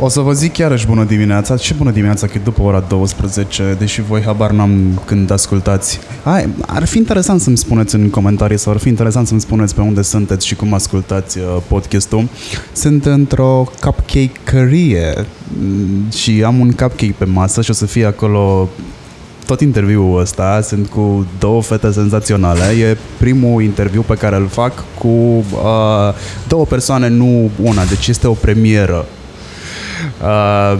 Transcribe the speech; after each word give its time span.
O 0.00 0.08
să 0.08 0.20
vă 0.20 0.32
zic 0.32 0.56
iarăși 0.56 0.86
bună 0.86 1.04
dimineața 1.04 1.56
și 1.56 1.74
bună 1.74 1.90
dimineața 1.90 2.26
că 2.26 2.32
e 2.36 2.40
după 2.44 2.62
ora 2.62 2.80
12, 2.80 3.76
deși 3.78 4.02
voi 4.02 4.22
habar 4.22 4.50
n-am 4.50 5.02
când 5.04 5.30
ascultați. 5.30 5.98
Hai, 6.24 6.48
ar 6.66 6.84
fi 6.84 6.98
interesant 6.98 7.40
să-mi 7.40 7.56
spuneți 7.56 7.94
în 7.94 8.10
comentarii 8.10 8.58
sau 8.58 8.72
ar 8.72 8.78
fi 8.78 8.88
interesant 8.88 9.26
să-mi 9.26 9.40
spuneți 9.40 9.74
pe 9.74 9.80
unde 9.80 10.02
sunteți 10.02 10.46
și 10.46 10.54
cum 10.54 10.74
ascultați 10.74 11.38
uh, 11.38 11.44
podcastul. 11.68 12.28
Sunt 12.72 13.04
într-o 13.04 13.70
cupcake-cărie 13.80 15.26
mm, 15.60 16.10
și 16.10 16.42
am 16.44 16.58
un 16.58 16.70
cupcake 16.70 17.14
pe 17.18 17.24
masă 17.24 17.62
și 17.62 17.70
o 17.70 17.74
să 17.74 17.86
fie 17.86 18.04
acolo 18.04 18.68
tot 19.46 19.60
interviul 19.60 20.20
ăsta 20.20 20.60
sunt 20.60 20.88
cu 20.88 21.26
două 21.38 21.62
fete 21.62 21.90
senzaționale. 21.90 22.62
E 22.62 22.96
primul 23.18 23.62
interviu 23.62 24.02
pe 24.02 24.14
care 24.14 24.36
îl 24.36 24.46
fac 24.46 24.84
cu 24.98 25.08
uh, 25.08 26.14
două 26.48 26.64
persoane, 26.64 27.08
nu 27.08 27.50
una, 27.62 27.84
deci 27.84 28.06
este 28.06 28.26
o 28.26 28.32
premieră. 28.32 29.04
Uh, 30.22 30.78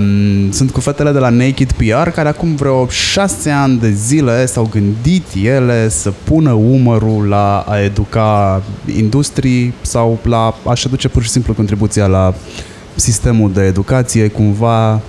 sunt 0.50 0.70
cu 0.70 0.80
fetele 0.80 1.12
de 1.12 1.18
la 1.18 1.28
Naked 1.28 1.72
PR 1.72 2.08
care 2.08 2.28
acum 2.28 2.54
vreo 2.54 2.88
șase 2.88 3.50
ani 3.50 3.78
de 3.78 3.90
zile 3.90 4.46
s-au 4.46 4.68
gândit 4.70 5.24
ele 5.42 5.88
să 5.88 6.12
pună 6.24 6.52
umărul 6.52 7.28
la 7.28 7.64
a 7.68 7.78
educa 7.80 8.62
industrii 8.96 9.74
sau 9.80 10.18
la 10.22 10.54
a-și 10.64 10.86
aduce 10.86 11.08
pur 11.08 11.22
și 11.22 11.30
simplu 11.30 11.54
contribuția 11.54 12.06
la 12.06 12.34
sistemul 12.94 13.52
de 13.52 13.62
educație 13.62 14.28
cumva 14.28 15.00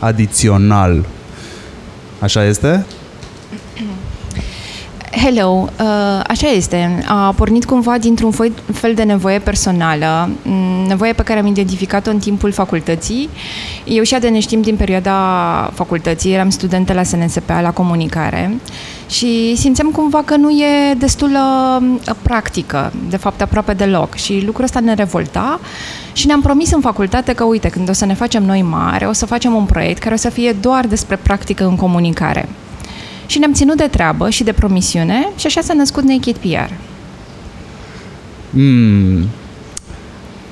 adițional 0.00 1.04
Așa 2.22 2.44
este? 2.44 2.86
Hello, 5.24 5.68
uh, 5.80 6.20
așa 6.26 6.48
este. 6.48 7.02
A 7.06 7.32
pornit 7.36 7.64
cumva 7.64 7.98
dintr-un 7.98 8.30
fel 8.72 8.94
de 8.94 9.02
nevoie 9.02 9.38
personală, 9.38 10.30
mm, 10.42 10.86
nevoie 10.86 11.12
pe 11.12 11.22
care 11.22 11.38
am 11.38 11.46
identificat-o 11.46 12.10
în 12.10 12.18
timpul 12.18 12.52
facultății. 12.52 13.28
Eu 13.84 14.02
și 14.02 14.18
de 14.20 14.40
știm 14.40 14.60
din 14.60 14.76
perioada 14.76 15.12
facultății, 15.74 16.32
eram 16.32 16.50
studentă 16.50 16.92
la 16.92 17.02
SNSPA 17.02 17.60
la 17.60 17.70
comunicare 17.70 18.56
și 19.08 19.56
simțeam 19.56 19.90
cumva 19.90 20.22
că 20.24 20.36
nu 20.36 20.50
e 20.50 20.94
destulă 20.98 21.38
uh, 21.80 22.14
practică, 22.22 22.92
de 23.08 23.16
fapt 23.16 23.40
aproape 23.40 23.72
deloc 23.72 24.14
și 24.14 24.42
lucrul 24.44 24.64
ăsta 24.64 24.80
ne 24.80 24.94
revolta 24.94 25.60
și 26.12 26.26
ne-am 26.26 26.40
promis 26.40 26.72
în 26.72 26.80
facultate 26.80 27.32
că 27.32 27.44
uite, 27.44 27.68
când 27.68 27.88
o 27.88 27.92
să 27.92 28.06
ne 28.06 28.14
facem 28.14 28.44
noi 28.44 28.62
mare, 28.62 29.06
o 29.06 29.12
să 29.12 29.26
facem 29.26 29.54
un 29.54 29.64
proiect 29.64 30.02
care 30.02 30.14
o 30.14 30.18
să 30.18 30.28
fie 30.28 30.52
doar 30.60 30.86
despre 30.86 31.16
practică 31.16 31.64
în 31.64 31.76
comunicare. 31.76 32.48
Și 33.32 33.38
ne-am 33.38 33.52
ținut 33.52 33.76
de 33.76 33.86
treabă 33.86 34.30
și 34.30 34.44
de 34.44 34.52
promisiune 34.52 35.28
și 35.36 35.46
așa 35.46 35.60
s-a 35.60 35.74
născut 35.74 36.04
Naked 36.04 36.36
PR. 36.36 36.72
Mm. 38.50 39.28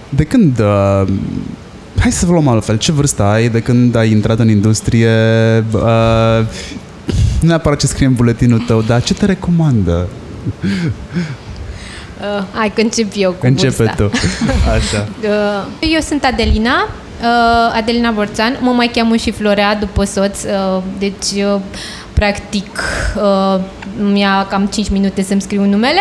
De 0.08 0.24
când... 0.24 0.58
Uh, 0.58 1.08
hai 1.98 2.12
să 2.12 2.26
luăm 2.26 2.48
altfel. 2.48 2.78
Ce 2.78 2.92
vârstă 2.92 3.22
ai 3.22 3.48
de 3.48 3.60
când 3.60 3.94
ai 3.94 4.10
intrat 4.10 4.38
în 4.38 4.48
industrie? 4.48 5.08
Uh, 5.72 6.46
nu 7.40 7.48
neapărat 7.48 7.78
ce 7.78 7.86
scrie 7.86 8.06
în 8.06 8.12
buletinul 8.12 8.58
tău, 8.58 8.80
dar 8.80 9.02
ce 9.02 9.14
te 9.14 9.24
recomandă? 9.24 10.08
Uh, 12.20 12.44
hai 12.52 12.72
că 12.74 12.80
încep 12.80 13.12
eu 13.16 13.30
cu 13.30 13.46
Începe 13.46 13.74
vârsta. 13.76 13.94
tu. 13.94 14.10
Așa. 14.76 15.08
Uh, 15.22 15.90
eu 15.92 16.00
sunt 16.00 16.24
Adelina, 16.24 16.88
uh, 17.20 17.76
Adelina 17.76 18.10
Borțan, 18.10 18.58
mă 18.60 18.70
mai 18.70 18.90
cheamă 18.94 19.16
și 19.16 19.30
Florea 19.30 19.74
după 19.74 20.04
soț, 20.04 20.42
uh, 20.42 20.82
deci 20.98 21.44
uh, 21.54 21.60
practic 22.20 22.82
uh, 23.16 23.60
mi-a 24.12 24.46
cam 24.50 24.66
5 24.66 24.90
minute 24.90 25.22
să-mi 25.22 25.40
scriu 25.40 25.64
numele. 25.64 26.00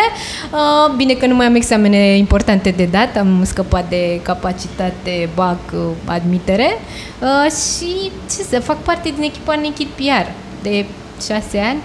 Uh, 0.52 0.94
bine 0.96 1.12
că 1.12 1.26
nu 1.26 1.34
mai 1.34 1.46
am 1.46 1.54
examene 1.54 2.16
importante 2.16 2.70
de 2.70 2.84
dat, 2.84 3.16
am 3.16 3.44
scăpat 3.44 3.88
de 3.88 4.20
capacitate, 4.22 5.28
BAC, 5.34 5.58
uh, 5.72 5.80
admitere 6.04 6.68
uh, 7.20 7.50
și 7.50 8.10
ce 8.30 8.42
să 8.50 8.60
fac 8.60 8.82
parte 8.82 9.12
din 9.14 9.22
echipa 9.22 9.54
Naked 9.54 9.86
PR 9.86 10.30
de 10.62 10.84
6 11.26 11.58
ani. 11.58 11.78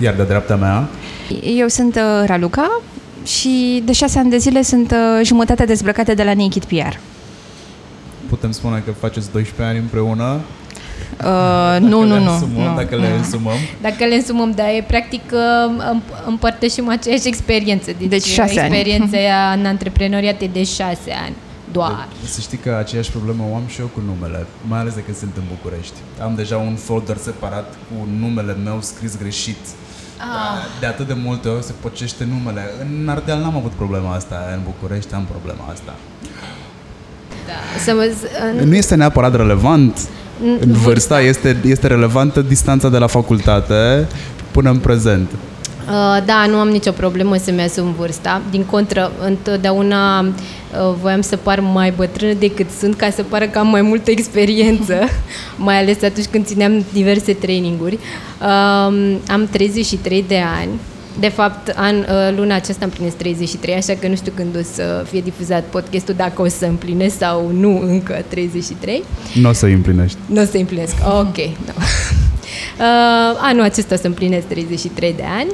Iar 0.00 0.14
de 0.14 0.22
dreapta 0.22 0.56
mea? 0.56 0.88
Eu 1.42 1.68
sunt 1.68 1.94
uh, 1.94 2.26
Raluca 2.26 2.80
și 3.24 3.82
de 3.84 3.92
șase 3.92 4.18
ani 4.18 4.30
de 4.30 4.38
zile 4.38 4.62
sunt 4.62 4.90
uh, 4.90 5.24
jumătate 5.24 5.64
dezbrăcate 5.64 6.14
de 6.14 6.22
la 6.22 6.34
Naked 6.34 6.64
PR. 6.64 6.96
Putem 8.28 8.50
spune 8.50 8.82
că 8.84 8.90
faceți 8.90 9.32
12 9.32 9.62
ani 9.62 9.78
împreună? 9.78 10.40
Uh, 11.24 11.76
nu, 11.80 12.02
nu, 12.04 12.14
le 12.14 12.20
nu, 12.20 12.32
Însumăm, 12.32 12.68
nu. 12.70 12.74
Dacă 12.76 12.96
le 12.96 13.06
însumăm? 13.18 13.56
Dacă 13.80 14.04
le 14.04 14.14
însumăm, 14.14 14.50
dar 14.50 14.66
e 14.66 14.84
practic 14.86 15.22
uh, 15.32 15.94
împ- 15.94 16.26
împărtășim 16.26 16.88
aceeași 16.88 17.28
experiență. 17.28 17.90
Deci, 17.98 18.08
Deci 18.08 18.24
șase 18.26 18.60
ani. 18.60 18.68
experiența 18.68 19.16
ea 19.18 19.52
în 19.52 19.66
antreprenoriat 19.66 20.40
e 20.40 20.46
de 20.52 20.64
șase 20.64 21.12
ani. 21.24 21.34
Doar. 21.72 22.08
De, 22.22 22.26
să 22.28 22.40
știi 22.40 22.58
că 22.58 22.76
aceeași 22.78 23.10
problemă 23.10 23.42
o 23.50 23.54
am 23.54 23.62
și 23.66 23.80
eu 23.80 23.86
cu 23.86 24.02
numele, 24.06 24.46
mai 24.68 24.78
ales 24.78 24.94
de 24.94 25.00
când 25.00 25.16
sunt 25.16 25.32
în 25.36 25.42
București. 25.56 25.94
Am 26.22 26.32
deja 26.36 26.56
un 26.56 26.74
folder 26.74 27.16
separat 27.16 27.74
cu 27.88 28.08
numele 28.20 28.56
meu 28.64 28.78
scris 28.80 29.18
greșit. 29.18 29.56
Ah. 30.18 30.58
De 30.80 30.86
atât 30.86 31.06
de 31.06 31.16
multe 31.24 31.48
ori 31.48 31.64
se 31.64 31.72
pocește 31.80 32.24
numele. 32.34 32.62
În 32.80 33.08
Ardeal 33.08 33.40
n-am 33.40 33.56
avut 33.56 33.72
problema 33.72 34.14
asta, 34.14 34.36
în 34.54 34.60
București 34.64 35.14
am 35.14 35.26
problema 35.30 35.64
asta. 35.72 35.94
Să 37.84 37.92
mă, 37.94 38.10
în, 38.60 38.68
Nu 38.68 38.74
este 38.76 38.94
neapărat 38.94 39.36
relevant 39.36 40.08
În 40.42 40.58
în 40.60 40.72
vârsta, 40.72 41.20
este, 41.20 41.56
este 41.64 41.86
relevantă 41.86 42.40
distanța 42.40 42.88
de 42.88 42.98
la 42.98 43.06
facultate 43.06 44.06
până 44.50 44.70
în 44.70 44.78
prezent. 44.78 45.30
Uh, 45.88 46.24
da, 46.24 46.46
nu 46.48 46.56
am 46.56 46.68
nicio 46.68 46.90
problemă 46.90 47.36
să-mi 47.36 47.62
asum 47.62 47.94
vârsta. 47.98 48.42
Din 48.50 48.64
contră, 48.64 49.12
întotdeauna 49.24 50.20
uh, 50.20 50.30
voiam 51.00 51.20
să 51.20 51.36
par 51.36 51.60
mai 51.60 51.92
bătrână 51.96 52.32
decât 52.32 52.66
sunt, 52.78 52.96
ca 52.96 53.10
să 53.10 53.22
pară 53.22 53.46
că 53.46 53.58
am 53.58 53.68
mai 53.68 53.82
multă 53.82 54.10
experiență, 54.10 54.94
mai 55.56 55.78
ales 55.78 56.02
atunci 56.02 56.26
când 56.26 56.46
țineam 56.46 56.84
diverse 56.92 57.32
traininguri. 57.32 57.98
Uh, 58.40 59.16
am 59.28 59.48
33 59.50 60.24
de 60.28 60.42
ani. 60.60 60.70
De 61.20 61.28
fapt, 61.28 61.72
an, 61.76 61.96
uh, 61.96 62.36
luna 62.36 62.54
aceasta 62.54 62.84
împlinesc 62.84 63.16
33, 63.16 63.74
așa 63.74 63.94
că 64.00 64.08
nu 64.08 64.14
știu 64.14 64.32
când 64.34 64.56
o 64.56 64.62
să 64.72 65.04
fie 65.10 65.20
difuzat 65.20 65.64
podcastul, 65.64 66.14
dacă 66.14 66.42
o 66.42 66.48
să 66.48 66.64
împlinesc 66.64 67.16
sau 67.16 67.50
nu 67.50 67.80
încă 67.80 68.24
33. 68.28 69.02
Nu 69.34 69.48
o 69.48 69.52
să 69.52 69.66
îi 69.66 69.72
împlinești. 69.72 70.18
Nu 70.26 70.40
o 70.40 70.44
să 70.44 70.56
împlinesc. 70.56 70.94
Ok. 71.06 71.36
No. 71.36 71.72
Uh, 72.78 73.38
anul 73.40 73.62
acesta 73.62 73.94
o 73.94 73.98
să 73.98 74.06
împlinesc 74.06 74.46
33 74.46 75.14
de 75.16 75.24
ani 75.38 75.50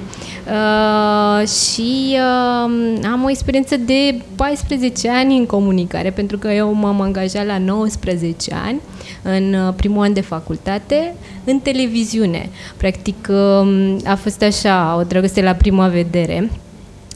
uh, 0.47 1.49
și 1.49 2.13
uh, 2.13 3.07
am 3.13 3.25
o 3.25 3.31
experiență 3.31 3.77
de 3.77 4.21
14 4.35 5.11
ani 5.11 5.37
în 5.37 5.47
comunicare, 5.47 6.11
pentru 6.11 6.39
că 6.39 6.49
eu 6.49 6.73
m-am 6.73 7.01
angajat 7.01 7.47
la 7.47 7.59
19 7.59 8.55
ani 8.65 8.81
în 9.25 9.55
uh, 9.55 9.75
primul 9.77 10.03
an 10.03 10.13
de 10.13 10.21
facultate 10.21 11.15
în 11.45 11.59
televiziune. 11.59 12.51
Practic 12.77 13.29
uh, 13.31 13.97
a 14.05 14.15
fost 14.15 14.43
așa, 14.43 14.97
o 14.99 15.03
dragoste 15.03 15.43
la 15.43 15.53
prima 15.53 15.89
vedere. 15.89 16.51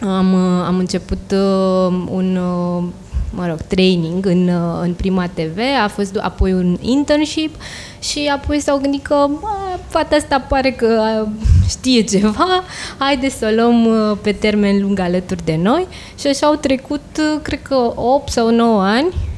Am, 0.01 0.33
uh, 0.33 0.65
am 0.67 0.79
început 0.79 1.33
uh, 1.33 2.07
un 2.11 2.37
uh, 2.37 2.83
mă 3.31 3.47
rog, 3.47 3.61
training 3.61 4.27
în, 4.27 4.49
uh, 4.49 4.81
în 4.83 4.93
Prima 4.93 5.27
TV, 5.27 5.59
a 5.85 5.89
fost 5.89 6.17
apoi 6.17 6.53
un 6.53 6.77
internship 6.81 7.55
și 8.01 8.31
apoi 8.35 8.61
s-au 8.61 8.78
gândit 8.78 9.03
că 9.03 9.27
bă, 9.41 9.47
fata 9.89 10.16
asta 10.16 10.41
pare 10.41 10.71
că 10.71 11.03
uh, 11.22 11.28
știe 11.69 12.01
ceva, 12.01 12.65
haide 12.99 13.28
să 13.28 13.49
o 13.51 13.54
luăm 13.54 13.87
uh, 13.87 14.16
pe 14.22 14.33
termen 14.33 14.81
lung 14.81 14.99
alături 14.99 15.45
de 15.45 15.59
noi 15.63 15.87
și 16.19 16.27
așa 16.27 16.47
au 16.47 16.54
trecut, 16.54 17.03
uh, 17.19 17.41
cred 17.43 17.63
că 17.63 17.93
8 17.95 18.31
sau 18.31 18.51
9 18.51 18.83
ani 18.83 19.09
Uh, 19.09 19.38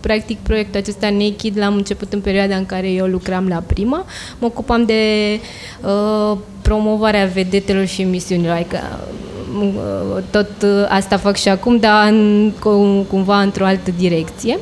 practic 0.00 0.38
proiectul 0.38 0.80
acesta 0.80 1.10
Naked 1.10 1.58
l-am 1.58 1.74
început 1.74 2.12
în 2.12 2.20
perioada 2.20 2.56
în 2.56 2.66
care 2.66 2.90
eu 2.90 3.06
lucram 3.06 3.48
la 3.48 3.62
Prima. 3.66 4.04
Mă 4.38 4.46
ocupam 4.46 4.84
de 4.84 5.02
uh, 5.84 6.38
promovarea 6.62 7.26
vedetelor 7.26 7.86
și 7.86 8.02
emisiunilor. 8.02 8.54
Adică 8.54 8.78
uh, 9.58 10.22
tot 10.30 10.50
uh, 10.62 10.86
asta 10.88 11.16
fac 11.16 11.36
și 11.36 11.48
acum, 11.48 11.76
dar 11.76 12.08
în, 12.08 12.52
cum, 12.60 13.02
cumva 13.08 13.40
într-o 13.40 13.64
altă 13.64 13.90
direcție. 13.98 14.58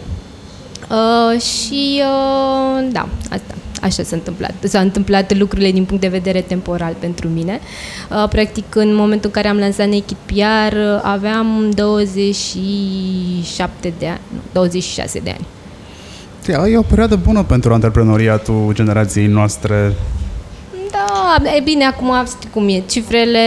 Uh, 0.90 1.40
și 1.40 2.02
uh, 2.02 2.88
da, 2.92 3.08
asta. 3.30 3.54
Așa 3.82 4.02
s-a 4.02 4.16
întâmplat. 4.16 4.54
S-au 4.62 4.82
întâmplat 4.82 5.36
lucrurile 5.36 5.70
din 5.70 5.84
punct 5.84 6.02
de 6.02 6.08
vedere 6.08 6.40
temporal 6.40 6.94
pentru 6.98 7.28
mine. 7.28 7.60
Uh, 8.10 8.28
practic, 8.28 8.74
în 8.74 8.94
momentul 8.94 9.30
în 9.34 9.40
care 9.42 9.48
am 9.48 9.58
lansat 9.58 9.86
Naked 9.86 10.16
PR, 10.26 10.76
uh, 10.76 11.00
aveam 11.02 11.70
27 11.74 13.92
de 13.98 14.06
ani, 14.06 14.20
nu, 14.32 14.38
26 14.52 15.18
de 15.18 15.30
ani. 15.30 15.46
E 16.70 16.78
o 16.78 16.82
perioadă 16.82 17.16
bună 17.16 17.42
pentru 17.42 17.72
antreprenoriatul 17.72 18.70
generației 18.74 19.26
noastre. 19.26 19.94
Da, 20.90 21.34
e 21.56 21.60
bine, 21.60 21.84
acum 21.84 22.12
știi 22.26 22.48
cum 22.52 22.68
e, 22.68 22.82
cifrele 22.86 23.38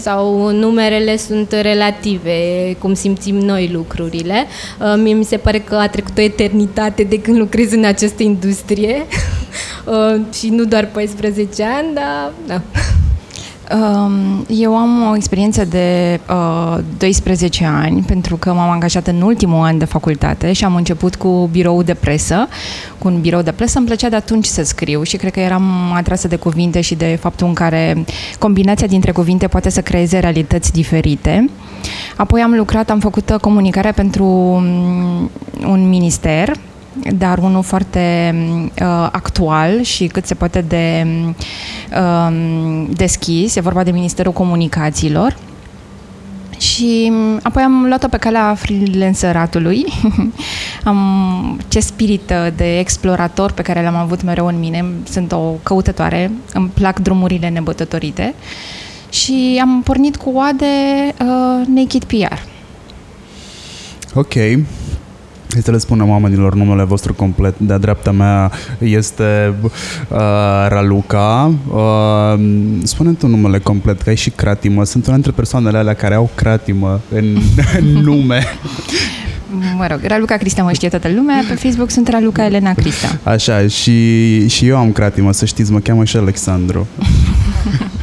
sau 0.00 0.50
numerele 0.50 1.16
sunt 1.16 1.52
relative, 1.52 2.32
cum 2.78 2.94
simțim 2.94 3.36
noi 3.36 3.70
lucrurile. 3.72 4.46
Uh, 4.80 4.94
Mie 5.02 5.14
mi 5.14 5.24
se 5.24 5.36
pare 5.36 5.58
că 5.58 5.74
a 5.74 5.88
trecut 5.88 6.18
o 6.18 6.20
eternitate 6.20 7.02
de 7.02 7.20
când 7.20 7.38
lucrez 7.38 7.72
în 7.72 7.84
această 7.84 8.22
industrie 8.22 8.96
Uh, 9.90 10.20
și 10.34 10.48
nu 10.48 10.64
doar 10.64 10.88
14 10.92 11.64
ani, 11.64 11.94
dar 11.94 12.32
da. 12.46 12.60
Um, 13.76 14.46
eu 14.48 14.76
am 14.76 15.10
o 15.10 15.16
experiență 15.16 15.64
de 15.64 16.20
uh, 16.30 16.78
12 16.98 17.64
ani 17.64 18.02
pentru 18.02 18.36
că 18.36 18.52
m-am 18.52 18.70
angajat 18.70 19.06
în 19.06 19.20
ultimul 19.20 19.64
an 19.64 19.78
de 19.78 19.84
facultate 19.84 20.52
și 20.52 20.64
am 20.64 20.74
început 20.74 21.16
cu 21.16 21.48
birou 21.52 21.82
de 21.82 21.94
presă. 21.94 22.48
Cu 22.98 23.08
un 23.08 23.20
birou 23.20 23.42
de 23.42 23.52
presă 23.52 23.78
îmi 23.78 23.86
plăcea 23.86 24.08
de 24.08 24.16
atunci 24.16 24.44
să 24.44 24.62
scriu 24.62 25.02
și 25.02 25.16
cred 25.16 25.32
că 25.32 25.40
eram 25.40 25.92
atrasă 25.94 26.28
de 26.28 26.36
cuvinte 26.36 26.80
și 26.80 26.94
de 26.94 27.18
faptul 27.20 27.46
în 27.46 27.54
care 27.54 28.04
combinația 28.38 28.86
dintre 28.86 29.12
cuvinte 29.12 29.46
poate 29.46 29.70
să 29.70 29.80
creeze 29.80 30.18
realități 30.18 30.72
diferite. 30.72 31.50
Apoi 32.16 32.40
am 32.40 32.54
lucrat, 32.54 32.90
am 32.90 33.00
făcut 33.00 33.36
comunicare 33.40 33.92
pentru 33.92 34.24
um, 34.24 35.30
un 35.66 35.88
minister 35.88 36.52
dar 37.16 37.38
unul 37.38 37.62
foarte 37.62 38.34
uh, 38.80 39.08
actual 39.12 39.82
și 39.82 40.06
cât 40.06 40.26
se 40.26 40.34
poate 40.34 40.60
de 40.60 41.06
uh, 41.92 42.86
deschis. 42.90 43.56
E 43.56 43.60
vorba 43.60 43.82
de 43.82 43.90
Ministerul 43.90 44.32
Comunicațiilor. 44.32 45.36
Și 46.58 47.12
apoi 47.42 47.62
am 47.62 47.84
luat-o 47.86 48.08
pe 48.08 48.16
calea 48.16 48.54
freelanceratului. 48.54 49.84
am 50.84 51.60
ce 51.68 51.80
spirit 51.80 52.32
de 52.56 52.78
explorator 52.78 53.52
pe 53.52 53.62
care 53.62 53.82
l-am 53.82 53.96
avut 53.96 54.22
mereu 54.22 54.46
în 54.46 54.58
mine. 54.58 54.84
Sunt 55.10 55.32
o 55.32 55.52
căutătoare, 55.62 56.30
îmi 56.52 56.70
plac 56.74 56.98
drumurile 56.98 57.48
nebătătorite. 57.48 58.34
Și 59.10 59.58
am 59.60 59.82
pornit 59.82 60.16
cu 60.16 60.30
oade 60.34 60.64
uh, 61.20 61.66
Naked 61.66 62.04
PR. 62.04 62.38
Ok, 64.14 64.34
Hai 65.58 65.66
să 65.66 65.72
le 65.72 65.82
spunem 65.82 66.08
oamenilor 66.08 66.54
numele 66.54 66.84
vostru 66.84 67.14
complet. 67.14 67.58
De-a 67.58 67.78
dreapta 67.78 68.10
mea 68.10 68.52
este 68.78 69.54
uh, 69.62 69.70
Raluca. 70.68 71.52
Uh, 71.68 72.40
spune 72.82 73.12
tu 73.12 73.26
numele 73.26 73.58
complet, 73.58 74.02
că 74.02 74.08
ai 74.08 74.16
și 74.16 74.30
cratimă. 74.30 74.84
Sunt 74.84 75.04
una 75.04 75.14
dintre 75.14 75.32
persoanele 75.32 75.78
alea 75.78 75.94
care 75.94 76.14
au 76.14 76.30
cratimă 76.34 77.00
în, 77.14 77.24
în 77.78 77.84
nume. 77.84 78.42
Mă 79.76 79.86
rog, 79.90 80.00
Raluca 80.02 80.36
Crista 80.36 80.62
mă 80.62 80.72
știe 80.72 80.88
toată 80.88 81.08
lumea, 81.14 81.44
pe 81.48 81.54
Facebook 81.54 81.90
sunt 81.90 82.08
Raluca 82.08 82.44
Elena 82.44 82.72
Crista. 82.72 83.18
Așa, 83.22 83.66
și, 83.66 84.48
și 84.48 84.66
eu 84.66 84.76
am 84.76 84.92
cratimă, 84.92 85.32
să 85.32 85.44
știți, 85.44 85.72
mă 85.72 85.78
cheamă 85.78 86.04
și 86.04 86.16
Alexandru. 86.16 86.86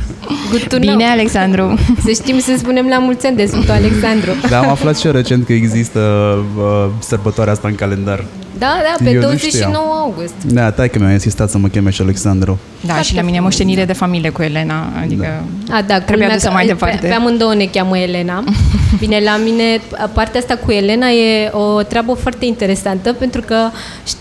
Good 0.56 0.68
to 0.70 0.80
Bine, 0.80 0.94
know. 0.94 1.12
Alexandru. 1.12 1.78
Să 2.06 2.12
știm 2.12 2.40
să 2.40 2.56
spunem 2.58 2.88
la 2.88 3.00
mulți 3.00 3.26
ani 3.26 3.36
de 3.36 3.46
Sfântul 3.46 3.72
Alexandru. 3.72 4.32
Dar 4.50 4.64
am 4.64 4.70
aflat 4.70 4.98
și 4.98 5.06
eu 5.06 5.12
recent 5.12 5.46
că 5.46 5.54
există 5.54 6.00
uh, 6.58 6.88
sărbătoarea 7.00 7.54
asta 7.54 7.68
în 7.68 7.76
calendar. 7.76 8.26
Da, 8.60 8.68
da, 8.84 9.04
pe 9.04 9.10
Eu 9.10 9.14
nu 9.16 9.22
29 9.22 9.74
știam. 9.74 9.92
august. 10.02 10.34
Da, 10.46 10.72
tai 10.72 10.90
că 10.90 11.00
mi-a 11.00 11.12
insistat 11.12 11.50
să 11.50 11.58
mă 11.58 11.68
cheme 11.68 11.90
și 11.90 12.02
Alexandru. 12.02 12.60
Da, 12.82 12.92
Foarte 12.94 13.08
și 13.08 13.16
la 13.16 13.22
mine 13.22 13.34
frumos, 13.36 13.54
moștenire 13.54 13.86
de 13.86 13.94
familie 13.94 14.30
cu 14.30 14.42
Elena, 14.42 14.88
adică... 15.02 15.26
A, 15.72 15.82
da, 15.82 16.00
Trebuie 16.00 16.06
culmea 16.06 16.28
adusă 16.30 16.48
că- 16.48 16.54
mai 16.54 16.66
pe- 16.66 16.72
departe. 16.72 17.08
Pe 17.08 17.14
amândouă 17.14 17.54
ne 17.56 17.66
cheamă 17.66 17.98
Elena. 17.98 18.44
Bine, 19.00 19.20
la 19.24 19.40
mine 19.44 19.82
partea 20.14 20.40
asta 20.40 20.56
cu 20.66 20.72
Elena 20.72 21.08
e 21.10 21.50
o 21.52 21.82
treabă 21.82 22.14
foarte 22.14 22.46
interesantă 22.46 23.14
pentru 23.14 23.42
că 23.42 23.56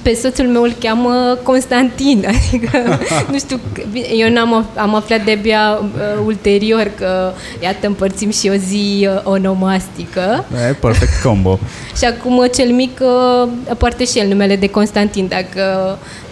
pe 0.03 0.15
soțul 0.23 0.47
meu 0.47 0.63
îl 0.63 0.75
cheamă 0.81 1.39
Constantin. 1.43 2.25
Adică, 2.49 2.99
nu 3.31 3.39
știu, 3.39 3.61
bine, 3.93 4.07
eu 4.17 4.33
n-am 4.33 4.63
af- 4.65 4.77
am 4.79 4.95
aflat 4.95 5.25
de-abia 5.25 5.79
uh, 5.83 6.23
ulterior 6.27 6.91
că, 6.99 7.33
iată, 7.63 7.87
împărțim 7.87 8.31
și 8.31 8.49
o 8.53 8.57
zi 8.57 9.09
uh, 9.15 9.21
onomastică. 9.25 10.45
E 10.71 10.73
perfect 10.73 11.23
combo. 11.23 11.59
Și 11.99 12.05
acum 12.05 12.37
uh, 12.37 12.51
cel 12.55 12.71
mic 12.73 13.01
uh, 13.01 13.49
poartă 13.79 14.03
și 14.05 14.19
el 14.19 14.24
numele 14.27 14.57
de 14.57 14.69
Constantin, 14.69 15.27
dacă 15.29 15.63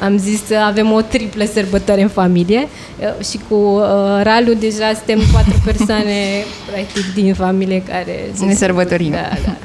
am 0.01 0.19
zis 0.19 0.45
să 0.47 0.55
avem 0.67 0.93
o 0.93 1.01
triplă 1.01 1.45
sărbătoare 1.53 2.03
în 2.03 2.09
familie 2.09 2.69
uh, 3.01 3.27
și 3.27 3.39
cu 3.49 3.55
uh, 3.55 3.85
Ralu 4.23 4.53
deja 4.53 4.93
suntem 4.95 5.21
patru 5.33 5.61
persoane 5.73 6.45
practic 6.71 7.15
din 7.15 7.35
familie 7.35 7.83
care 7.83 8.31
se 8.35 8.45
Ne 8.45 8.55
sărbătorim. 8.55 9.11
Da, 9.11 9.29
da. 9.45 9.57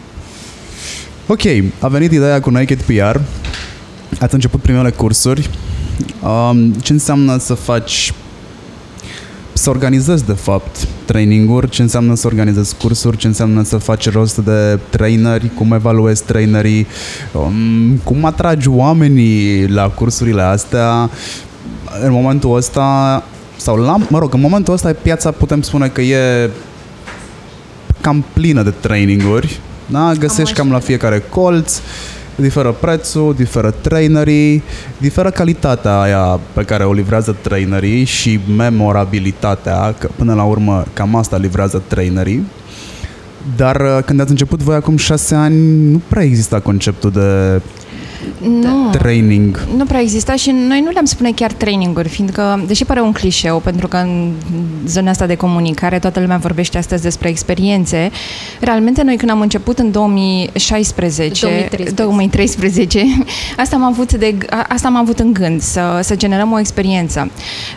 Ok, 1.27 1.41
a 1.79 1.87
venit 1.87 2.11
ideea 2.11 2.41
cu 2.41 2.49
Naked 2.49 2.81
PR. 2.81 3.19
Ați 4.19 4.33
început 4.33 4.61
primele 4.61 4.89
cursuri. 4.89 5.49
Um, 6.23 6.71
ce 6.71 6.93
înseamnă 6.93 7.37
să 7.37 7.53
faci 7.53 8.13
să 9.67 9.73
organizezi 9.73 10.25
de 10.25 10.33
fapt 10.33 10.87
traininguri, 11.05 11.69
ce 11.69 11.81
înseamnă 11.81 12.15
să 12.15 12.27
organizezi 12.27 12.75
cursuri, 12.75 13.17
ce 13.17 13.27
înseamnă 13.27 13.63
să 13.63 13.77
faci 13.77 14.11
rost 14.11 14.37
de 14.37 14.79
traineri, 14.89 15.51
cum 15.55 15.71
evaluezi 15.71 16.23
trainerii, 16.23 16.87
um, 17.31 17.97
cum 18.03 18.25
atragi 18.25 18.67
oamenii 18.67 19.67
la 19.67 19.89
cursurile 19.89 20.41
astea. 20.41 21.09
În 22.03 22.11
momentul 22.11 22.55
ăsta 22.55 23.23
sau 23.57 23.75
la, 23.75 23.97
mă 24.09 24.19
rog, 24.19 24.33
în 24.33 24.39
momentul 24.39 24.73
ăsta 24.73 24.95
piața 25.01 25.31
putem 25.31 25.61
spune 25.61 25.87
că 25.87 26.01
e 26.01 26.49
cam 28.01 28.25
plină 28.33 28.63
de 28.63 28.73
traininguri, 28.79 29.59
da? 29.85 30.11
Găsești 30.19 30.41
așa. 30.51 30.61
cam 30.61 30.71
la 30.71 30.79
fiecare 30.79 31.23
colț, 31.29 31.79
diferă 32.41 32.71
prețul, 32.71 33.33
diferă 33.33 33.71
trainerii, 33.71 34.63
diferă 34.97 35.29
calitatea 35.29 35.99
aia 35.99 36.39
pe 36.53 36.63
care 36.63 36.83
o 36.83 36.93
livrează 36.93 37.35
trainerii 37.41 38.03
și 38.03 38.39
memorabilitatea, 38.57 39.95
că 39.99 40.09
până 40.15 40.33
la 40.33 40.43
urmă 40.43 40.83
cam 40.93 41.15
asta 41.15 41.37
livrează 41.37 41.83
trainerii. 41.87 42.45
Dar 43.55 43.81
uh, 43.81 44.03
când 44.05 44.19
ați 44.19 44.29
început 44.29 44.59
voi 44.59 44.75
acum 44.75 44.97
șase 44.97 45.35
ani, 45.35 45.91
nu 45.91 46.01
prea 46.07 46.23
exista 46.23 46.59
conceptul 46.59 47.11
de 47.11 47.61
Nu. 48.61 48.89
training. 48.91 49.67
Nu 49.77 49.85
prea 49.85 50.01
exista 50.01 50.35
și 50.35 50.51
noi 50.67 50.81
nu 50.81 50.89
le-am 50.91 51.05
spune 51.05 51.31
chiar 51.31 51.51
traininguri, 51.51 52.09
fiindcă, 52.09 52.63
deși 52.67 52.85
pare 52.85 53.01
un 53.01 53.11
clișeu, 53.11 53.59
pentru 53.59 53.87
că 53.87 53.97
în 53.97 54.31
zona 54.85 55.09
asta 55.09 55.25
de 55.25 55.35
comunicare 55.35 55.99
toată 55.99 56.19
lumea 56.19 56.37
vorbește 56.37 56.77
astăzi 56.77 57.01
despre 57.01 57.29
experiențe, 57.29 58.11
realmente 58.59 59.03
noi 59.03 59.15
când 59.15 59.31
am 59.31 59.41
început 59.41 59.79
în 59.79 59.91
2016, 59.91 61.45
2013. 61.45 61.95
2013 61.95 63.03
asta 63.57 63.75
am 63.75 63.83
avut, 63.83 64.13
de, 64.13 64.35
a- 64.49 64.65
asta 64.69 64.87
am 64.87 64.95
avut 64.95 65.19
în 65.19 65.33
gând, 65.33 65.61
să, 65.61 65.99
să 66.03 66.15
generăm 66.15 66.51
o 66.51 66.59
experiență. 66.59 67.31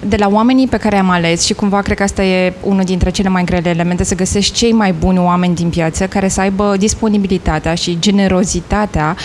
De 0.08 0.16
la 0.16 0.28
oamenii 0.28 0.66
pe 0.66 0.76
care 0.76 0.96
am 0.98 1.10
ales 1.10 1.44
și 1.44 1.52
cumva 1.54 1.80
cred 1.80 1.96
că 1.96 2.02
asta 2.02 2.22
e 2.24 2.52
unul 2.62 2.84
dintre 2.84 3.10
cele 3.10 3.28
mai 3.28 3.44
grele 3.44 3.68
elemente, 3.68 4.04
să 4.04 4.14
găsești 4.14 4.52
cei 4.52 4.72
mai 4.72 4.92
buni 4.98 5.18
oameni 5.18 5.54
din 5.54 5.68
piață 5.68 6.06
care 6.06 6.28
să 6.28 6.40
aibă 6.40 6.74
disponibilitatea 6.78 7.74
și 7.74 7.96
generozitatea 8.00 9.16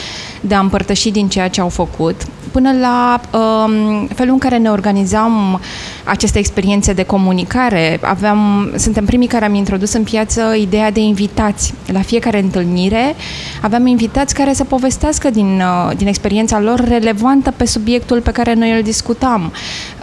de 0.42 0.56
a 0.56 0.60
împărtăși 0.60 1.12
din 1.16 1.28
ceea 1.28 1.48
ce 1.48 1.62
au 1.62 1.70
făcut, 1.70 2.16
până 2.52 2.72
la 2.82 3.22
um, 3.40 4.08
felul 4.08 4.34
în 4.34 4.38
care 4.40 4.58
ne 4.58 4.70
organizam 4.70 5.62
aceste 6.04 6.40
experiențe 6.40 6.94
de 6.94 7.04
comunicare. 7.04 8.00
Aveam, 8.02 8.72
suntem 8.76 9.06
primii 9.06 9.28
care 9.28 9.46
am 9.46 9.54
introdus 9.54 9.94
în 9.94 10.04
piață 10.04 10.42
ideea 10.60 10.92
de 10.92 11.00
invitați. 11.00 11.74
La 11.86 12.02
fiecare 12.02 12.40
întâlnire 12.40 13.16
aveam 13.62 13.88
invitați 13.88 14.34
care 14.34 14.54
să 14.54 14.64
povestească 14.64 15.30
din, 15.30 15.62
uh, 15.62 15.98
din 15.98 16.08
experiența 16.08 16.60
lor 16.60 16.80
relevantă 16.88 17.52
pe 17.52 17.66
subiectul 17.66 18.22
pe 18.22 18.32
care 18.32 18.54
noi 18.54 18.72
îl 18.72 18.82
discutam. 18.82 19.52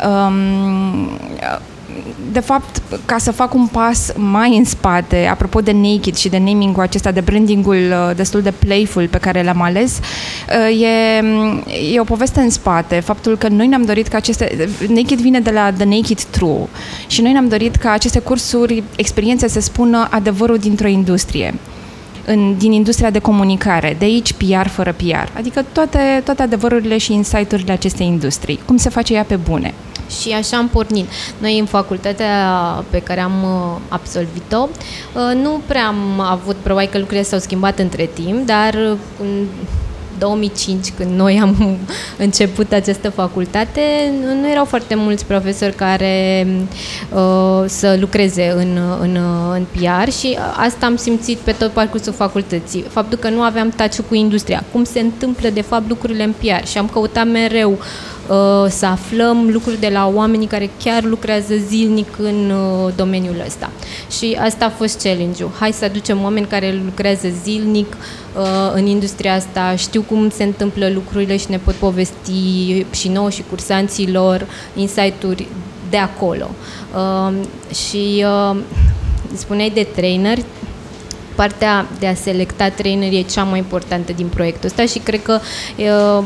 Um, 0.09 1.09
de 2.33 2.41
fapt, 2.41 2.83
ca 3.05 3.19
să 3.19 3.33
fac 3.33 3.55
un 3.55 3.67
pas 3.67 4.13
mai 4.17 4.57
în 4.57 4.65
spate, 4.65 5.27
apropo 5.31 5.61
de 5.61 5.73
Naked 5.73 6.15
și 6.15 6.29
de 6.29 6.39
naming-ul 6.39 6.83
acesta, 6.83 7.11
de 7.11 7.21
branding-ul 7.21 7.77
uh, 7.77 8.17
destul 8.17 8.43
de 8.43 8.51
playful 8.51 9.09
pe 9.09 9.19
care 9.19 9.43
l-am 9.43 9.63
ales, 9.63 9.99
uh, 9.99 10.83
e, 10.83 11.17
e 11.95 12.01
o 12.01 12.05
poveste 12.05 12.41
în 12.41 12.51
spate. 12.51 13.01
Faptul 13.01 13.37
că 13.37 13.49
noi 13.49 13.67
ne-am 13.67 13.85
dorit 13.85 14.09
ca 14.09 14.17
aceste... 14.17 14.69
Naked 14.89 15.21
vine 15.21 15.41
de 15.41 15.51
la 15.51 15.73
The 15.73 15.85
Naked 15.85 16.23
True 16.23 16.67
și 17.07 17.23
noi 17.23 17.33
ne-am 17.33 17.49
dorit 17.49 17.77
ca 17.77 17.91
aceste 17.91 18.19
cursuri, 18.19 18.83
experiențe 18.97 19.49
să 19.49 19.61
spună 19.61 20.09
adevărul 20.11 20.59
dintr-o 20.59 20.89
industrie. 20.89 21.55
În, 22.27 22.55
din 22.59 22.73
industria 22.73 23.11
de 23.11 23.19
comunicare, 23.19 23.97
de 23.99 24.05
aici 24.05 24.33
PR 24.33 24.69
fără 24.69 24.95
PR, 24.97 25.37
adică 25.37 25.65
toate, 25.73 25.99
toate 26.25 26.43
adevărurile 26.43 26.99
și 26.99 27.13
insight-urile 27.13 27.73
acestei 27.73 28.07
industrii, 28.07 28.61
cum 28.65 28.77
se 28.77 28.89
face 28.89 29.15
ea 29.15 29.23
pe 29.23 29.37
bune. 29.37 29.75
Și 30.21 30.33
așa 30.33 30.57
am 30.57 30.69
pornit. 30.69 31.09
Noi 31.39 31.59
în 31.59 31.67
facultatea 31.67 32.35
pe 32.91 32.99
care 32.99 33.21
am 33.21 33.43
uh, 33.43 33.81
absolvit-o, 33.89 34.69
uh, 34.69 35.43
nu 35.43 35.61
prea 35.67 35.87
am 35.87 36.21
avut, 36.21 36.57
probabil 36.57 36.89
că 36.91 36.99
lucrurile 36.99 37.27
s-au 37.27 37.39
schimbat 37.39 37.79
între 37.79 38.11
timp, 38.15 38.47
dar 38.47 38.75
uh, 38.75 38.99
în 39.21 39.47
2005, 40.23 40.93
când 40.97 41.11
noi 41.11 41.39
am 41.43 41.79
început 42.27 42.73
această 42.73 43.11
facultate, 43.11 43.81
nu 44.41 44.51
erau 44.51 44.65
foarte 44.65 44.95
mulți 44.95 45.27
profesori 45.27 45.75
care 45.75 46.47
uh, 47.13 47.65
să 47.67 47.97
lucreze 48.01 48.53
în, 48.57 48.79
în, 49.01 49.19
în 49.53 49.67
PR 49.73 50.11
și 50.11 50.39
asta 50.57 50.87
am 50.87 50.97
simțit 50.97 51.39
pe 51.39 51.53
tot 51.53 51.71
parcursul 51.71 52.13
facultății. 52.13 52.85
Faptul 52.89 53.19
că 53.19 53.29
nu 53.29 53.43
aveam 53.43 53.69
taciu 53.69 54.03
cu 54.03 54.15
industria, 54.15 54.65
cum 54.73 54.85
se 54.85 55.01
întâmplă 55.01 55.49
de 55.49 55.61
fapt 55.61 55.89
lucrurile 55.89 56.23
în 56.25 56.35
PR 56.39 56.67
și 56.67 56.79
am 56.79 56.89
căutat 56.89 57.27
mereu 57.27 57.71
uh, 57.71 57.79
să 58.69 58.87
aflăm 58.87 59.49
lucruri 59.53 59.81
de 59.81 59.89
la 59.89 60.11
oamenii 60.15 60.47
care 60.47 60.71
chiar 60.85 61.03
lucrează 61.03 61.55
zilnic 61.69 62.19
în 62.19 62.51
uh, 62.51 62.93
domeniul 62.97 63.43
ăsta. 63.47 63.71
Și 64.11 64.39
asta 64.41 64.65
a 64.65 64.71
fost 64.71 65.03
challenge-ul. 65.03 65.51
Hai 65.59 65.73
să 65.73 65.85
aducem 65.85 66.23
oameni 66.23 66.47
care 66.47 66.81
lucrează 66.85 67.29
zilnic 67.43 67.97
uh, 68.37 68.73
în 68.75 68.87
industria 68.87 69.35
asta, 69.35 69.75
știu 69.77 70.03
cum 70.03 70.31
se 70.31 70.43
întâmplă 70.43 70.91
lucrurile 70.95 71.37
și 71.37 71.47
ne 71.51 71.59
pot 71.59 71.75
povesti 71.75 72.85
și 72.91 73.09
nouă 73.09 73.31
și 73.31 73.45
cursanților 73.51 74.47
insight-uri 74.75 75.47
de 75.91 75.97
acolo. 75.97 76.51
Uh, 76.95 77.33
și 77.75 78.25
uh, 78.25 78.57
spuneai 79.35 79.71
de 79.71 79.87
trainer, 79.95 80.39
partea 81.35 81.87
de 81.99 82.07
a 82.07 82.15
selecta 82.15 82.69
traineri 82.69 83.19
e 83.19 83.23
cea 83.23 83.43
mai 83.43 83.59
importantă 83.59 84.13
din 84.13 84.27
proiectul 84.27 84.69
ăsta 84.69 84.85
și 84.85 84.99
cred 84.99 85.23
că 85.23 85.41
uh, 85.77 86.25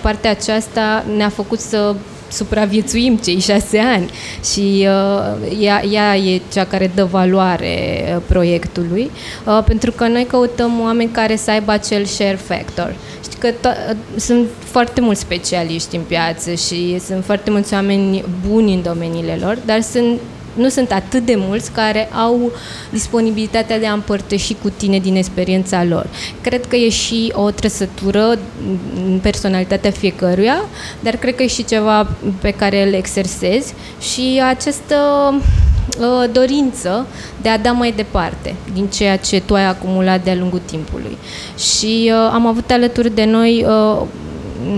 partea 0.00 0.30
aceasta 0.30 1.04
ne-a 1.16 1.28
făcut 1.28 1.60
să 1.60 1.94
supraviețuim 2.30 3.16
cei 3.16 3.38
șase 3.38 3.78
ani 3.78 4.10
și 4.52 4.86
uh, 4.88 5.60
ea, 5.60 5.84
ea 5.84 6.16
e 6.16 6.40
cea 6.52 6.64
care 6.64 6.90
dă 6.94 7.04
valoare 7.04 8.04
uh, 8.16 8.22
proiectului, 8.26 9.10
uh, 9.46 9.62
pentru 9.66 9.90
că 9.90 10.06
noi 10.06 10.24
căutăm 10.24 10.80
oameni 10.80 11.10
care 11.10 11.36
să 11.36 11.50
aibă 11.50 11.72
acel 11.72 12.04
share 12.04 12.38
factor. 12.44 12.94
Știi 13.22 13.38
că 13.38 13.50
to- 13.50 13.90
uh, 13.90 13.96
sunt 14.16 14.46
foarte 14.64 15.00
mulți 15.00 15.20
specialiști 15.20 15.96
în 15.96 16.02
piață 16.02 16.54
și 16.54 16.98
sunt 17.06 17.24
foarte 17.24 17.50
mulți 17.50 17.74
oameni 17.74 18.24
buni 18.48 18.74
în 18.74 18.82
domeniile 18.82 19.38
lor, 19.40 19.58
dar 19.64 19.80
sunt 19.80 20.20
nu 20.58 20.68
sunt 20.68 20.92
atât 20.92 21.24
de 21.24 21.34
mulți 21.36 21.70
care 21.70 22.08
au 22.12 22.52
disponibilitatea 22.90 23.78
de 23.78 23.86
a 23.86 23.92
împărtăși 23.92 24.56
cu 24.62 24.68
tine 24.68 24.98
din 24.98 25.16
experiența 25.16 25.84
lor. 25.84 26.06
Cred 26.40 26.66
că 26.66 26.76
e 26.76 26.88
și 26.88 27.32
o 27.34 27.50
trăsătură 27.50 28.38
în 29.06 29.18
personalitatea 29.22 29.90
fiecăruia, 29.90 30.64
dar 31.00 31.16
cred 31.16 31.34
că 31.34 31.42
e 31.42 31.46
și 31.46 31.64
ceva 31.64 32.08
pe 32.40 32.50
care 32.50 32.86
îl 32.86 32.92
exersezi 32.92 33.74
și 34.00 34.42
această 34.48 34.94
uh, 36.00 36.30
dorință 36.32 37.06
de 37.42 37.48
a 37.48 37.58
da 37.58 37.72
mai 37.72 37.92
departe 37.92 38.54
din 38.72 38.86
ceea 38.86 39.16
ce 39.16 39.40
tu 39.40 39.54
ai 39.54 39.66
acumulat 39.66 40.24
de-a 40.24 40.34
lungul 40.34 40.60
timpului. 40.64 41.18
Și 41.58 42.12
uh, 42.12 42.30
am 42.32 42.46
avut 42.46 42.70
alături 42.70 43.14
de 43.14 43.24
noi 43.24 43.64
uh, 43.68 44.06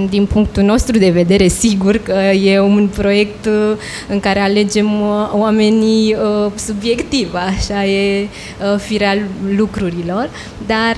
din 0.08 0.26
punctul 0.26 0.62
nostru 0.62 0.98
de 0.98 1.10
vedere, 1.10 1.48
sigur 1.48 1.96
că 1.96 2.12
e 2.42 2.60
un 2.60 2.88
proiect 2.94 3.46
uh, 3.46 3.76
în 4.08 4.20
care 4.20 4.40
alegem 4.40 5.00
uh, 5.00 5.30
oamenii 5.32 6.14
uh, 6.14 6.52
subiectiv, 6.54 7.34
așa 7.34 7.84
e 7.84 8.28
firea 8.76 9.18
lucrurilor, 9.56 10.30
dar 10.66 10.96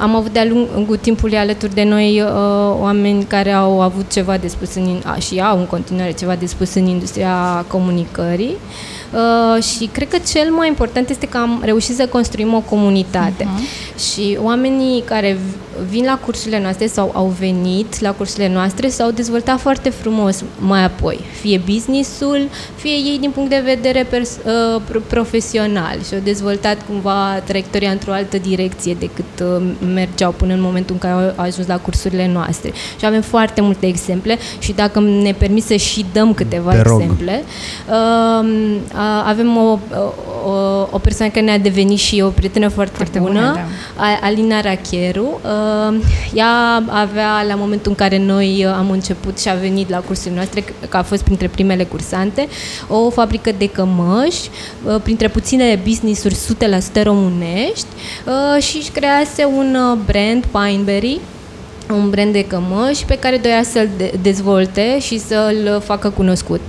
am 0.00 0.14
avut 0.14 0.32
de-a 0.32 0.44
lungul 0.44 0.96
timpului 0.96 1.36
alături 1.36 1.74
de 1.74 1.82
noi 1.82 2.24
oameni 2.80 3.24
care 3.24 3.50
au 3.50 3.80
avut 3.80 4.12
ceva 4.12 4.36
de 4.36 4.46
spus 4.48 4.74
în, 4.74 5.02
și 5.18 5.40
au 5.40 5.58
în 5.58 5.66
continuare 5.66 6.12
ceva 6.12 6.34
de 6.34 6.46
spus 6.46 6.74
în 6.74 6.86
industria 6.86 7.64
comunicării. 7.68 8.56
Și 9.60 9.86
cred 9.92 10.08
că 10.08 10.18
cel 10.32 10.50
mai 10.50 10.68
important 10.68 11.08
este 11.08 11.26
că 11.26 11.36
am 11.36 11.62
reușit 11.64 11.94
să 11.94 12.06
construim 12.06 12.54
o 12.54 12.60
comunitate. 12.60 13.44
Uh-huh. 13.44 13.98
și 14.12 14.38
oamenii 14.42 15.02
care 15.02 15.38
vin 15.88 16.04
la 16.04 16.18
cursurile 16.24 16.60
noastre 16.60 16.86
sau 16.86 17.10
au 17.14 17.26
venit 17.38 18.00
la 18.00 18.12
cursurile 18.12 18.52
noastre 18.52 18.88
s-au 18.88 19.10
dezvoltat 19.10 19.60
foarte 19.60 19.88
frumos 19.88 20.44
mai 20.58 20.84
apoi, 20.84 21.20
fie 21.40 21.60
businessul, 21.64 22.48
fie 22.74 22.90
ei 22.90 23.18
din 23.20 23.30
punct 23.30 23.50
de 23.50 23.62
vedere 23.64 24.06
pers- 24.10 24.38
uh, 24.76 25.00
profesional 25.06 25.98
și 26.08 26.14
au 26.14 26.20
dezvoltat 26.24 26.76
cumva 26.88 27.42
traiectoria 27.44 27.90
într-o 27.90 28.12
altă 28.12 28.38
direcție 28.38 28.96
decât 28.98 29.24
uh, 29.40 29.62
mergeau 29.94 30.32
până 30.32 30.52
în 30.52 30.60
momentul 30.60 30.94
în 30.94 31.10
care 31.10 31.32
au 31.36 31.44
ajuns 31.44 31.66
la 31.66 31.78
cursurile 31.78 32.30
noastre. 32.32 32.72
Și 32.98 33.06
avem 33.06 33.20
foarte 33.20 33.60
multe 33.60 33.86
exemple 33.86 34.38
și 34.58 34.72
dacă 34.72 35.00
ne 35.00 35.32
permis 35.32 35.66
să 35.66 35.74
și 35.76 36.04
dăm 36.12 36.34
câteva 36.34 36.70
Te 36.70 36.78
exemple, 36.78 37.44
uh, 37.88 38.48
avem 39.24 39.56
o, 39.56 39.78
o, 40.46 40.52
o 40.90 40.98
persoană 40.98 41.32
care 41.32 41.44
ne-a 41.44 41.58
devenit 41.58 41.98
și 41.98 42.20
o 42.20 42.28
prietenă 42.28 42.68
foarte, 42.68 42.92
foarte 42.96 43.18
bună, 43.18 43.32
bună 43.32 43.54
da. 43.96 44.18
Alina 44.20 44.60
Racheru. 44.60 45.40
Uh, 45.64 45.74
Uh, 45.88 46.00
ea 46.34 46.84
avea, 46.88 47.44
la 47.48 47.54
momentul 47.54 47.90
în 47.90 47.96
care 47.96 48.18
noi 48.18 48.64
uh, 48.66 48.74
am 48.76 48.90
început 48.90 49.40
și 49.40 49.48
a 49.48 49.54
venit 49.54 49.88
la 49.88 49.98
cursurile 49.98 50.34
noastre, 50.34 50.64
că 50.88 50.96
a 50.96 51.02
fost 51.02 51.22
printre 51.22 51.48
primele 51.48 51.84
cursante, 51.84 52.48
o 52.88 53.10
fabrică 53.10 53.50
de 53.58 53.68
cămăși, 53.68 54.50
uh, 54.84 55.00
printre 55.02 55.28
puținele 55.28 55.80
business-uri 55.84 56.34
100% 56.34 57.02
românești 57.02 57.86
și 58.58 58.76
își 58.76 58.90
crease 58.90 59.44
un 59.44 59.76
brand, 60.06 60.44
Pineberry, 60.44 61.20
un 61.90 62.10
brand 62.10 62.32
de 62.32 62.44
cămăși 62.44 63.04
pe 63.04 63.18
care 63.18 63.36
doia 63.36 63.62
să-l 63.62 63.88
dezvolte 64.22 64.98
și 65.00 65.18
să-l 65.18 65.82
facă 65.84 66.10
cunoscut 66.10 66.60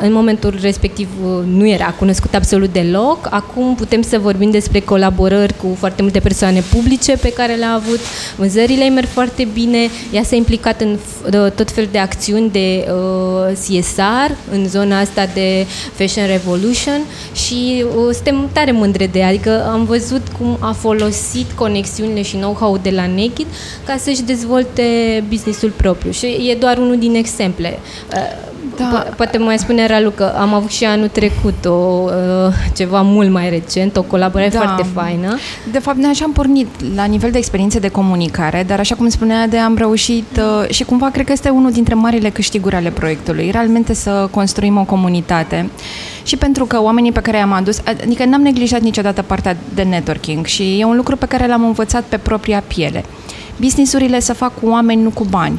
în 0.00 0.12
momentul 0.12 0.58
respectiv 0.60 1.08
uh, 1.24 1.44
nu 1.46 1.68
era 1.68 1.94
cunoscut 1.98 2.34
absolut 2.34 2.72
deloc. 2.72 3.28
Acum 3.30 3.74
putem 3.74 4.02
să 4.02 4.18
vorbim 4.18 4.50
despre 4.50 4.80
colaborări 4.80 5.54
cu 5.56 5.76
foarte 5.78 6.02
multe 6.02 6.20
persoane 6.20 6.62
publice 6.74 7.16
pe 7.16 7.32
care 7.32 7.54
le-a 7.54 7.72
avut. 7.72 7.98
Vânzările 8.36 8.84
îi 8.84 8.90
merg 8.90 9.08
foarte 9.08 9.48
bine. 9.52 9.88
Ea 10.12 10.22
s-a 10.22 10.36
implicat 10.36 10.80
în 10.80 10.98
tot 11.54 11.70
fel 11.70 11.88
de 11.90 11.98
acțiuni 11.98 12.50
de 12.50 12.88
uh, 12.90 13.52
CSR 13.52 14.32
în 14.50 14.68
zona 14.68 14.98
asta 14.98 15.26
de 15.34 15.66
Fashion 15.94 16.26
Revolution 16.26 17.00
și 17.32 17.84
uh, 17.84 18.12
suntem 18.12 18.48
tare 18.52 18.72
mândre 18.72 19.06
de 19.06 19.18
ea. 19.18 19.28
Adică 19.28 19.66
am 19.70 19.84
văzut 19.84 20.22
cum 20.38 20.56
a 20.60 20.72
folosit 20.72 21.52
conexiunile 21.52 22.22
și 22.22 22.36
know-how 22.36 22.78
de 22.82 22.90
la 22.90 23.06
Naked 23.06 23.46
ca 23.86 23.96
să-și 23.96 24.22
dezvolte 24.22 24.82
businessul 25.28 25.70
propriu. 25.70 26.10
Și 26.10 26.26
e 26.26 26.54
doar 26.54 26.78
unul 26.78 26.98
din 26.98 27.14
exemple. 27.14 27.78
Uh, 28.80 28.90
da. 28.92 29.02
Po- 29.02 29.16
poate 29.16 29.38
mai 29.38 29.58
spune 29.58 29.86
Ralu 29.86 30.10
că 30.10 30.34
am 30.38 30.54
avut 30.54 30.70
și 30.70 30.84
anul 30.84 31.08
trecut 31.08 31.64
o, 31.64 31.70
uh, 31.70 32.12
ceva 32.74 33.00
mult 33.02 33.30
mai 33.30 33.50
recent, 33.50 33.96
o 33.96 34.02
colaborare 34.02 34.50
da. 34.50 34.58
foarte 34.58 34.86
faină. 34.94 35.36
De 35.72 35.78
fapt, 35.78 35.96
noi 35.96 36.10
așa 36.10 36.24
am 36.24 36.32
pornit 36.32 36.66
la 36.94 37.04
nivel 37.04 37.30
de 37.30 37.38
experiențe 37.38 37.78
de 37.78 37.88
comunicare, 37.88 38.64
dar 38.66 38.78
așa 38.78 38.94
cum 38.94 39.08
spunea 39.08 39.46
de 39.46 39.58
am 39.58 39.76
reușit 39.76 40.40
uh, 40.62 40.68
și 40.70 40.84
cumva 40.84 41.10
cred 41.10 41.26
că 41.26 41.32
este 41.32 41.48
unul 41.48 41.72
dintre 41.72 41.94
marile 41.94 42.30
câștiguri 42.30 42.74
ale 42.74 42.90
proiectului, 42.90 43.50
realmente 43.50 43.94
să 43.94 44.28
construim 44.30 44.76
o 44.76 44.84
comunitate 44.84 45.70
și 46.22 46.36
pentru 46.36 46.64
că 46.64 46.82
oamenii 46.82 47.12
pe 47.12 47.20
care 47.20 47.36
i-am 47.36 47.52
adus, 47.52 47.80
adică 48.04 48.24
n-am 48.24 48.42
neglijat 48.42 48.80
niciodată 48.80 49.22
partea 49.22 49.56
de 49.74 49.82
networking 49.82 50.46
și 50.46 50.80
e 50.80 50.84
un 50.84 50.96
lucru 50.96 51.16
pe 51.16 51.26
care 51.26 51.46
l-am 51.46 51.64
învățat 51.64 52.02
pe 52.02 52.16
propria 52.16 52.62
piele. 52.66 53.04
Businessurile 53.60 54.20
să 54.20 54.32
fac 54.32 54.60
cu 54.60 54.68
oameni, 54.68 55.02
nu 55.02 55.10
cu 55.10 55.24
bani. 55.24 55.58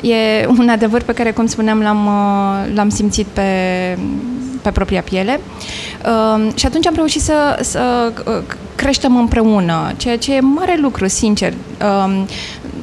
E 0.00 0.46
un 0.58 0.68
adevăr 0.68 1.02
pe 1.02 1.12
care, 1.12 1.30
cum 1.30 1.46
spuneam, 1.46 1.80
l-am, 1.80 2.06
uh, 2.06 2.74
l-am 2.74 2.88
simțit 2.88 3.26
pe, 3.26 3.42
pe 4.62 4.70
propria 4.70 5.00
piele. 5.00 5.40
Uh, 6.04 6.50
și 6.54 6.66
atunci 6.66 6.86
am 6.86 6.94
reușit 6.94 7.20
să, 7.20 7.58
să 7.60 8.12
uh, 8.26 8.42
creștem 8.74 9.16
împreună, 9.16 9.92
ceea 9.96 10.18
ce 10.18 10.34
e 10.34 10.40
mare 10.40 10.78
lucru, 10.80 11.06
sincer. 11.06 11.52
Uh, 11.80 12.22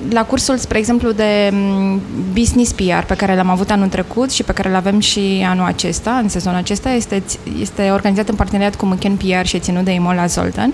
la 0.10 0.26
cursul, 0.26 0.58
spre 0.58 0.78
exemplu, 0.78 1.12
de 1.12 1.50
mm, 1.52 2.02
business 2.34 2.72
PR 2.72 3.06
pe 3.08 3.16
care 3.16 3.36
l-am 3.36 3.50
avut 3.50 3.72
anul 3.72 3.88
trecut 3.88 4.32
și 4.32 4.44
pe 4.44 4.52
care 4.52 4.70
îl 4.70 4.76
avem 4.76 5.00
și 5.00 5.46
anul 5.50 5.66
acesta, 5.66 6.12
în 6.12 6.30
sezonul 6.30 6.58
acesta, 6.58 6.90
este, 6.90 7.24
este 7.62 7.90
organizat 7.90 8.30
în 8.30 8.36
parteneriat 8.36 8.76
cu 8.76 8.86
Mchen 8.86 9.16
PR 9.16 9.46
și 9.46 9.60
ținut 9.60 9.84
de 9.84 9.92
Imola 9.92 10.26
Zoltan. 10.26 10.74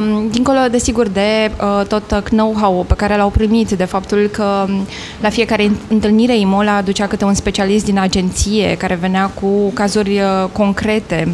Um, 0.00 0.28
dincolo, 0.30 0.58
desigur, 0.70 1.08
de 1.08 1.50
uh, 1.60 1.86
tot 1.86 2.28
know-how 2.28 2.84
pe 2.88 2.94
care 2.94 3.16
l-au 3.16 3.30
primit, 3.30 3.70
de 3.70 3.84
faptul 3.84 4.28
că 4.32 4.64
mm, 4.68 4.86
la 5.20 5.28
fiecare 5.28 5.70
întâlnire 5.88 6.38
Imola 6.38 6.76
aducea 6.76 7.06
câte 7.06 7.24
un 7.24 7.34
specialist 7.34 7.84
din 7.84 7.98
agenție 7.98 8.76
care 8.76 8.94
venea 8.94 9.26
cu 9.26 9.70
cazuri 9.74 10.10
uh, 10.10 10.48
concrete 10.52 11.28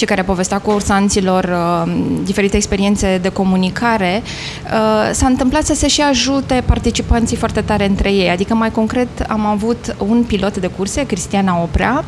și 0.00 0.06
care 0.06 0.22
povestea 0.22 0.58
cursanților 0.58 1.44
uh, 1.44 1.92
diferite 2.24 2.56
experiențe 2.56 3.18
de 3.22 3.28
comunicare, 3.28 4.22
uh, 4.22 5.10
s-a 5.12 5.26
întâmplat 5.26 5.64
să 5.64 5.74
se 5.74 5.88
și 5.88 6.00
ajute 6.00 6.62
participanții 6.66 7.36
foarte 7.36 7.60
tare 7.60 7.86
între 7.86 8.12
ei. 8.12 8.30
Adică, 8.30 8.54
mai 8.54 8.70
concret, 8.70 9.08
am 9.28 9.46
avut 9.46 9.96
un 9.98 10.22
pilot 10.22 10.56
de 10.56 10.66
curse, 10.66 11.06
Cristiana 11.06 11.62
Oprea, 11.62 12.04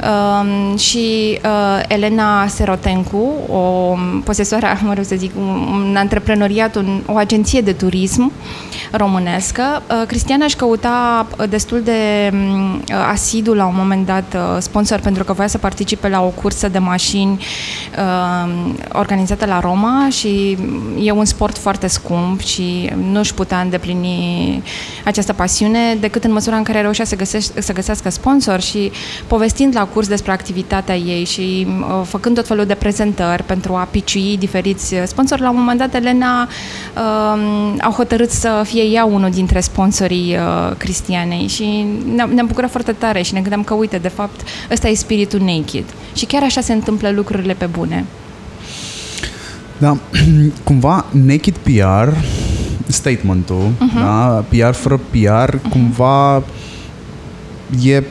uh, 0.00 0.78
și 0.78 1.38
uh, 1.44 1.82
Elena 1.88 2.46
Serotencu, 2.46 3.32
o 3.48 3.96
posesoară, 4.24 4.66
mă 4.86 4.94
rog 4.94 5.04
să 5.04 5.14
zic, 5.16 5.32
un, 5.36 5.82
un 5.88 5.96
antreprenoriat, 5.96 6.76
un, 6.76 7.02
o 7.06 7.16
agenție 7.16 7.60
de 7.60 7.72
turism 7.72 8.32
românescă. 8.90 9.82
Uh, 9.90 10.06
Cristiana 10.06 10.44
își 10.44 10.56
căuta 10.56 11.26
destul 11.48 11.80
de 11.82 12.30
uh, 12.32 13.08
asidu 13.10 13.54
la 13.54 13.66
un 13.66 13.74
moment 13.76 14.06
dat 14.06 14.34
uh, 14.34 14.56
sponsor 14.58 14.98
pentru 14.98 15.24
că 15.24 15.32
voia 15.32 15.48
să 15.48 15.58
participe 15.58 16.08
la 16.08 16.22
o 16.22 16.28
cursă 16.28 16.68
de 16.68 16.78
mașini 16.78 17.15
mașini 17.16 17.38
uh, 17.98 18.74
organizate 18.92 19.46
la 19.46 19.60
Roma 19.60 20.08
și 20.10 20.58
e 21.02 21.10
un 21.10 21.24
sport 21.24 21.58
foarte 21.58 21.86
scump 21.86 22.40
și 22.40 22.90
nu 23.10 23.18
își 23.18 23.34
putea 23.34 23.60
îndeplini 23.60 24.62
această 25.04 25.32
pasiune 25.32 25.94
decât 26.00 26.24
în 26.24 26.32
măsura 26.32 26.56
în 26.56 26.62
care 26.62 26.80
reușea 26.80 27.04
să, 27.04 27.16
găsești, 27.16 27.62
să 27.62 27.72
găsească 27.72 28.10
sponsor 28.10 28.60
și 28.60 28.90
povestind 29.26 29.74
la 29.76 29.84
curs 29.84 30.08
despre 30.08 30.32
activitatea 30.32 30.96
ei 30.96 31.24
și 31.24 31.66
uh, 31.66 32.02
făcând 32.04 32.34
tot 32.34 32.46
felul 32.46 32.64
de 32.64 32.74
prezentări 32.74 33.42
pentru 33.42 33.74
a 33.74 33.88
piciui 33.90 34.36
diferiți 34.38 34.94
sponsori, 35.04 35.40
la 35.40 35.50
un 35.50 35.56
moment 35.56 35.78
dat 35.78 35.94
Elena 35.94 36.48
uh, 36.96 37.74
au 37.82 37.92
hotărât 37.92 38.30
să 38.30 38.62
fie 38.64 38.82
ea 38.82 39.04
unul 39.04 39.30
dintre 39.30 39.60
sponsorii 39.60 40.36
uh, 40.36 40.76
Cristianei 40.76 41.46
și 41.46 41.86
ne-am, 42.14 42.30
ne 42.30 42.42
bucurat 42.42 42.70
foarte 42.70 42.92
tare 42.92 43.22
și 43.22 43.32
ne 43.32 43.40
gândeam 43.40 43.62
că 43.62 43.74
uite, 43.74 43.98
de 43.98 44.08
fapt, 44.08 44.40
ăsta 44.70 44.88
e 44.88 44.94
spiritul 44.94 45.40
naked. 45.40 45.84
Și 46.16 46.24
chiar 46.24 46.42
așa 46.42 46.60
se 46.60 46.72
întâmplă 46.72 46.95
întâmplă 46.96 47.22
lucrurile 47.22 47.54
pe 47.54 47.66
bune. 47.66 48.04
Da, 49.78 49.96
cumva 50.64 51.04
naked 51.10 51.56
PR, 51.56 52.08
statementul, 52.86 53.68
uh-huh. 53.74 54.00
da, 54.00 54.44
PR 54.48 54.72
fără 54.72 55.00
PR, 55.10 55.56
uh-huh. 55.56 55.70
cumva 55.70 56.42
e, 57.82 57.94
e 57.94 58.02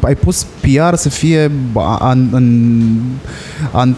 ai 0.00 0.14
pus 0.14 0.46
PR 0.60 0.94
să 0.94 1.08
fie 1.08 1.50
an, 1.98 2.28
în, 2.30 2.82
an, 3.72 3.94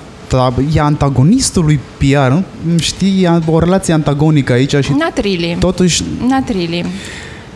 e 0.75 0.81
antagonistul 0.81 1.65
lui 1.65 1.81
PR, 1.99 2.31
nu? 2.31 2.45
Știi, 2.79 3.23
e 3.23 3.41
o 3.47 3.59
relație 3.59 3.95
antagonică 3.95 4.53
aici 4.53 4.75
și 4.83 4.91
Not 4.91 5.13
really. 5.15 5.57
totuși... 5.59 6.03
Not 6.29 6.49
really. 6.49 6.85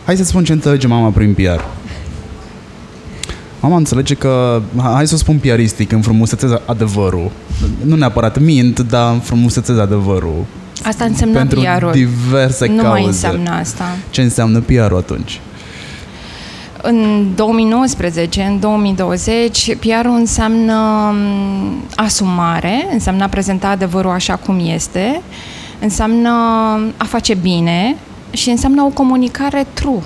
Hai 0.05 0.17
să 0.17 0.23
spun 0.23 0.43
ce 0.43 0.51
înțelege 0.51 0.87
mama 0.87 1.09
prin 1.09 1.33
PR. 1.33 1.78
Mama 3.59 3.75
înțelege 3.77 4.13
că, 4.13 4.61
hai 4.81 5.07
să 5.07 5.13
o 5.13 5.17
spun 5.17 5.37
piaristic, 5.37 5.91
înfrumusețez 5.91 6.49
adevărul. 6.65 7.31
Nu 7.85 7.95
neapărat 7.95 8.39
mint, 8.39 8.79
dar 8.79 9.13
înfrumusețez 9.13 9.77
adevărul. 9.77 10.45
Asta 10.85 11.03
însemna 11.03 11.37
Pentru 11.37 11.59
PR-ul. 11.59 11.91
diverse 11.91 12.67
nu 12.67 12.75
cauze. 12.81 12.89
mai 12.89 13.05
înseamnă 13.05 13.49
asta. 13.49 13.83
Ce 14.09 14.21
înseamnă 14.21 14.59
PR-ul 14.59 14.97
atunci? 14.97 15.39
În 16.81 17.27
2019, 17.35 18.41
în 18.41 18.59
2020, 18.59 19.75
PR-ul 19.75 20.15
înseamnă 20.15 20.73
m, 21.13 21.83
asumare, 21.95 22.87
înseamnă 22.93 23.23
a 23.23 23.27
prezenta 23.27 23.67
adevărul 23.67 24.11
așa 24.11 24.35
cum 24.35 24.59
este, 24.73 25.21
înseamnă 25.81 26.29
a 26.97 27.03
face 27.05 27.33
bine 27.33 27.95
și 28.31 28.49
înseamnă 28.49 28.81
o 28.81 28.87
comunicare 28.87 29.65
true. 29.73 30.01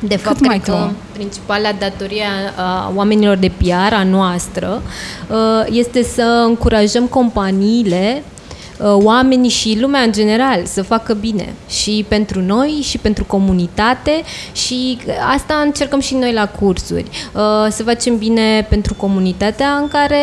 De 0.00 0.16
fapt, 0.16 0.36
Cât 0.36 0.46
mai 0.46 0.58
cred 0.58 0.74
că 0.74 0.80
tu? 0.82 0.94
principala 1.12 1.72
datorie 1.78 2.24
a, 2.56 2.62
a 2.62 2.92
oamenilor 2.94 3.36
de 3.36 3.50
PR, 3.56 3.92
a 3.92 4.02
noastră, 4.02 4.82
uh, 5.30 5.36
este 5.70 6.02
să 6.02 6.44
încurajăm 6.46 7.06
companiile 7.06 8.22
uh, 8.24 8.39
oamenii 8.82 9.50
și 9.50 9.78
lumea 9.80 10.00
în 10.00 10.12
general 10.12 10.64
să 10.64 10.82
facă 10.82 11.14
bine 11.14 11.54
și 11.68 12.04
pentru 12.08 12.40
noi 12.40 12.78
și 12.82 12.98
pentru 12.98 13.24
comunitate 13.24 14.22
și 14.52 14.98
asta 15.34 15.54
încercăm 15.64 16.00
și 16.00 16.14
noi 16.14 16.32
la 16.32 16.48
cursuri. 16.48 17.04
Uh, 17.34 17.66
Să 17.70 17.82
facem 17.82 18.18
bine 18.18 18.66
pentru 18.68 18.94
comunitatea 18.94 19.68
în 19.68 19.88
care 19.88 20.16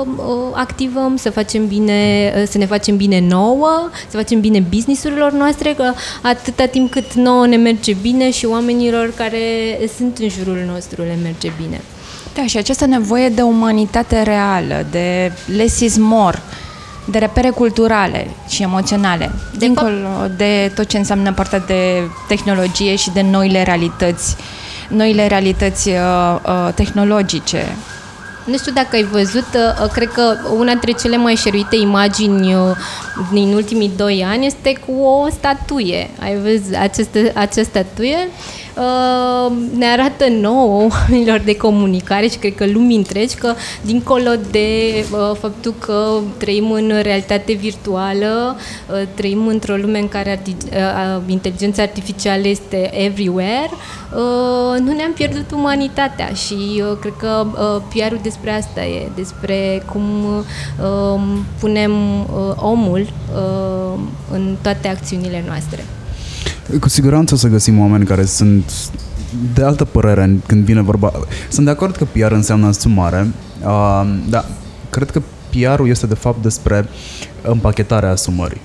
uh, 0.00 0.06
uh, 0.16 0.34
activăm, 0.52 1.16
să 1.16 1.30
facem 1.30 1.66
bine, 1.66 2.32
uh, 2.36 2.42
să 2.48 2.58
ne 2.58 2.66
facem 2.66 2.96
bine 2.96 3.20
nouă, 3.28 3.90
să 4.08 4.16
facem 4.16 4.40
bine 4.40 4.60
businessurilor 4.60 5.32
noastre, 5.32 5.74
că 5.76 5.92
atâta 6.22 6.64
timp 6.64 6.90
cât 6.90 7.12
nouă 7.12 7.46
ne 7.46 7.56
merge 7.56 7.92
bine 8.02 8.30
și 8.30 8.46
oamenilor 8.46 9.12
care 9.16 9.38
sunt 9.96 10.18
în 10.18 10.28
jurul 10.28 10.64
nostru 10.72 11.02
le 11.02 11.18
merge 11.22 11.52
bine. 11.62 11.80
Da, 12.34 12.46
și 12.46 12.56
această 12.56 12.86
nevoie 12.86 13.28
de 13.28 13.42
umanitate 13.42 14.22
reală, 14.22 14.86
de 14.90 15.32
less 15.56 15.80
is 15.80 15.96
more, 15.96 16.42
de 17.10 17.18
repere 17.18 17.50
culturale 17.50 18.30
și 18.48 18.62
emoționale, 18.62 19.30
De 19.52 19.56
dincolo 19.58 20.26
de 20.36 20.72
tot 20.74 20.86
ce 20.86 20.98
înseamnă 20.98 21.32
partea 21.32 21.58
de 21.58 22.02
tehnologie 22.28 22.96
și 22.96 23.10
de 23.10 23.22
noile 23.22 23.62
realități, 23.62 24.36
noile 24.88 25.26
realități 25.26 25.88
uh, 25.88 25.94
uh, 26.46 26.72
tehnologice. 26.74 27.76
Nu 28.44 28.56
știu 28.56 28.72
dacă 28.72 28.88
ai 28.96 29.02
văzut, 29.02 29.46
uh, 29.54 29.90
cred 29.92 30.08
că 30.08 30.36
una 30.56 30.70
dintre 30.70 30.92
cele 30.92 31.16
mai 31.16 31.34
șeruite 31.34 31.76
imagini 31.76 32.54
uh, 32.54 32.76
din 33.32 33.52
ultimii 33.54 33.92
doi 33.96 34.24
ani 34.28 34.46
este 34.46 34.72
cu 34.86 34.92
o 35.02 35.28
statuie. 35.30 36.10
Ai 36.20 36.36
văzut 36.36 36.74
această, 36.74 37.18
această 37.34 37.62
statuie? 37.62 38.28
Uh, 38.78 39.52
Ne 39.76 39.86
arată 39.86 40.24
nouă 40.40 40.88
oamenilor 40.90 41.38
de 41.44 41.56
comunicare 41.56 42.26
și 42.26 42.36
cred 42.38 42.54
că 42.54 42.66
lumii 42.66 42.96
întregi 42.96 43.34
că 43.34 43.54
dincolo 43.84 44.30
de 44.50 44.68
uh, 45.12 45.36
faptul 45.40 45.74
că 45.78 46.18
trăim 46.36 46.70
în 46.70 46.92
realitate 47.02 47.52
virtuală, 47.52 48.56
uh, 48.90 49.02
trăim 49.14 49.46
într-o 49.46 49.74
lume 49.74 49.98
în 49.98 50.08
care 50.08 50.36
arti- 50.36 50.72
uh, 50.72 51.22
inteligența 51.26 51.82
artificială 51.82 52.48
este 52.48 53.04
everywhere, 53.04 53.70
uh, 53.70 54.80
nu 54.80 54.92
ne-am 54.92 55.12
pierdut 55.14 55.50
umanitatea 55.50 56.28
și 56.28 56.54
uh, 56.90 56.96
cred 57.00 57.12
că 57.18 57.46
uh, 57.46 57.82
PR-ul 57.94 58.20
despre 58.22 58.50
asta 58.50 58.84
e, 58.84 59.08
despre 59.14 59.82
cum 59.92 60.24
uh, 60.24 61.20
punem 61.60 62.20
uh, 62.20 62.54
omul 62.56 63.00
uh, 63.34 63.98
în 64.30 64.56
toate 64.62 64.88
acțiunile 64.88 65.44
noastre. 65.46 65.84
Cu 66.80 66.88
siguranță 66.88 67.34
o 67.34 67.36
să 67.36 67.48
găsim 67.48 67.80
oameni 67.80 68.04
care 68.04 68.24
sunt 68.24 68.72
de 69.54 69.62
altă 69.62 69.84
părere 69.84 70.22
în- 70.22 70.40
când 70.46 70.64
vine 70.64 70.80
vorba. 70.82 71.12
Sunt 71.48 71.64
de 71.66 71.72
acord 71.72 71.96
că 71.96 72.04
PR 72.04 72.30
înseamnă 72.32 72.66
asumare, 72.66 73.26
uh, 73.64 74.02
dar 74.28 74.44
cred 74.90 75.10
că 75.10 75.22
PR-ul 75.50 75.88
este 75.88 76.06
de 76.06 76.14
fapt 76.14 76.42
despre 76.42 76.88
împachetarea 77.42 78.10
asumării. 78.10 78.60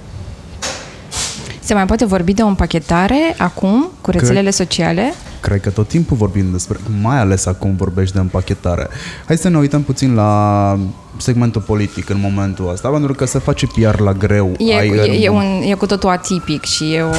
Se 1.60 1.74
mai 1.74 1.86
poate 1.86 2.06
vorbi 2.06 2.34
de 2.34 2.42
o 2.42 2.48
împachetare 2.48 3.36
acum 3.38 3.92
cu 4.02 4.12
rețelele 4.12 4.50
sociale? 4.50 5.14
Cred 5.42 5.62
că 5.62 5.70
tot 5.70 5.88
timpul 5.88 6.18
vorbim 6.18 6.46
despre, 6.52 6.78
mai 7.02 7.20
ales 7.20 7.46
acum 7.46 7.76
vorbești 7.76 8.14
de 8.14 8.20
împachetare. 8.22 8.88
Hai 9.28 9.38
să 9.38 9.50
ne 9.50 9.58
uităm 9.58 9.82
puțin 9.82 10.14
la 10.16 10.78
segmentul 11.18 11.62
politic 11.62 12.10
în 12.10 12.18
momentul 12.20 12.70
ăsta, 12.72 12.88
pentru 12.90 13.14
că 13.14 13.26
se 13.26 13.40
face 13.40 13.68
PR 13.68 14.00
la 14.00 14.14
greu. 14.14 14.52
E, 14.58 14.76
Ai 14.78 14.88
e, 14.88 15.02
e, 15.24 15.28
în- 15.28 15.36
un, 15.36 15.62
e 15.70 15.74
cu 15.74 15.86
totul 15.86 16.10
atipic 16.10 16.64
și 16.64 16.94
e 16.94 17.02
o... 17.02 17.10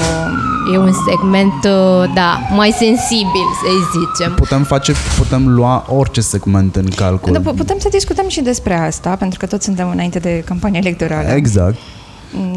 E 0.75 0.79
un 0.79 0.93
segment, 1.09 1.53
uh, 1.65 2.13
da, 2.15 2.39
mai 2.55 2.71
sensibil, 2.79 3.47
să 3.63 3.99
zicem. 3.99 4.35
Putem 4.35 4.63
face, 4.63 4.93
putem 5.19 5.49
lua 5.55 5.85
orice 5.89 6.21
segment 6.21 6.77
în 6.77 6.89
calcul. 6.97 7.33
Da, 7.33 7.41
pu- 7.41 7.55
putem 7.55 7.77
să 7.79 7.89
discutăm 7.91 8.29
și 8.29 8.41
despre 8.41 8.75
asta, 8.75 9.11
pentru 9.17 9.39
că 9.39 9.47
toți 9.47 9.65
suntem 9.65 9.89
înainte 9.91 10.19
de 10.19 10.43
campania 10.47 10.81
electorală 10.85 11.29
Exact. 11.29 11.77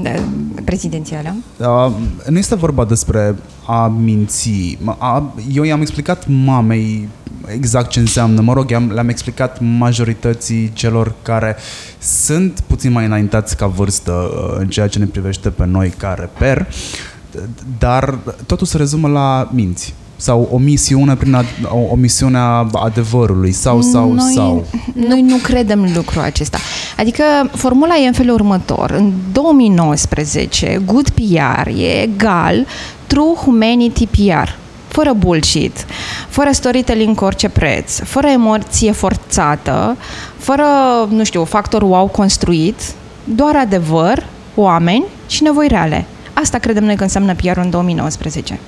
De- 0.02 0.22
prezidențială. 0.66 1.36
Uh, 1.58 1.92
nu 2.30 2.38
este 2.38 2.56
vorba 2.56 2.86
despre 2.86 3.36
a 3.68 3.88
minți. 3.88 4.78
Mă- 4.82 4.96
A, 5.00 5.34
eu 5.52 5.64
i-am 5.64 5.82
explicat 5.82 6.28
mamei 6.28 7.08
exact 7.48 7.90
ce 7.90 8.00
înseamnă. 8.00 8.42
Mă 8.42 8.54
rog, 8.54 8.70
i-am, 8.70 8.92
le-am 8.94 9.10
explicat 9.10 9.58
majorității 9.78 10.72
celor 10.74 11.14
care 11.22 11.56
sunt 12.00 12.60
puțin 12.68 12.92
mai 12.92 13.06
înaintați 13.06 13.56
ca 13.58 13.68
vârstă 13.68 14.12
uh, 14.12 14.56
în 14.60 14.68
ceea 14.68 14.88
ce 14.88 15.00
ne 15.00 15.06
privește 15.06 15.50
pe 15.50 15.66
noi 15.66 15.90
ca 15.90 16.14
reper, 16.20 16.68
dar 17.80 18.18
totul 18.46 18.68
se 18.68 18.78
rezumă 18.78 19.08
la 19.08 19.50
minți 19.54 19.94
sau 20.16 20.50
o 20.52 20.58
misiune 20.58 21.16
prin 21.16 21.34
ad, 21.34 21.46
o, 21.70 21.78
o 21.92 21.96
misiune 21.96 22.38
a 22.38 22.68
adevărului 22.74 23.52
sau 23.52 23.82
sau 23.82 24.12
noi, 24.12 24.34
sau 24.34 24.66
Noi 25.08 25.22
nu 25.22 25.36
credem 25.36 25.92
lucrul 25.96 26.22
acesta. 26.22 26.58
Adică 26.98 27.24
formula 27.52 27.96
e 27.98 28.08
în 28.08 28.14
felul 28.14 28.34
următor. 28.34 28.92
În 28.92 29.12
2019, 29.32 30.82
good 30.86 31.10
PR 31.10 31.68
e 31.68 32.02
egal 32.02 32.66
true 33.08 33.34
humanity 33.36 34.08
PR. 34.08 34.50
Fără 34.88 35.14
bullshit, 35.14 35.86
fără 36.30 36.50
storytelling 36.52 37.16
cu 37.16 37.24
orice 37.24 37.50
preț, 37.50 38.00
fără 38.00 38.28
emoție 38.28 38.92
forțată, 38.92 39.98
fără, 40.38 40.66
nu 41.10 41.24
știu, 41.24 41.44
factor 41.44 41.82
wow 41.82 42.08
construit, 42.08 42.76
doar 43.24 43.56
adevăr, 43.56 44.26
oameni 44.56 45.06
și 45.28 45.44
nevoi 45.44 45.68
reale. 45.68 46.06
Asta 46.34 46.58
credem 46.58 46.84
noi 46.84 46.96
că 46.96 47.04
înseamnă 47.04 47.36
PR 47.36 47.58
în 47.58 47.70
2019. 47.70 48.60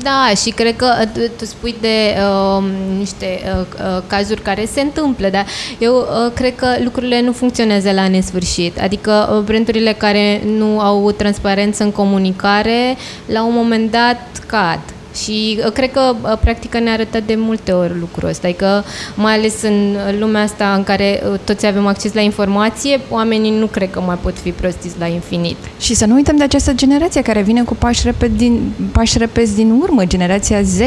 Da, 0.00 0.32
și 0.42 0.50
cred 0.50 0.76
că 0.76 0.94
uh, 1.00 1.06
tu, 1.12 1.20
tu 1.38 1.44
spui 1.44 1.74
de 1.80 2.14
uh, 2.58 2.64
niște 2.98 3.40
uh, 3.44 3.66
uh, 3.78 4.02
cazuri 4.06 4.42
care 4.42 4.64
se 4.64 4.80
întâmplă, 4.80 5.28
dar 5.28 5.46
eu 5.78 5.96
uh, 5.96 6.32
cred 6.34 6.54
că 6.54 6.66
lucrurile 6.82 7.20
nu 7.20 7.32
funcționează 7.32 7.92
la 7.92 8.08
nesfârșit. 8.08 8.80
Adică 8.80 9.34
uh, 9.36 9.42
brandurile 9.44 9.92
care 9.92 10.42
nu 10.56 10.80
au 10.80 11.10
transparență 11.10 11.82
în 11.82 11.92
comunicare, 11.92 12.96
la 13.26 13.44
un 13.44 13.54
moment 13.54 13.90
dat 13.90 14.26
cad. 14.46 14.80
Și 15.14 15.60
uh, 15.64 15.72
cred 15.72 15.90
că 15.92 16.14
uh, 16.22 16.38
practica 16.40 16.78
ne-a 16.78 16.92
arătat 16.92 17.22
de 17.22 17.34
multe 17.36 17.72
ori 17.72 17.98
lucrul 17.98 18.28
ăsta, 18.28 18.48
adică 18.48 18.84
mai 19.14 19.32
ales 19.32 19.62
în 19.62 19.96
lumea 20.18 20.42
asta 20.42 20.74
în 20.74 20.82
care 20.82 21.22
uh, 21.32 21.38
toți 21.44 21.66
avem 21.66 21.86
acces 21.86 22.12
la 22.12 22.20
informație, 22.20 23.00
oamenii 23.08 23.50
nu 23.50 23.66
cred 23.66 23.90
că 23.90 24.00
mai 24.00 24.18
pot 24.22 24.38
fi 24.38 24.50
prostiți 24.50 24.94
la 24.98 25.06
infinit. 25.06 25.56
Și 25.80 25.94
să 25.94 26.06
nu 26.06 26.14
uităm 26.14 26.36
de 26.36 26.42
această 26.42 26.72
generație 26.72 27.22
care 27.22 27.42
vine 27.42 27.62
cu 27.62 27.74
pași, 27.74 28.00
repede 28.04 28.36
din, 28.36 28.72
pași 28.92 29.18
repezi 29.18 29.54
din 29.54 29.70
urmă, 29.70 30.04
generația 30.04 30.62
Z. 30.62 30.78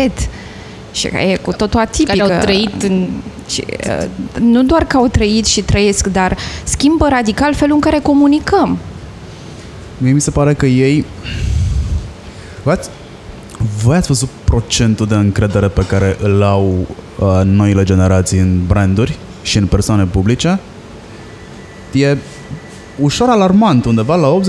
Și 0.92 1.08
care 1.08 1.24
e 1.24 1.36
cu 1.36 1.52
totul 1.52 1.80
atipică. 1.80 2.18
Care 2.18 2.34
au 2.34 2.40
trăit 2.40 2.82
în 2.84 3.08
Și, 3.50 3.64
uh, 3.88 4.06
nu 4.40 4.64
doar 4.64 4.86
că 4.86 4.98
au 4.98 5.08
trăit 5.08 5.46
și 5.46 5.62
trăiesc, 5.62 6.08
dar 6.08 6.38
schimbă 6.64 7.08
radical 7.08 7.54
felul 7.54 7.76
în 7.76 7.82
care 7.82 8.00
comunicăm. 8.00 8.78
Mie 9.98 10.12
mi 10.12 10.22
se 10.22 10.32
pare 10.32 10.54
că 10.54 10.66
ei... 10.66 11.06
Voi 12.64 12.74
ați, 12.74 12.90
voi 13.84 13.96
ați 13.96 14.08
văzut 14.08 14.30
procentul 14.44 15.06
de 15.06 15.16
încredere 15.16 15.68
pe 15.68 15.86
care 15.86 16.18
îl 16.22 16.44
au 16.44 16.88
uh, 17.20 17.42
noile 17.44 17.84
generații 17.84 18.40
în 18.40 18.60
branduri 18.68 19.18
și 19.42 19.58
în 19.58 19.66
persoane 19.66 20.04
publice? 20.04 20.60
E 21.92 22.18
ușor 23.00 23.30
alarmant, 23.30 23.86
undeva 23.86 24.16
la 24.16 24.40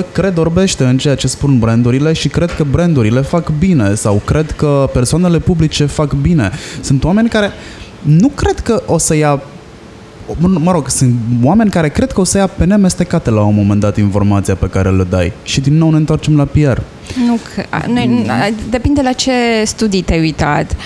80% 0.00 0.12
cred 0.12 0.38
orbește 0.38 0.84
în 0.84 0.98
ceea 0.98 1.14
ce 1.14 1.26
spun 1.26 1.58
brandurile 1.58 2.12
și 2.12 2.28
cred 2.28 2.54
că 2.54 2.64
brandurile 2.70 3.20
fac 3.20 3.52
bine 3.58 3.94
sau 3.94 4.22
cred 4.24 4.50
că 4.50 4.90
persoanele 4.92 5.38
publice 5.38 5.86
fac 5.86 6.12
bine. 6.12 6.50
Sunt 6.80 7.04
oameni 7.04 7.28
care 7.28 7.50
nu 8.02 8.28
cred 8.28 8.60
că 8.60 8.82
o 8.86 8.98
să 8.98 9.16
ia 9.16 9.42
Mă 10.38 10.48
mă 10.48 10.72
rog, 10.72 10.88
sunt 10.88 11.14
oameni 11.42 11.70
care 11.70 11.88
cred 11.88 12.12
că 12.12 12.20
o 12.20 12.24
să 12.24 12.38
ia 12.38 12.46
pe 12.46 12.64
nemestecate 12.64 13.30
la 13.30 13.42
un 13.42 13.54
moment 13.54 13.80
dat 13.80 13.96
informația 13.96 14.54
pe 14.54 14.66
care 14.66 14.90
le 14.90 15.06
dai. 15.10 15.32
Și 15.42 15.60
din 15.60 15.76
nou 15.76 15.90
ne 15.90 15.96
întoarcem 15.96 16.36
la 16.36 16.44
PR. 16.44 16.80
Nu, 17.26 17.38
că, 17.54 17.64
noi, 17.86 18.24
depinde 18.70 19.02
la 19.02 19.12
ce 19.12 19.32
studii 19.64 20.02
te-ai 20.02 20.20
uitat. 20.20 20.76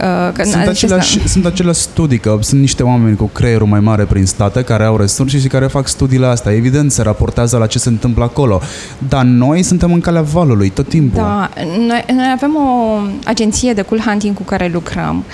Uh, 0.00 0.32
că 0.32 0.44
sunt, 0.44 0.66
aceleași, 0.66 1.28
sunt 1.28 1.46
aceleași 1.46 1.80
studii, 1.80 2.18
că 2.18 2.38
sunt 2.40 2.60
niște 2.60 2.82
oameni 2.82 3.16
cu 3.16 3.24
creierul 3.24 3.66
mai 3.66 3.80
mare 3.80 4.04
prin 4.04 4.26
state 4.26 4.62
care 4.62 4.84
au 4.84 4.96
resurse 4.96 5.38
și 5.38 5.48
care 5.48 5.66
fac 5.66 5.88
studiile 5.88 6.26
astea. 6.26 6.52
Evident, 6.52 6.92
se 6.92 7.02
raportează 7.02 7.56
la 7.56 7.66
ce 7.66 7.78
se 7.78 7.88
întâmplă 7.88 8.24
acolo. 8.24 8.60
Dar 9.08 9.24
noi 9.24 9.62
suntem 9.62 9.92
în 9.92 10.00
calea 10.00 10.22
valului 10.22 10.68
tot 10.68 10.88
timpul. 10.88 11.22
Da, 11.22 11.50
noi, 11.78 12.04
noi 12.12 12.32
avem 12.34 12.56
o 12.56 12.98
agenție 13.24 13.72
de 13.72 13.82
cool 13.82 14.00
hunting 14.00 14.34
cu 14.34 14.42
care 14.42 14.70
lucrăm. 14.72 15.24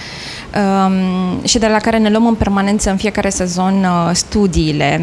Uh, 0.57 0.83
um, 0.87 1.45
și 1.45 1.59
de 1.59 1.67
la 1.67 1.79
care 1.79 1.99
ne 1.99 2.11
luăm 2.11 2.27
în 2.27 2.35
permanență 2.35 2.91
în 2.91 2.97
fiecare 2.97 3.29
sezon 3.29 3.75
uh, 3.85 4.11
studiile. 4.15 5.01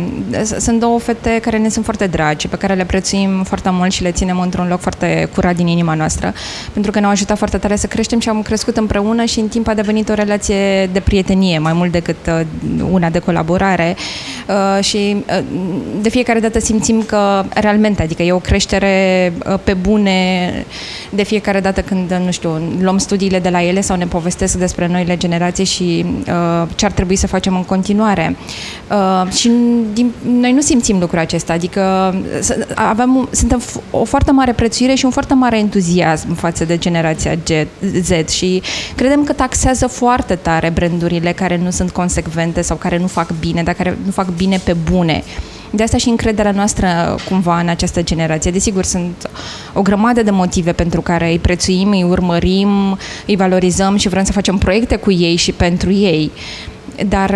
Sunt 0.59 0.79
două 0.79 0.99
fete 0.99 1.39
care 1.41 1.57
ne 1.57 1.69
sunt 1.69 1.83
foarte 1.83 2.07
dragi, 2.07 2.47
pe 2.47 2.55
care 2.55 2.73
le 2.73 2.85
prețuim 2.85 3.43
foarte 3.43 3.69
mult 3.71 3.91
și 3.91 4.03
le 4.03 4.11
ținem 4.11 4.39
într-un 4.39 4.67
loc 4.67 4.79
foarte 4.79 5.29
curat 5.33 5.55
din 5.55 5.67
inima 5.67 5.93
noastră, 5.93 6.33
pentru 6.73 6.91
că 6.91 6.99
ne-au 6.99 7.11
ajutat 7.11 7.37
foarte 7.37 7.57
tare 7.57 7.75
să 7.75 7.87
creștem 7.87 8.19
și 8.19 8.29
am 8.29 8.41
crescut 8.41 8.77
împreună 8.77 9.25
și 9.25 9.39
în 9.39 9.47
timp 9.47 9.67
a 9.67 9.73
devenit 9.73 10.09
o 10.09 10.13
relație 10.13 10.85
de 10.85 10.99
prietenie, 10.99 11.59
mai 11.59 11.73
mult 11.73 11.91
decât 11.91 12.27
uh, 12.27 12.41
una 12.91 13.09
de 13.09 13.19
colaborare 13.19 13.95
uh, 14.47 14.83
și 14.83 15.23
uh, 15.29 15.43
de 16.01 16.09
fiecare 16.09 16.39
dată 16.39 16.59
simțim 16.59 17.01
că 17.01 17.43
realmente, 17.53 18.01
adică 18.01 18.23
e 18.23 18.31
o 18.31 18.39
creștere 18.39 19.33
uh, 19.45 19.59
pe 19.63 19.73
bune 19.73 20.49
de 21.09 21.23
fiecare 21.23 21.59
dată 21.59 21.81
când, 21.81 22.21
nu 22.25 22.31
știu, 22.31 22.61
luăm 22.81 22.97
studiile 22.97 23.39
de 23.39 23.49
la 23.49 23.63
ele 23.63 23.81
sau 23.81 23.97
ne 23.97 24.05
povestesc 24.05 24.57
despre 24.57 24.87
noile 24.87 25.17
generații 25.17 25.37
generație 25.39 25.63
și 25.63 26.05
uh, 26.19 26.67
ce 26.75 26.85
ar 26.85 26.91
trebui 26.91 27.15
să 27.15 27.27
facem 27.27 27.55
în 27.55 27.63
continuare. 27.63 28.35
Uh, 28.91 29.31
și 29.31 29.51
din, 29.93 30.11
noi 30.21 30.51
nu 30.51 30.61
simțim 30.61 30.99
lucrul 30.99 31.19
acesta, 31.19 31.53
adică 31.53 32.15
avem, 32.75 33.29
suntem 33.31 33.61
o 33.91 34.03
foarte 34.03 34.31
mare 34.31 34.53
prețuire 34.53 34.93
și 34.93 35.05
un 35.05 35.11
foarte 35.11 35.33
mare 35.33 35.57
entuziasm 35.57 36.33
față 36.33 36.65
de 36.65 36.77
generația 36.77 37.37
Z 38.01 38.29
și 38.29 38.61
credem 38.95 39.23
că 39.23 39.33
taxează 39.33 39.87
foarte 39.87 40.35
tare 40.35 40.69
brandurile 40.69 41.31
care 41.31 41.57
nu 41.57 41.69
sunt 41.69 41.91
consecvente 41.91 42.61
sau 42.61 42.77
care 42.77 42.97
nu 42.97 43.07
fac 43.07 43.33
bine, 43.39 43.63
dar 43.63 43.73
care 43.73 43.97
nu 44.05 44.11
fac 44.11 44.27
bine 44.35 44.59
pe 44.63 44.75
bune. 44.91 45.23
De 45.71 45.83
asta 45.83 45.97
și 45.97 46.09
încrederea 46.09 46.51
noastră 46.51 47.15
cumva 47.29 47.59
în 47.59 47.67
această 47.67 48.01
generație. 48.01 48.51
Desigur, 48.51 48.83
sunt 48.83 49.29
o 49.73 49.81
grămadă 49.81 50.23
de 50.23 50.31
motive 50.31 50.71
pentru 50.71 51.01
care 51.01 51.29
îi 51.29 51.39
prețuim, 51.39 51.89
îi 51.89 52.03
urmărim, 52.03 52.97
îi 53.25 53.35
valorizăm 53.35 53.95
și 53.95 54.09
vrem 54.09 54.23
să 54.23 54.31
facem 54.31 54.57
proiecte 54.57 54.95
cu 54.95 55.11
ei 55.11 55.35
și 55.35 55.51
pentru 55.51 55.91
ei. 55.91 56.31
Dar, 57.07 57.29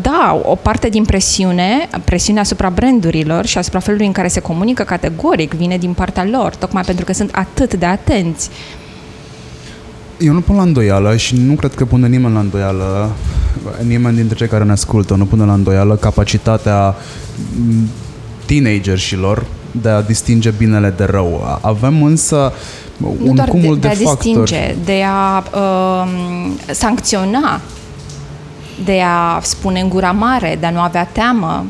da, 0.00 0.40
o 0.42 0.54
parte 0.54 0.88
din 0.88 1.04
presiune, 1.04 1.88
presiunea 2.04 2.42
asupra 2.42 2.70
brandurilor 2.70 3.46
și 3.46 3.58
asupra 3.58 3.78
felului 3.78 4.06
în 4.06 4.12
care 4.12 4.28
se 4.28 4.40
comunică 4.40 4.82
categoric, 4.82 5.52
vine 5.52 5.76
din 5.76 5.92
partea 5.92 6.24
lor, 6.24 6.54
tocmai 6.54 6.82
pentru 6.82 7.04
că 7.04 7.12
sunt 7.12 7.30
atât 7.34 7.74
de 7.74 7.86
atenți. 7.86 8.50
Eu 10.22 10.32
nu 10.32 10.40
pun 10.40 10.56
la 10.56 10.62
îndoială 10.62 11.16
și 11.16 11.36
nu 11.36 11.54
cred 11.54 11.74
că 11.74 11.84
pune 11.84 12.08
nimeni 12.08 12.34
la 12.34 12.40
îndoială 12.40 13.10
nimeni 13.86 14.16
dintre 14.16 14.36
cei 14.36 14.48
care 14.48 14.64
ne 14.64 14.72
ascultă 14.72 15.14
nu 15.14 15.24
pune 15.24 15.44
la 15.44 15.52
îndoială 15.52 15.96
capacitatea 15.96 16.94
teenagerilor 18.46 19.44
de 19.70 19.88
a 19.88 20.02
distinge 20.02 20.50
binele 20.50 20.94
de 20.96 21.04
rău. 21.04 21.58
Avem 21.60 22.02
însă 22.02 22.52
un 23.00 23.16
nu 23.24 23.32
doar 23.32 23.48
cumul 23.48 23.78
de, 23.78 23.88
de, 23.88 23.94
de 23.94 24.04
a 24.04 24.08
factori. 24.08 24.40
distinge, 24.40 24.76
de 24.84 25.02
a 25.06 25.44
uh, 25.58 26.08
sancționa, 26.70 27.60
de 28.84 29.00
a 29.00 29.40
spune 29.42 29.80
în 29.80 29.88
gura 29.88 30.10
mare, 30.10 30.56
de 30.60 30.66
a 30.66 30.70
nu 30.70 30.80
avea 30.80 31.04
teamă. 31.04 31.66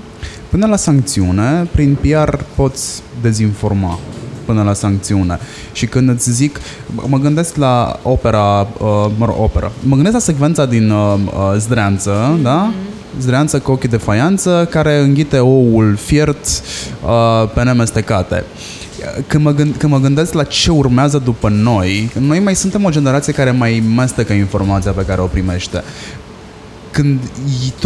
Până 0.49 0.67
la 0.67 0.77
sancțiune, 0.77 1.69
prin 1.73 1.99
PR 2.01 2.35
poți 2.55 3.03
dezinforma 3.23 3.99
până 4.45 4.63
la 4.63 4.73
sancțiune. 4.73 5.39
Și 5.73 5.87
când 5.87 6.09
îți 6.09 6.31
zic, 6.31 6.61
mă 7.07 7.19
gândesc 7.19 7.57
la 7.57 8.01
opera, 8.03 8.61
uh, 8.61 9.07
mă 9.17 9.25
rog, 9.25 9.37
opera, 9.39 9.73
mă 9.83 9.95
gândesc 9.95 10.15
la 10.15 10.21
secvența 10.21 10.67
din 10.67 10.91
uh, 10.91 11.15
uh, 11.27 11.55
Zdreanță, 11.59 12.11
mm-hmm. 12.11 12.43
da? 12.43 12.73
Zdreanță 13.21 13.59
cu 13.59 13.71
ochii 13.71 13.89
de 13.89 13.97
faianță, 13.97 14.69
care 14.71 14.99
înghite 14.99 15.39
oul 15.39 15.97
fiert 15.97 16.47
uh, 17.05 17.51
pe 17.55 17.63
nemestecate 17.63 18.45
când 19.27 19.45
mă, 19.45 19.53
gând, 19.53 19.75
când 19.77 19.93
mă 19.93 19.99
gândesc 19.99 20.33
la 20.33 20.45
ce 20.45 20.71
urmează 20.71 21.19
după 21.19 21.49
noi, 21.49 22.11
noi 22.19 22.41
mai 22.41 22.55
suntem 22.55 22.85
o 22.85 22.91
generație 22.91 23.33
care 23.33 23.51
mai 23.51 23.83
mestecă 23.95 24.33
informația 24.33 24.91
pe 24.91 25.05
care 25.05 25.21
o 25.21 25.27
primește. 25.27 25.83
Când, 26.91 27.21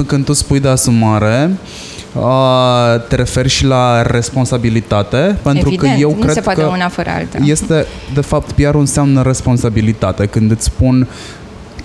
când 0.06 0.24
tu 0.24 0.32
spui 0.32 0.60
de 0.60 0.68
asumare, 0.68 1.50
uh, 1.52 1.95
te 3.08 3.14
referi 3.14 3.48
și 3.48 3.64
la 3.64 4.02
responsabilitate, 4.02 5.38
pentru 5.42 5.68
Evident, 5.68 5.94
că 5.94 6.00
eu 6.00 6.10
nu 6.14 6.20
cred 6.20 6.34
se 6.34 6.40
poate 6.40 6.60
că 6.60 6.66
una 6.66 6.88
fără 6.88 7.10
alta. 7.10 7.38
este, 7.44 7.86
de 8.14 8.20
fapt, 8.20 8.52
PR 8.52 8.74
înseamnă 8.74 9.22
responsabilitate. 9.22 10.26
Când 10.26 10.50
îți 10.50 10.64
spun 10.64 11.08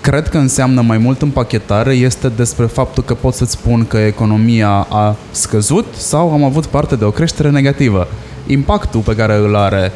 cred 0.00 0.28
că 0.28 0.38
înseamnă 0.38 0.80
mai 0.80 0.98
mult 0.98 1.22
împachetare, 1.22 1.92
este 1.92 2.28
despre 2.28 2.66
faptul 2.66 3.02
că 3.02 3.14
pot 3.14 3.34
să-ți 3.34 3.52
spun 3.52 3.86
că 3.86 3.96
economia 3.96 4.86
a 4.90 5.16
scăzut 5.30 5.86
sau 5.96 6.32
am 6.32 6.44
avut 6.44 6.66
parte 6.66 6.96
de 6.96 7.04
o 7.04 7.10
creștere 7.10 7.50
negativă. 7.50 8.08
Impactul 8.46 9.00
pe 9.00 9.16
care 9.16 9.36
îl 9.36 9.56
are 9.56 9.92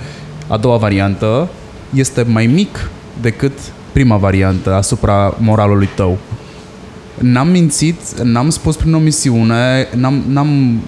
a 0.48 0.56
doua 0.56 0.76
variantă 0.76 1.48
este 1.94 2.22
mai 2.22 2.46
mic 2.46 2.90
decât 3.20 3.52
prima 3.92 4.16
variantă 4.16 4.74
asupra 4.74 5.34
moralului 5.38 5.88
tău. 5.94 6.18
N-am 7.20 7.48
mințit, 7.48 8.20
n-am 8.22 8.50
spus 8.50 8.76
prin 8.76 8.94
omisiune, 8.94 9.88
n-am, 9.94 10.24
n-am... 10.28 10.80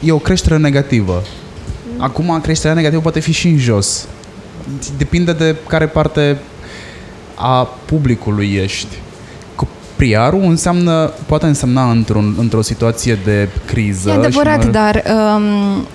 E 0.00 0.12
o 0.12 0.18
creștere 0.18 0.56
negativă. 0.56 1.22
Acum, 1.96 2.40
creșterea 2.40 2.74
negativă 2.74 3.00
poate 3.00 3.20
fi 3.20 3.32
și 3.32 3.48
în 3.48 3.58
jos. 3.58 4.06
Depinde 4.96 5.32
de 5.32 5.56
care 5.68 5.86
parte 5.86 6.38
a 7.34 7.62
publicului 7.84 8.52
ești. 8.62 8.96
Priarul 9.96 10.42
înseamnă, 10.42 11.12
poate 11.26 11.46
însemna 11.46 11.90
într-un, 11.90 12.34
într-o 12.38 12.62
situație 12.62 13.18
de 13.24 13.48
criză. 13.66 14.10
E 14.10 14.12
adevărat, 14.12 14.70
dar 14.70 15.02
um, 15.36 15.86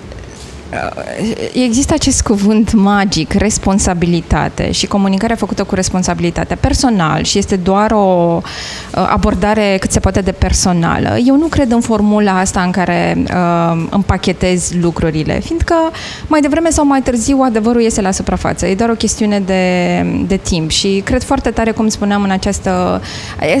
există 1.52 1.94
acest 1.94 2.22
cuvânt 2.22 2.72
magic, 2.72 3.32
responsabilitate 3.32 4.70
și 4.70 4.86
comunicarea 4.86 5.36
făcută 5.36 5.64
cu 5.64 5.74
responsabilitate 5.74 6.54
personal 6.54 7.22
și 7.22 7.38
este 7.38 7.56
doar 7.56 7.90
o 7.92 8.40
uh, 8.42 9.06
abordare 9.08 9.76
cât 9.80 9.90
se 9.90 10.00
poate 10.00 10.20
de 10.20 10.32
personală. 10.32 11.16
Eu 11.26 11.36
nu 11.36 11.46
cred 11.46 11.70
în 11.70 11.80
formula 11.80 12.38
asta 12.38 12.62
în 12.62 12.70
care 12.70 13.16
uh, 13.18 13.86
împachetez 13.90 14.72
lucrurile, 14.80 15.40
fiindcă 15.44 15.74
mai 16.26 16.40
devreme 16.40 16.70
sau 16.70 16.86
mai 16.86 17.02
târziu 17.02 17.40
adevărul 17.40 17.80
iese 17.80 18.00
la 18.00 18.10
suprafață. 18.10 18.66
E 18.66 18.74
doar 18.74 18.90
o 18.90 18.94
chestiune 18.94 19.40
de, 19.40 20.06
de 20.26 20.36
timp 20.36 20.70
și 20.70 21.02
cred 21.04 21.22
foarte 21.22 21.50
tare, 21.50 21.70
cum 21.70 21.88
spuneam, 21.88 22.22
în 22.22 22.30
această... 22.30 23.02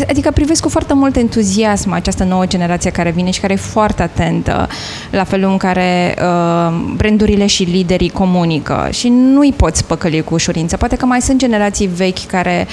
Adică 0.08 0.30
privesc 0.30 0.62
cu 0.62 0.68
foarte 0.68 0.94
mult 0.94 1.16
entuziasm 1.16 1.92
această 1.92 2.24
nouă 2.24 2.46
generație 2.46 2.90
care 2.90 3.10
vine 3.10 3.30
și 3.30 3.40
care 3.40 3.52
e 3.52 3.56
foarte 3.56 4.02
atentă 4.02 4.68
la 5.10 5.24
felul 5.24 5.50
în 5.50 5.56
care 5.56 6.14
uh, 6.18 6.94
brandurile 7.00 7.46
și 7.46 7.62
liderii 7.62 8.08
comunică 8.10 8.88
și 8.90 9.08
nu 9.08 9.40
îi 9.40 9.52
poți 9.56 9.84
păcăli 9.84 10.22
cu 10.22 10.34
ușurință. 10.34 10.76
Poate 10.76 10.96
că 10.96 11.06
mai 11.06 11.20
sunt 11.20 11.38
generații 11.38 11.86
vechi 11.86 12.26
care, 12.26 12.66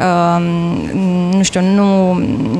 uh, 0.00 0.44
nu 1.34 1.42
știu, 1.42 1.60
nu, 1.60 2.12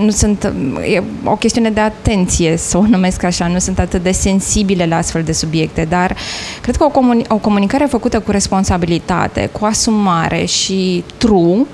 nu 0.04 0.10
sunt, 0.10 0.52
e 0.94 1.02
o 1.24 1.36
chestiune 1.36 1.70
de 1.70 1.80
atenție, 1.80 2.56
să 2.56 2.78
o 2.78 2.82
numesc 2.82 3.22
așa, 3.22 3.46
nu 3.46 3.58
sunt 3.58 3.78
atât 3.78 4.02
de 4.02 4.10
sensibile 4.10 4.86
la 4.86 4.96
astfel 4.96 5.22
de 5.22 5.32
subiecte, 5.32 5.86
dar 5.88 6.16
cred 6.60 6.76
că 6.76 6.84
o, 6.84 6.90
comuni- 6.90 7.28
o 7.28 7.36
comunicare 7.36 7.84
făcută 7.84 8.20
cu 8.20 8.30
responsabilitate, 8.30 9.48
cu 9.52 9.64
asumare 9.64 10.44
și 10.44 11.04
true, 11.16 11.66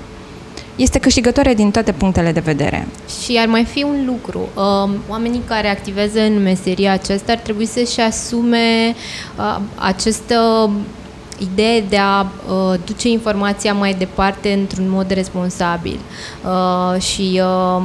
este 0.75 0.99
câștigătoare 0.99 1.53
din 1.53 1.71
toate 1.71 1.91
punctele 1.91 2.31
de 2.31 2.39
vedere. 2.39 2.87
Și 3.23 3.37
ar 3.37 3.47
mai 3.47 3.63
fi 3.63 3.83
un 3.83 4.03
lucru. 4.05 4.39
Um, 4.39 4.91
oamenii 5.09 5.41
care 5.47 5.69
activează 5.69 6.19
în 6.21 6.41
meseria 6.41 6.91
aceasta 6.91 7.31
ar 7.31 7.37
trebui 7.37 7.65
să-și 7.65 7.99
asume 7.99 8.95
uh, 9.37 9.59
această 9.75 10.69
idee 11.41 11.83
de 11.89 11.97
a 11.97 12.21
uh, 12.21 12.79
duce 12.85 13.09
informația 13.09 13.73
mai 13.73 13.93
departe 13.93 14.51
într-un 14.51 14.89
mod 14.89 15.11
responsabil. 15.11 15.99
Uh, 16.43 17.01
și 17.01 17.41
uh, 17.43 17.83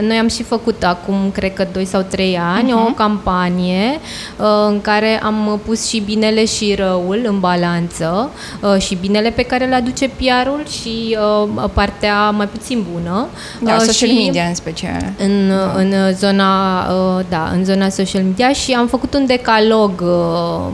noi 0.00 0.16
am 0.16 0.28
și 0.28 0.42
făcut 0.42 0.84
acum, 0.84 1.30
cred 1.32 1.52
că 1.52 1.66
2 1.72 1.84
sau 1.84 2.02
3 2.02 2.38
ani, 2.38 2.70
uh-huh. 2.70 2.88
o 2.88 2.92
campanie 2.94 4.00
uh, 4.38 4.46
în 4.68 4.80
care 4.80 5.20
am 5.22 5.60
pus 5.64 5.88
și 5.88 6.00
binele 6.00 6.44
și 6.44 6.74
răul 6.74 7.20
în 7.26 7.40
balanță 7.40 8.30
uh, 8.62 8.80
și 8.80 8.94
binele 8.94 9.30
pe 9.30 9.42
care 9.42 9.66
îl 9.66 9.74
aduce 9.74 10.08
PR-ul 10.08 10.66
și 10.80 11.16
uh, 11.56 11.70
partea 11.72 12.30
mai 12.30 12.48
puțin 12.48 12.86
bună. 12.92 13.26
Da, 13.60 13.74
uh, 13.74 13.78
social 13.78 14.08
și 14.08 14.22
media 14.24 14.44
în 14.44 14.54
special. 14.54 15.12
În, 15.18 15.48
da. 15.48 15.72
în 15.76 16.14
zona, 16.14 16.80
uh, 16.90 17.24
da, 17.28 17.50
în 17.52 17.64
zona 17.64 17.88
social 17.88 18.22
media 18.22 18.52
și 18.52 18.72
am 18.72 18.86
făcut 18.86 19.14
un 19.14 19.26
decalog 19.26 19.90
uh, 20.00 20.72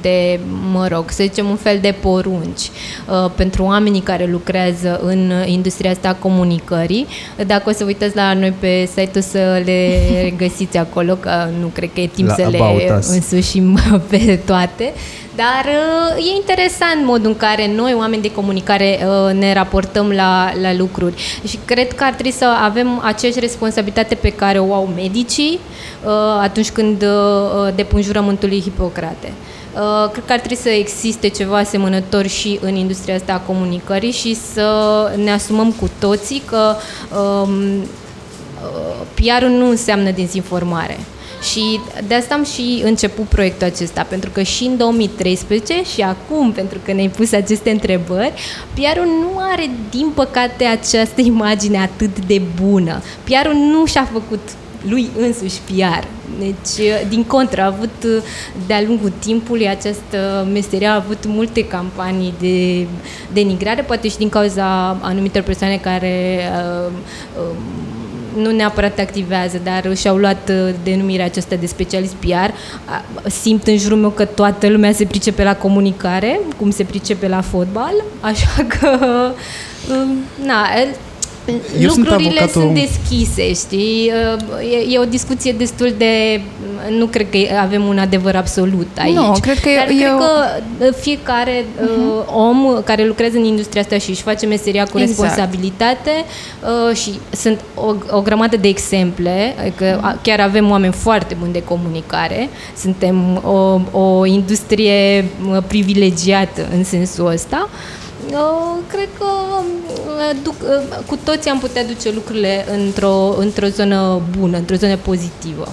de, 0.00 0.40
mă 0.72 0.86
rog, 0.86 1.10
să 1.10 1.22
zicem 1.22 1.48
un 1.48 1.56
fel 1.56 1.78
de 1.80 1.94
porunci 2.00 2.70
uh, 3.08 3.30
pentru 3.36 3.62
oamenii 3.62 4.00
care 4.00 4.28
lucrează 4.30 5.00
în 5.02 5.32
industria 5.46 5.90
asta 5.90 6.08
a 6.08 6.14
comunicării. 6.14 7.06
Dacă 7.46 7.70
o 7.70 7.72
să 7.72 7.84
uitați 7.84 8.16
la 8.16 8.34
noi 8.34 8.54
pe 8.58 8.88
site-ul 8.96 9.24
să 9.24 9.62
le 9.64 9.90
găsiți 10.42 10.76
acolo, 10.76 11.14
că 11.14 11.48
nu 11.60 11.66
cred 11.66 11.90
că 11.94 12.00
e 12.00 12.06
timp 12.06 12.28
la 12.28 12.34
să 12.34 12.48
le 12.50 12.58
us. 12.98 13.08
însușim 13.08 13.78
pe 14.10 14.40
toate. 14.46 14.92
Dar 15.38 15.64
uh, 15.64 16.26
e 16.26 16.36
interesant 16.36 17.04
modul 17.04 17.26
în 17.26 17.36
care 17.36 17.70
noi, 17.74 17.94
oameni 17.98 18.22
de 18.22 18.30
comunicare, 18.32 18.98
uh, 19.02 19.34
ne 19.34 19.52
raportăm 19.52 20.10
la, 20.10 20.52
la 20.62 20.74
lucruri. 20.74 21.14
Și 21.46 21.58
cred 21.64 21.92
că 21.92 22.04
ar 22.04 22.12
trebui 22.12 22.32
să 22.32 22.44
avem 22.62 23.00
aceeași 23.04 23.40
responsabilitate 23.40 24.14
pe 24.14 24.30
care 24.30 24.58
o 24.58 24.74
au 24.74 24.90
medicii 24.94 25.58
uh, 26.04 26.10
atunci 26.40 26.70
când 26.70 27.04
depun 27.74 28.02
jurământul 28.02 28.48
lui 28.48 28.60
Hipocrate. 28.60 29.32
Uh, 29.74 30.10
cred 30.12 30.24
că 30.24 30.32
ar 30.32 30.38
trebui 30.38 30.56
să 30.56 30.68
existe 30.68 31.28
ceva 31.28 31.56
asemănător 31.56 32.26
și 32.26 32.58
în 32.62 32.74
industria 32.74 33.14
asta 33.14 33.32
a 33.32 33.46
comunicării 33.46 34.10
și 34.10 34.36
să 34.52 34.70
ne 35.16 35.30
asumăm 35.30 35.72
cu 35.72 35.90
toții 35.98 36.42
că 36.44 36.76
um, 37.18 37.78
uh, 37.78 39.06
PR-ul 39.14 39.50
nu 39.50 39.68
înseamnă 39.68 40.10
dezinformare. 40.10 40.98
Și 41.42 41.80
de 42.06 42.14
asta 42.14 42.34
am 42.34 42.44
și 42.44 42.82
început 42.84 43.24
proiectul 43.24 43.66
acesta, 43.66 44.06
pentru 44.08 44.30
că 44.30 44.42
și 44.42 44.64
în 44.64 44.76
2013 44.76 45.82
și 45.94 46.00
acum, 46.00 46.52
pentru 46.52 46.78
că 46.84 46.92
ne-ai 46.92 47.08
pus 47.08 47.32
aceste 47.32 47.70
întrebări, 47.70 48.32
PR-ul 48.74 49.06
nu 49.06 49.38
are, 49.52 49.70
din 49.90 50.10
păcate, 50.14 50.64
această 50.64 51.20
imagine 51.20 51.78
atât 51.78 52.18
de 52.26 52.42
bună. 52.62 53.02
PR-ul 53.24 53.54
nu 53.54 53.86
și-a 53.86 54.08
făcut 54.12 54.40
lui 54.82 55.08
însuși 55.18 55.60
PR. 55.64 56.04
Deci, 56.38 56.86
din 57.08 57.24
contră, 57.24 57.60
a 57.60 57.66
avut 57.66 58.22
de-a 58.66 58.82
lungul 58.86 59.12
timpului 59.18 59.68
această 59.68 60.48
meserie, 60.52 60.86
a 60.86 60.94
avut 60.94 61.26
multe 61.26 61.64
campanii 61.66 62.34
de 62.38 62.86
denigrare, 63.32 63.82
poate 63.82 64.08
și 64.08 64.16
din 64.16 64.28
cauza 64.28 64.88
anumitor 65.00 65.42
persoane 65.42 65.76
care 65.76 66.38
uh, 66.86 66.92
uh, 67.36 67.56
nu 68.42 68.50
neapărat 68.50 68.98
activează, 68.98 69.60
dar 69.64 69.96
și-au 69.96 70.16
luat 70.16 70.48
uh, 70.48 70.74
denumirea 70.82 71.24
aceasta 71.24 71.56
de 71.56 71.66
specialist 71.66 72.12
PR. 72.12 72.50
Simt 73.28 73.66
în 73.66 73.76
jurul 73.76 73.98
meu 73.98 74.10
că 74.10 74.24
toată 74.24 74.68
lumea 74.68 74.92
se 74.92 75.04
pricepe 75.04 75.42
la 75.42 75.56
comunicare, 75.56 76.40
cum 76.56 76.70
se 76.70 76.84
pricepe 76.84 77.28
la 77.28 77.40
fotbal, 77.40 78.04
așa 78.20 78.66
că 78.68 78.98
um, 79.92 80.16
na, 80.44 80.66
eu 81.80 81.92
lucrurile 81.96 82.14
sunt, 82.14 82.14
avocatul... 82.14 82.62
sunt 82.62 82.74
deschise, 82.74 83.52
știi? 83.52 84.12
E, 84.72 84.94
e 84.94 84.98
o 84.98 85.04
discuție 85.04 85.52
destul 85.52 85.94
de... 85.98 86.40
Nu 86.98 87.06
cred 87.06 87.30
că 87.30 87.38
avem 87.60 87.84
un 87.84 87.98
adevăr 87.98 88.36
absolut 88.36 88.88
aici. 88.98 89.14
Nu, 89.14 89.32
cred 89.40 89.58
că 89.58 89.68
Dar 89.76 89.88
eu... 89.88 90.16
cred 90.16 90.90
că 90.90 90.96
fiecare 91.00 91.64
uh-huh. 91.64 92.34
om 92.34 92.82
care 92.84 93.06
lucrează 93.06 93.36
în 93.36 93.44
industria 93.44 93.80
asta 93.80 93.98
și 93.98 94.10
își 94.10 94.22
face 94.22 94.46
meseria 94.46 94.84
cu 94.84 94.98
exact. 94.98 95.18
responsabilitate 95.18 96.10
uh, 96.88 96.96
și 96.96 97.10
sunt 97.30 97.60
o, 97.74 97.94
o 98.10 98.20
grămadă 98.20 98.56
de 98.56 98.68
exemple, 98.68 99.54
că 99.76 99.98
uh-huh. 99.98 100.22
chiar 100.22 100.40
avem 100.40 100.70
oameni 100.70 100.92
foarte 100.92 101.36
buni 101.38 101.52
de 101.52 101.62
comunicare, 101.62 102.48
suntem 102.76 103.42
o, 103.44 103.80
o 103.98 104.26
industrie 104.26 105.24
privilegiată 105.66 106.68
în 106.76 106.84
sensul 106.84 107.26
ăsta, 107.26 107.68
cred 108.86 109.08
că 109.18 109.24
uh, 109.24 110.36
duc, 110.42 110.54
uh, 110.62 111.04
cu 111.06 111.18
toții 111.24 111.50
am 111.50 111.58
putea 111.58 111.84
duce 111.84 112.10
lucrurile 112.10 112.66
într-o, 112.72 113.34
într-o 113.38 113.66
zonă 113.66 114.20
bună, 114.38 114.56
într-o 114.56 114.76
zonă 114.76 114.96
pozitivă. 114.96 115.68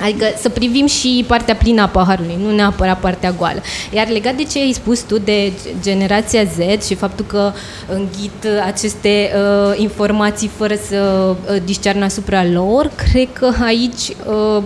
Adică 0.00 0.24
să 0.40 0.48
privim 0.48 0.86
și 0.86 1.24
partea 1.26 1.54
plină 1.54 1.82
a 1.82 1.86
paharului, 1.86 2.38
nu 2.42 2.54
neapărat 2.54 3.00
partea 3.00 3.30
goală. 3.30 3.60
Iar 3.90 4.08
legat 4.08 4.34
de 4.34 4.44
ce 4.44 4.58
ai 4.58 4.72
spus 4.72 5.00
tu 5.00 5.18
de 5.18 5.52
generația 5.82 6.44
Z 6.44 6.86
și 6.86 6.94
faptul 6.94 7.24
că 7.24 7.52
înghit 7.92 8.46
aceste 8.64 9.30
uh, 9.34 9.78
informații 9.78 10.50
fără 10.56 10.74
să 10.88 11.34
uh, 11.50 11.56
discearnă 11.64 12.04
asupra 12.04 12.44
lor, 12.44 12.90
cred 12.96 13.28
că 13.32 13.50
aici 13.64 14.08
uh, 14.08 14.62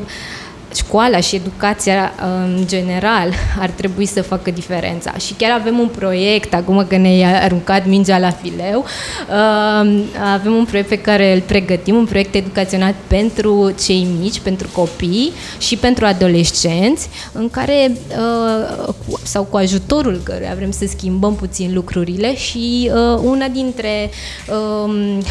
școala 0.75 1.21
și 1.21 1.35
educația 1.35 2.13
în 2.45 2.65
general 2.67 3.33
ar 3.59 3.71
trebui 3.71 4.07
să 4.07 4.23
facă 4.23 4.51
diferența. 4.51 5.13
Și 5.17 5.33
chiar 5.33 5.61
avem 5.61 5.79
un 5.79 5.89
proiect, 5.89 6.55
acum 6.55 6.87
că 6.89 6.97
ne-ai 6.97 7.43
aruncat 7.45 7.87
mingea 7.87 8.19
la 8.19 8.31
fileu, 8.31 8.79
um, 8.79 10.05
avem 10.33 10.55
un 10.55 10.65
proiect 10.65 10.89
pe 10.89 10.99
care 10.99 11.35
îl 11.35 11.41
pregătim, 11.41 11.95
un 11.95 12.05
proiect 12.05 12.35
educațional 12.35 12.95
pentru 13.07 13.75
cei 13.85 14.07
mici, 14.21 14.41
pentru 14.41 14.69
copii 14.73 15.33
și 15.59 15.77
pentru 15.77 16.05
adolescenți, 16.05 17.09
în 17.33 17.51
care, 17.51 17.93
uh, 18.09 18.95
sau 19.23 19.43
cu 19.45 19.57
ajutorul 19.57 20.21
căruia 20.25 20.55
vrem 20.57 20.71
să 20.71 20.85
schimbăm 20.89 21.35
puțin 21.35 21.75
lucrurile 21.75 22.37
și 22.37 22.91
uh, 22.95 23.21
una 23.23 23.49
dintre 23.49 24.11
um, 24.49 25.23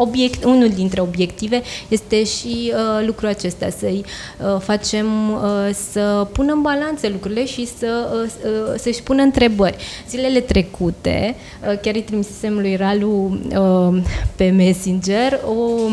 obiect, 0.00 0.44
unul 0.44 0.68
dintre 0.68 1.00
obiective 1.00 1.62
este 1.88 2.24
și 2.24 2.72
uh, 2.74 3.06
lucrul 3.06 3.28
acesta, 3.28 3.68
să-i 3.78 4.04
uh, 4.54 4.60
facem 4.60 5.30
uh, 5.30 5.74
să 5.90 6.26
pună 6.32 6.52
în 6.52 6.60
balanță 6.60 7.08
lucrurile 7.08 7.46
și 7.46 7.66
să, 7.78 8.20
uh, 8.22 8.30
uh, 8.44 8.74
să-și 8.78 9.02
pună 9.02 9.22
întrebări. 9.22 9.76
Zilele 10.08 10.40
trecute, 10.40 11.36
uh, 11.60 11.78
chiar 11.82 11.94
îi 11.94 12.02
trimisem 12.02 12.54
lui 12.54 12.76
Ralu 12.76 13.38
uh, 13.56 14.02
pe 14.36 14.48
Messenger 14.48 15.40
o 15.44 15.88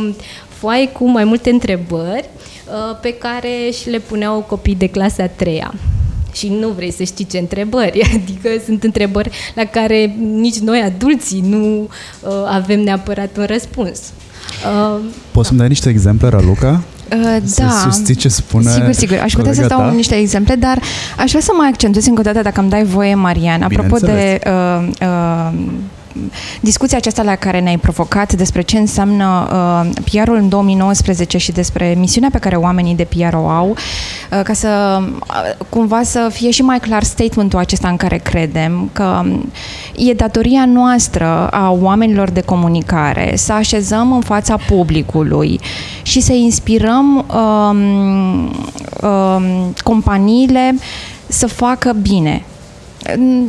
foaie 0.47 0.89
cu 0.89 1.09
mai 1.09 1.23
multe 1.23 1.49
întrebări 1.49 2.29
uh, 2.67 2.97
pe 3.01 3.13
care 3.13 3.69
și 3.81 3.89
le 3.89 3.99
puneau 3.99 4.45
copii 4.47 4.75
de 4.75 4.87
clasa 4.89 5.23
a 5.23 5.27
treia 5.27 5.73
și 6.37 6.47
nu 6.59 6.67
vrei 6.67 6.91
să 6.91 7.03
știi 7.03 7.25
ce 7.25 7.37
întrebări. 7.37 8.01
Adică 8.15 8.49
sunt 8.65 8.83
întrebări 8.83 9.29
la 9.55 9.63
care 9.63 10.15
nici 10.33 10.57
noi, 10.57 10.79
adulții, 10.79 11.43
nu 11.47 11.81
uh, 11.81 12.31
avem 12.45 12.79
neapărat 12.79 13.37
un 13.37 13.45
răspuns. 13.47 13.99
Uh, 14.65 14.99
Poți 15.31 15.47
să-mi 15.47 15.59
dai 15.59 15.67
niște 15.67 15.89
exemple, 15.89 16.29
Raluca? 16.29 16.81
Uh, 17.11 17.37
să 17.43 17.61
da. 17.61 17.89
susții 17.89 18.15
ce 18.15 18.27
spune 18.27 18.71
Sigur, 18.71 18.91
sigur. 18.91 19.17
Aș 19.17 19.33
putea 19.33 19.53
să 19.53 19.65
dau 19.65 19.79
ta? 19.79 19.91
niște 19.91 20.15
exemple, 20.15 20.55
dar 20.55 20.81
aș 21.17 21.29
vrea 21.29 21.41
să 21.41 21.51
mai 21.57 21.67
accentuez 21.67 22.05
încă 22.05 22.19
o 22.19 22.23
dată, 22.23 22.41
dacă 22.41 22.59
îmi 22.59 22.69
dai 22.69 22.83
voie, 22.83 23.15
Marian, 23.15 23.61
apropo 23.61 23.97
de 23.97 24.39
uh, 24.45 24.87
uh, 25.01 25.53
discuția 26.61 26.97
aceasta 26.97 27.23
la 27.23 27.35
care 27.35 27.59
ne-ai 27.59 27.77
provocat 27.77 28.33
despre 28.33 28.61
ce 28.61 28.77
înseamnă 28.77 29.47
uh, 29.51 30.03
PR-ul 30.11 30.35
în 30.35 30.49
2019 30.49 31.37
și 31.37 31.51
despre 31.51 31.95
misiunea 31.97 32.29
pe 32.31 32.39
care 32.39 32.55
oamenii 32.55 32.95
de 32.95 33.03
PR 33.03 33.33
o 33.33 33.49
au, 33.49 33.69
uh, 33.69 34.41
ca 34.43 34.53
să 34.53 35.01
uh, 35.01 35.65
cumva 35.69 36.03
să 36.03 36.29
fie 36.31 36.51
și 36.51 36.61
mai 36.61 36.79
clar 36.79 37.03
statementul 37.03 37.59
acesta 37.59 37.87
în 37.87 37.95
care 37.95 38.17
credem 38.17 38.89
că 38.93 39.21
um, 39.23 39.51
e 39.95 40.13
datoria 40.13 40.65
noastră 40.65 41.47
a 41.47 41.71
oamenilor 41.71 42.29
de 42.29 42.41
comunicare 42.41 43.33
să 43.35 43.53
așezăm 43.53 44.11
în 44.11 44.21
fața 44.21 44.57
publicului 44.67 45.59
și 46.01 46.21
să 46.21 46.33
inspirăm 46.33 47.25
um, 47.35 47.79
um, 49.09 49.73
companiile 49.83 50.75
să 51.27 51.47
facă 51.47 51.95
bine 52.01 52.43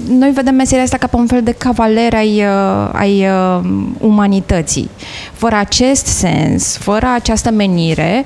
noi 0.09 0.31
vedem 0.31 0.55
meseria 0.55 0.85
asta 0.85 0.97
ca 0.97 1.07
pe 1.07 1.16
un 1.16 1.27
fel 1.27 1.42
de 1.42 1.53
cavaler 1.53 2.14
ai, 2.14 2.44
uh, 2.44 2.90
ai 2.92 3.27
uh, 3.27 3.64
umanității. 4.01 4.90
Fără 5.33 5.57
acest 5.57 6.07
sens, 6.07 6.77
fără 6.77 7.07
această 7.14 7.51
menire, 7.51 8.25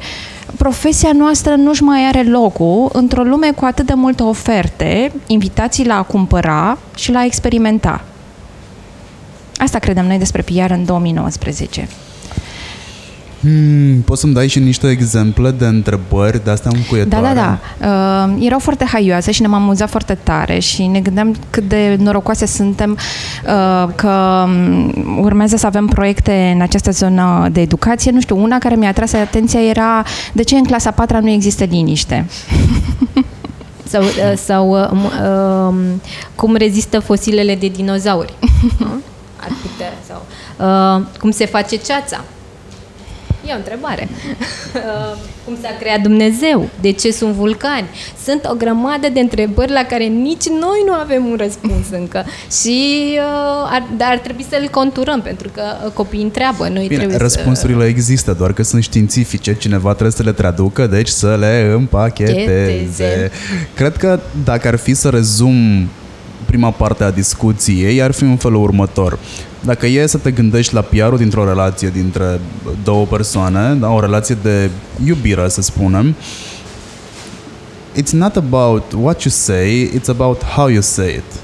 profesia 0.57 1.13
noastră 1.13 1.55
nu-și 1.55 1.83
mai 1.83 2.07
are 2.07 2.23
locul 2.23 2.91
într-o 2.93 3.23
lume 3.23 3.51
cu 3.51 3.65
atât 3.65 3.87
de 3.87 3.95
multe 3.95 4.23
oferte, 4.23 5.13
invitații 5.27 5.87
la 5.87 5.97
a 5.97 6.03
cumpăra 6.03 6.79
și 6.97 7.13
la 7.13 7.19
a 7.19 7.25
experimenta. 7.25 8.05
Asta 9.57 9.79
credem 9.79 10.07
noi 10.07 10.19
despre 10.19 10.43
PR 10.43 10.71
în 10.71 10.85
2019. 10.85 11.89
Hmm, 13.43 14.01
poți 14.01 14.21
să-mi 14.21 14.33
dai 14.33 14.49
și 14.49 14.59
niște 14.59 14.91
exemple 14.91 15.51
de 15.51 15.67
întrebări 15.67 16.45
de 16.45 16.51
astea 16.51 16.71
încuietoare? 16.75 17.35
Da, 17.35 17.35
da, 17.35 17.59
da. 17.79 18.29
Uh, 18.33 18.45
erau 18.45 18.59
foarte 18.59 18.85
haioase 18.85 19.31
și 19.31 19.41
ne-am 19.41 19.55
amuzat 19.55 19.91
foarte 19.91 20.19
tare 20.23 20.59
și 20.59 20.87
ne 20.87 21.01
gândeam 21.01 21.37
cât 21.51 21.69
de 21.69 21.97
norocoase 22.01 22.47
suntem 22.47 22.91
uh, 23.47 23.89
că 23.95 24.45
um, 24.47 25.19
urmează 25.19 25.57
să 25.57 25.67
avem 25.67 25.87
proiecte 25.87 26.53
în 26.55 26.61
această 26.61 26.91
zonă 26.91 27.49
de 27.53 27.61
educație. 27.61 28.11
Nu 28.11 28.21
știu, 28.21 28.43
una 28.43 28.59
care 28.59 28.75
mi-a 28.75 28.89
atras 28.89 29.13
atenția 29.13 29.61
era 29.61 30.05
de 30.33 30.43
ce 30.43 30.57
în 30.57 30.65
clasa 30.65 30.91
4 30.91 31.21
nu 31.21 31.31
există 31.31 31.65
liniște? 31.65 32.27
sau, 33.93 34.03
uh, 34.03 34.33
sau 34.37 34.71
uh, 34.71 34.91
uh, 34.91 35.75
cum 36.35 36.55
rezistă 36.55 36.99
fosilele 36.99 37.55
de 37.55 37.69
dinozauri. 37.69 38.35
Ar 39.45 39.53
putea. 39.63 39.93
Sau, 40.09 40.27
uh, 40.97 41.07
cum 41.21 41.31
se 41.31 41.47
face 41.47 41.77
ceața. 41.77 42.25
E 43.49 43.53
o 43.53 43.57
întrebare. 43.57 44.09
Uh, 44.75 45.17
cum 45.45 45.57
s-a 45.63 45.77
creat 45.81 46.01
Dumnezeu? 46.01 46.69
De 46.81 46.91
ce 46.93 47.13
sunt 47.13 47.33
vulcani? 47.33 47.87
Sunt 48.25 48.49
o 48.53 48.55
grămadă 48.55 49.09
de 49.13 49.21
întrebări 49.21 49.73
la 49.73 49.83
care 49.83 50.05
nici 50.05 50.49
noi 50.49 50.83
nu 50.87 50.93
avem 50.93 51.25
un 51.25 51.37
răspuns 51.39 51.87
încă. 51.91 52.25
Și 52.61 53.09
uh, 53.17 53.71
ar, 53.71 53.83
dar 53.97 54.11
ar 54.11 54.19
trebui 54.19 54.47
să-l 54.51 54.69
conturăm, 54.71 55.21
pentru 55.21 55.49
că 55.55 55.63
uh, 55.85 55.93
copiii 55.93 56.23
întreabă. 56.23 56.69
Noi 56.69 56.87
Bine, 56.87 56.99
trebuie 56.99 57.19
răspunsurile 57.19 57.83
să... 57.83 57.89
există, 57.89 58.33
doar 58.33 58.53
că 58.53 58.63
sunt 58.63 58.83
științifice. 58.83 59.55
Cineva 59.55 59.91
trebuie 59.91 60.13
să 60.13 60.23
le 60.23 60.33
traducă, 60.33 60.87
deci 60.87 61.09
să 61.09 61.37
le 61.39 61.73
împacheteze. 61.75 62.45
Cheteze. 62.45 63.31
Cred 63.75 63.97
că 63.97 64.21
dacă 64.45 64.69
ar 64.69 64.77
fi 64.77 64.95
să 64.95 65.09
rezum 65.09 65.89
prima 66.47 66.71
parte 66.71 67.05
a 67.05 67.11
discuției, 67.11 68.03
ar 68.03 68.13
fi 68.13 68.23
în 68.23 68.37
felul 68.37 68.63
următor. 68.63 69.19
Dacă 69.65 69.87
e 69.87 70.07
să 70.07 70.19
te 70.19 70.31
gândești 70.31 70.75
la 70.75 70.81
PR-ul 70.81 71.17
dintr-o 71.17 71.45
relație 71.45 71.89
dintre 71.89 72.41
două 72.85 73.05
persoane, 73.05 73.75
da, 73.75 73.89
o 73.89 74.01
relație 74.01 74.37
de 74.43 74.71
iubire, 75.05 75.49
să 75.49 75.63
spunem, 75.63 76.15
it's 77.97 78.11
not 78.11 78.37
about 78.37 78.93
what 79.01 79.23
you 79.23 79.33
say, 79.33 79.91
it's 79.99 80.09
about 80.09 80.45
how 80.45 80.69
you 80.69 80.81
say 80.81 81.09
it. 81.09 81.41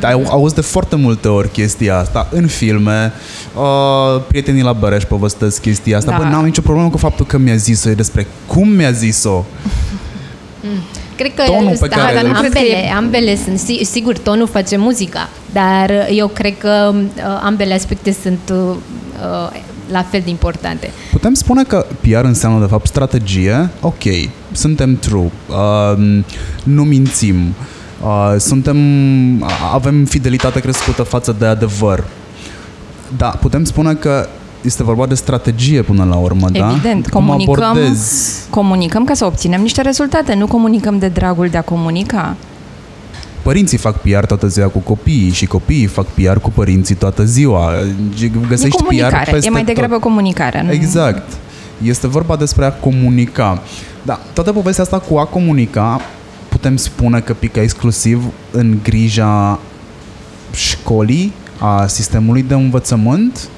Dar 0.00 0.12
au 0.12 0.24
auzi 0.28 0.54
de 0.54 0.60
foarte 0.60 0.96
multe 0.96 1.28
ori 1.28 1.50
chestia 1.50 1.98
asta 1.98 2.28
în 2.30 2.46
filme. 2.46 3.12
Uh, 3.54 4.22
prietenii 4.28 4.62
la 4.62 4.72
Băreș 4.72 5.04
povestesc 5.04 5.60
chestia 5.60 5.96
asta. 5.96 6.10
Da. 6.10 6.16
Bă, 6.16 6.22
n-am 6.22 6.44
nicio 6.44 6.60
problemă 6.60 6.88
cu 6.88 6.96
faptul 6.96 7.26
că 7.26 7.38
mi-a 7.38 7.56
zis-o, 7.56 7.90
e 7.90 7.94
despre 7.94 8.26
cum 8.46 8.68
mi-a 8.68 8.90
zis-o. 8.90 9.44
Cred 11.16 11.34
că 11.34 11.42
Tonul 11.42 11.76
pe 11.80 11.86
da, 11.86 11.96
care 11.96 12.14
dar 12.14 12.24
îl- 12.24 12.28
nu 12.30 12.38
cred 12.38 12.52
că 12.52 12.58
ambele, 12.58 12.92
ambele 12.96 13.36
sunt, 13.44 13.58
si- 13.58 13.84
sigur, 13.84 14.18
tonul 14.18 14.46
face 14.46 14.76
muzica, 14.76 15.28
dar 15.52 15.90
eu 16.10 16.28
cred 16.28 16.58
că 16.58 16.92
uh, 16.94 17.40
ambele 17.42 17.74
aspecte 17.74 18.16
sunt 18.22 18.38
uh, 18.52 18.56
uh, 18.58 19.60
la 19.90 20.02
fel 20.02 20.20
de 20.24 20.30
importante. 20.30 20.90
Putem 21.12 21.34
spune 21.34 21.62
că 21.62 21.86
PR 22.00 22.24
înseamnă 22.24 22.60
de 22.60 22.70
fapt 22.70 22.86
strategie? 22.86 23.70
Ok, 23.80 24.02
suntem 24.52 24.96
true, 24.96 25.30
uh, 25.48 26.20
nu 26.62 26.82
mințim, 26.82 27.54
uh, 28.02 28.34
suntem, 28.38 28.76
avem 29.72 30.04
fidelitate 30.04 30.60
crescută 30.60 31.02
față 31.02 31.36
de 31.38 31.46
adevăr. 31.46 32.04
Da, 33.16 33.26
putem 33.28 33.64
spune 33.64 33.94
că 33.94 34.28
este 34.66 34.82
vorba 34.82 35.06
de 35.06 35.14
strategie 35.14 35.82
până 35.82 36.04
la 36.04 36.16
urmă, 36.16 36.48
da? 36.50 36.70
Evident, 36.70 37.08
Cum 37.08 37.26
comunicăm, 37.26 37.64
abordezi 37.64 38.48
comunicăm 38.50 39.04
ca 39.04 39.14
să 39.14 39.24
obținem 39.24 39.60
niște 39.60 39.82
rezultate, 39.82 40.34
nu 40.34 40.46
comunicăm 40.46 40.98
de 40.98 41.08
dragul 41.08 41.48
de 41.48 41.56
a 41.56 41.62
comunica. 41.62 42.36
Părinții 43.42 43.78
fac 43.78 44.00
PR 44.00 44.24
toată 44.24 44.46
ziua 44.46 44.66
cu 44.68 44.78
copiii 44.78 45.30
și 45.30 45.46
copiii 45.46 45.86
fac 45.86 46.06
PR 46.06 46.38
cu 46.38 46.50
părinții 46.50 46.94
toată 46.94 47.24
ziua. 47.24 47.72
E 48.22 48.30
Găsești 48.48 48.76
PR 48.76 48.82
comunicare, 48.82 49.30
peste 49.30 49.46
e 49.46 49.50
mai 49.50 49.64
degrabă 49.64 49.92
tot. 49.92 50.02
comunicarea. 50.02 50.62
Nu? 50.62 50.72
Exact. 50.72 51.32
Este 51.82 52.06
vorba 52.06 52.36
despre 52.36 52.64
a 52.64 52.72
comunica. 52.72 53.62
Da, 54.02 54.20
toată 54.32 54.52
povestea 54.52 54.84
asta 54.84 54.98
cu 54.98 55.16
a 55.16 55.24
comunica 55.24 56.00
putem 56.48 56.76
spune 56.76 57.20
că 57.20 57.32
pică 57.32 57.60
exclusiv 57.60 58.24
în 58.50 58.78
grija 58.82 59.58
școlii, 60.52 61.32
a 61.58 61.86
sistemului 61.86 62.42
de 62.42 62.54
învățământ. 62.54 63.48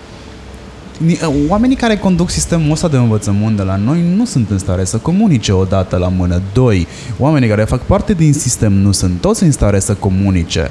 Ni- 0.98 1.18
Oamenii 1.48 1.76
care 1.76 1.96
conduc 1.96 2.30
sistemul 2.30 2.70
ăsta 2.72 2.88
de 2.88 2.96
învățământ 2.96 3.56
de 3.56 3.62
la 3.62 3.76
noi 3.76 4.04
nu 4.16 4.24
sunt 4.24 4.50
în 4.50 4.58
stare 4.58 4.84
să 4.84 4.96
comunice 4.96 5.52
odată 5.52 5.96
la 5.96 6.08
mână. 6.08 6.42
Doi, 6.52 6.86
oamenii 7.18 7.48
care 7.48 7.64
fac 7.64 7.80
parte 7.80 8.12
din 8.12 8.32
sistem 8.32 8.72
nu 8.72 8.92
sunt 8.92 9.20
toți 9.20 9.42
în 9.42 9.50
stare 9.52 9.78
să 9.78 9.94
comunice. 9.94 10.70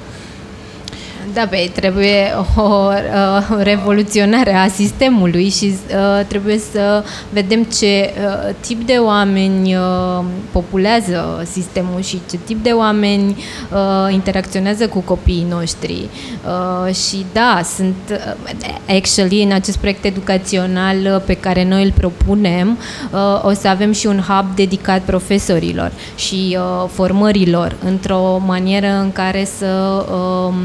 Da, 1.37 1.45
băi, 1.49 1.71
trebuie 1.75 2.33
o 2.55 2.61
uh, 2.61 3.57
revoluționare 3.61 4.53
a 4.53 4.67
sistemului 4.67 5.49
și 5.49 5.65
uh, 5.65 6.25
trebuie 6.27 6.57
să 6.71 7.03
vedem 7.33 7.63
ce 7.63 8.13
uh, 8.13 8.55
tip 8.59 8.85
de 8.85 8.93
oameni 8.93 9.75
uh, 9.75 10.23
populează 10.51 11.47
sistemul 11.51 12.01
și 12.01 12.21
ce 12.29 12.37
tip 12.45 12.63
de 12.63 12.69
oameni 12.69 13.29
uh, 13.71 14.13
interacționează 14.13 14.87
cu 14.87 14.99
copiii 14.99 15.45
noștri. 15.49 16.09
Uh, 16.45 16.93
și 16.93 17.25
da, 17.33 17.61
sunt 17.75 17.95
uh, 18.11 18.95
actually 18.95 19.43
în 19.43 19.51
acest 19.51 19.77
proiect 19.77 20.05
educațional 20.05 20.97
uh, 20.97 21.21
pe 21.25 21.33
care 21.33 21.63
noi 21.63 21.83
îl 21.83 21.91
propunem, 21.91 22.77
uh, 23.11 23.43
o 23.43 23.53
să 23.53 23.67
avem 23.67 23.91
și 23.91 24.07
un 24.07 24.19
hub 24.27 24.55
dedicat 24.55 25.01
profesorilor 25.01 25.91
și 26.15 26.57
uh, 26.59 26.89
formărilor 26.93 27.75
într-o 27.85 28.41
manieră 28.45 28.99
în 29.01 29.11
care 29.11 29.47
să 29.57 29.65
um, 30.11 30.55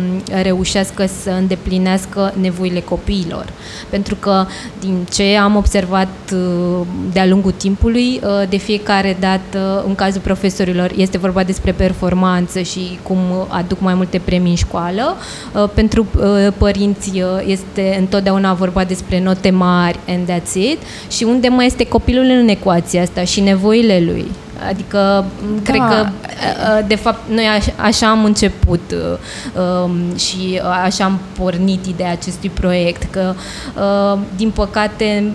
reușească 0.62 1.06
să 1.22 1.30
îndeplinească 1.30 2.34
nevoile 2.40 2.80
copiilor. 2.80 3.44
Pentru 3.88 4.14
că 4.14 4.46
din 4.80 5.06
ce 5.12 5.36
am 5.42 5.56
observat 5.56 6.08
uh, 6.32 6.86
de-a 7.12 7.26
lungul 7.26 7.50
timpului, 7.50 8.20
uh, 8.22 8.48
de 8.48 8.56
fiecare 8.56 9.16
dată, 9.20 9.84
în 9.86 9.94
cazul 9.94 10.20
profesorilor, 10.20 10.90
este 10.96 11.18
vorba 11.18 11.42
despre 11.42 11.72
performanță 11.72 12.60
și 12.60 12.98
cum 13.02 13.18
aduc 13.48 13.80
mai 13.80 13.94
multe 13.94 14.20
premii 14.24 14.50
în 14.50 14.56
școală. 14.56 15.16
Uh, 15.54 15.68
Pentru 15.74 16.06
uh, 16.16 16.52
părinți 16.58 17.10
uh, 17.10 17.24
este 17.46 17.96
întotdeauna 17.98 18.52
vorba 18.52 18.84
despre 18.84 19.20
note 19.20 19.50
mari 19.50 19.98
and 20.08 20.30
that's 20.30 20.54
it. 20.54 20.78
Și 21.10 21.24
unde 21.24 21.48
mai 21.48 21.66
este 21.66 21.86
copilul 21.86 22.24
în 22.24 22.48
ecuația 22.48 23.02
asta 23.02 23.24
și 23.24 23.40
nevoile 23.40 24.02
lui? 24.04 24.26
Adică, 24.68 25.24
da. 25.54 25.62
cred 25.62 25.80
că, 25.80 26.06
uh, 26.08 26.86
de 26.86 26.94
fapt, 26.94 27.20
noi 27.28 27.44
aș- 27.46 27.74
așa 27.76 28.10
am 28.10 28.24
început 28.24 28.80
uh, 28.92 29.62
um, 29.84 30.16
și 30.16 30.60
așa 30.84 31.04
am 31.04 31.18
pornit 31.38 31.86
ideea 31.86 32.10
acestui 32.10 32.48
proiect, 32.48 33.10
că, 33.10 33.34
uh, 33.76 34.18
din 34.36 34.50
păcate, 34.50 35.32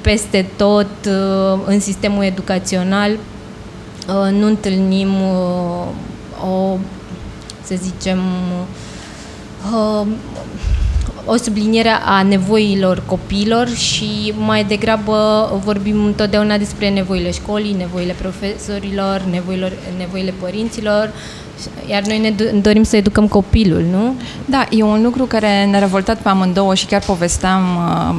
peste 0.00 0.50
tot 0.56 0.86
uh, 1.06 1.58
în 1.66 1.80
sistemul 1.80 2.24
educațional 2.24 3.10
uh, 3.10 4.32
nu 4.32 4.46
întâlnim 4.46 5.08
uh, 5.22 5.86
o, 6.50 6.76
să 7.62 7.74
zicem, 7.82 8.18
uh, 9.74 10.06
o 11.30 11.36
subliniere 11.36 11.88
a 12.04 12.22
nevoilor 12.22 13.02
copiilor 13.06 13.68
și 13.68 14.32
mai 14.36 14.64
degrabă 14.64 15.50
vorbim 15.64 16.04
întotdeauna 16.04 16.58
despre 16.58 16.90
nevoile 16.90 17.30
școlii, 17.30 17.72
nevoile 17.72 18.14
profesorilor, 18.20 19.20
nevoilor, 19.30 19.72
nevoile 19.98 20.34
părinților, 20.40 21.12
iar 21.90 22.02
noi 22.02 22.18
ne 22.18 22.32
do- 22.32 22.62
dorim 22.62 22.82
să 22.82 22.96
educăm 22.96 23.28
copilul, 23.28 23.84
nu? 23.90 24.14
Da, 24.44 24.66
e 24.70 24.82
un 24.82 25.02
lucru 25.02 25.24
care 25.24 25.64
ne-a 25.64 25.78
revoltat 25.78 26.18
pe 26.18 26.28
amândouă 26.28 26.74
și 26.74 26.86
chiar 26.86 27.00
povesteam 27.00 27.62
uh, 27.62 28.14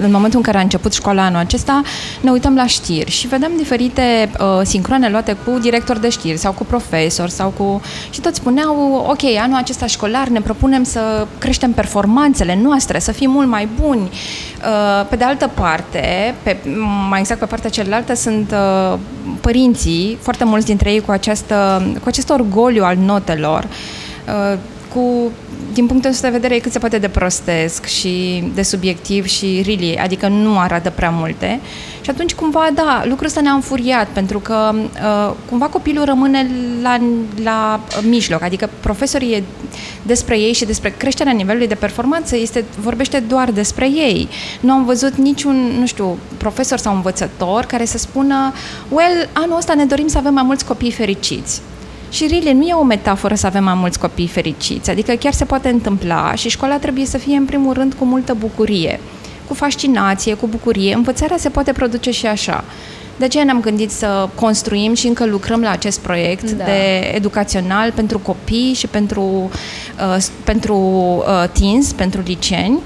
în 0.00 0.10
momentul 0.10 0.38
în 0.38 0.44
care 0.44 0.58
a 0.58 0.60
început 0.60 0.92
școala 0.92 1.24
anul 1.24 1.38
acesta, 1.38 1.82
ne 2.20 2.30
uităm 2.30 2.54
la 2.54 2.66
știri 2.66 3.10
și 3.10 3.26
vedem 3.26 3.50
diferite 3.56 4.30
uh, 4.40 4.60
sincrone 4.62 5.10
luate 5.10 5.36
cu 5.44 5.58
director 5.58 5.98
de 5.98 6.08
știri 6.08 6.36
sau 6.36 6.52
cu 6.52 6.64
profesor 6.64 7.28
sau 7.28 7.52
cu... 7.56 7.80
și 8.10 8.20
toți 8.20 8.36
spuneau, 8.36 9.04
ok, 9.08 9.22
anul 9.42 9.56
acesta 9.56 9.86
școlar 9.86 10.28
ne 10.28 10.40
propunem 10.40 10.82
să 10.82 11.26
creștem 11.38 11.72
performanțele 11.72 12.58
noastre, 12.62 12.98
să 12.98 13.12
fim 13.12 13.30
mult 13.30 13.48
mai 13.48 13.68
buni. 13.80 14.00
Uh, 14.02 15.06
pe 15.08 15.16
de 15.16 15.24
altă 15.24 15.50
parte, 15.54 16.34
pe, 16.42 16.56
mai 17.08 17.20
exact 17.20 17.40
pe 17.40 17.46
partea 17.46 17.70
cealaltă, 17.70 18.14
sunt 18.14 18.52
uh, 18.52 18.98
părinții, 19.40 20.18
foarte 20.20 20.44
mulți 20.44 20.66
dintre 20.66 20.92
ei 20.92 21.00
cu, 21.00 21.10
această, 21.10 21.82
cu 22.02 22.08
acest 22.08 22.30
orgoliu 22.62 22.84
al 22.84 22.96
notelor, 22.96 23.68
uh, 24.26 24.58
cu, 24.94 25.30
din 25.72 25.86
punctul 25.86 26.10
ăsta 26.10 26.26
de 26.26 26.32
vedere, 26.32 26.54
e 26.54 26.58
cât 26.58 26.72
se 26.72 26.78
poate 26.78 26.98
de 26.98 27.08
prostesc 27.08 27.84
și 27.84 28.44
de 28.54 28.62
subiectiv 28.62 29.26
și 29.26 29.62
really, 29.64 29.96
adică 29.96 30.28
nu 30.28 30.58
arată 30.58 30.90
prea 30.90 31.10
multe. 31.10 31.60
Și 32.00 32.10
atunci, 32.10 32.34
cumva, 32.34 32.68
da, 32.74 33.02
lucrul 33.04 33.26
ăsta 33.26 33.40
ne-a 33.40 33.52
înfuriat, 33.52 34.08
pentru 34.08 34.38
că 34.38 34.72
uh, 34.74 35.34
cumva 35.48 35.66
copilul 35.66 36.04
rămâne 36.04 36.50
la, 36.82 37.00
la 37.42 37.80
mijloc, 38.08 38.42
adică 38.42 38.70
profesorii 38.80 39.32
e 39.32 39.42
despre 40.02 40.38
ei 40.38 40.52
și 40.52 40.64
despre 40.64 40.94
creșterea 40.96 41.32
nivelului 41.32 41.68
de 41.68 41.74
performanță 41.74 42.36
este, 42.36 42.64
vorbește 42.80 43.18
doar 43.18 43.50
despre 43.50 43.86
ei. 43.86 44.28
Nu 44.60 44.72
am 44.72 44.84
văzut 44.84 45.14
niciun, 45.14 45.56
nu 45.78 45.86
știu, 45.86 46.18
profesor 46.36 46.78
sau 46.78 46.94
învățător 46.94 47.64
care 47.64 47.84
să 47.84 47.98
spună, 47.98 48.52
well, 48.88 49.28
anul 49.32 49.56
ăsta 49.56 49.74
ne 49.74 49.84
dorim 49.84 50.06
să 50.06 50.18
avem 50.18 50.34
mai 50.34 50.42
mulți 50.42 50.64
copii 50.64 50.90
fericiți. 50.90 51.60
Și 52.12 52.26
really, 52.26 52.52
nu 52.52 52.66
e 52.66 52.72
o 52.72 52.82
metaforă 52.82 53.34
să 53.34 53.46
avem 53.46 53.64
mai 53.64 53.74
mulți 53.74 53.98
copii 53.98 54.26
fericiți, 54.28 54.90
adică 54.90 55.12
chiar 55.12 55.32
se 55.32 55.44
poate 55.44 55.68
întâmpla 55.68 56.34
și 56.34 56.48
școala 56.48 56.76
trebuie 56.78 57.04
să 57.06 57.18
fie 57.18 57.36
în 57.36 57.44
primul 57.44 57.72
rând 57.72 57.94
cu 57.94 58.04
multă 58.04 58.34
bucurie, 58.38 59.00
cu 59.48 59.54
fascinație, 59.54 60.34
cu 60.34 60.46
bucurie. 60.46 60.94
Învățarea 60.94 61.36
se 61.36 61.48
poate 61.48 61.72
produce 61.72 62.10
și 62.10 62.26
așa. 62.26 62.64
De 63.16 63.24
aceea 63.24 63.44
ne-am 63.44 63.60
gândit 63.60 63.90
să 63.90 64.28
construim 64.34 64.94
și 64.94 65.06
încă 65.06 65.26
lucrăm 65.26 65.60
la 65.60 65.70
acest 65.70 66.00
proiect 66.00 66.50
Da. 66.50 66.64
de 66.64 67.10
educațional 67.14 67.92
pentru 67.92 68.18
copii 68.18 68.72
și 68.74 68.86
pentru, 68.86 69.22
uh, 69.22 70.16
s- 70.18 70.30
pentru 70.44 70.76
uh, 70.76 71.48
teens, 71.52 71.92
pentru 71.92 72.20
liceeni. 72.26 72.78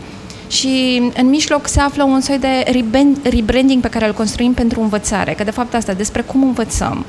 Și 0.48 1.03
în 1.16 1.28
mijloc 1.28 1.66
se 1.68 1.80
află 1.80 2.05
un 2.05 2.20
soi 2.20 2.38
de 2.38 2.64
rebrand- 2.66 3.30
rebranding 3.30 3.82
pe 3.82 3.88
care 3.88 4.07
îl 4.07 4.12
construim 4.12 4.53
pentru 4.53 4.80
învățare, 4.80 5.32
că 5.32 5.44
de 5.44 5.51
fapt 5.51 5.74
asta 5.74 5.92
despre 5.92 6.22
cum 6.22 6.42
învățăm. 6.42 7.05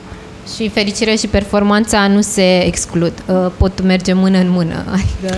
Și 0.56 0.70
fericirea 0.70 1.16
și 1.16 1.28
performanța 1.28 2.08
nu 2.08 2.22
se 2.22 2.66
exclud, 2.66 3.14
uh, 3.28 3.52
pot 3.58 3.84
merge 3.84 4.14
mână 4.14 4.38
în 4.38 4.50
mână. 4.50 4.86
Adică, 4.94 5.38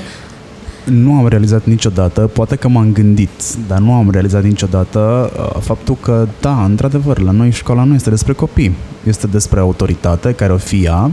Nu 0.84 1.14
am 1.14 1.28
realizat 1.28 1.66
niciodată, 1.66 2.22
poate 2.22 2.56
că 2.56 2.68
m-am 2.68 2.94
gândit, 2.94 3.30
dar 3.68 3.80
nu 3.80 3.94
am 3.94 4.10
realizat 4.12 4.44
niciodată 4.44 5.32
uh, 5.38 5.62
faptul 5.62 5.98
că, 6.02 6.28
da, 6.42 6.64
într-adevăr, 6.64 7.20
la 7.20 7.32
noi 7.32 7.52
școala 7.52 7.84
nu 7.84 7.94
este 7.94 8.10
despre 8.10 8.34
copii. 8.34 8.76
Este 9.04 9.28
despre 9.28 9.60
autoritate, 9.60 10.34
care 10.34 10.54
o 10.54 10.58
fi 10.58 10.84
ea, 10.84 11.12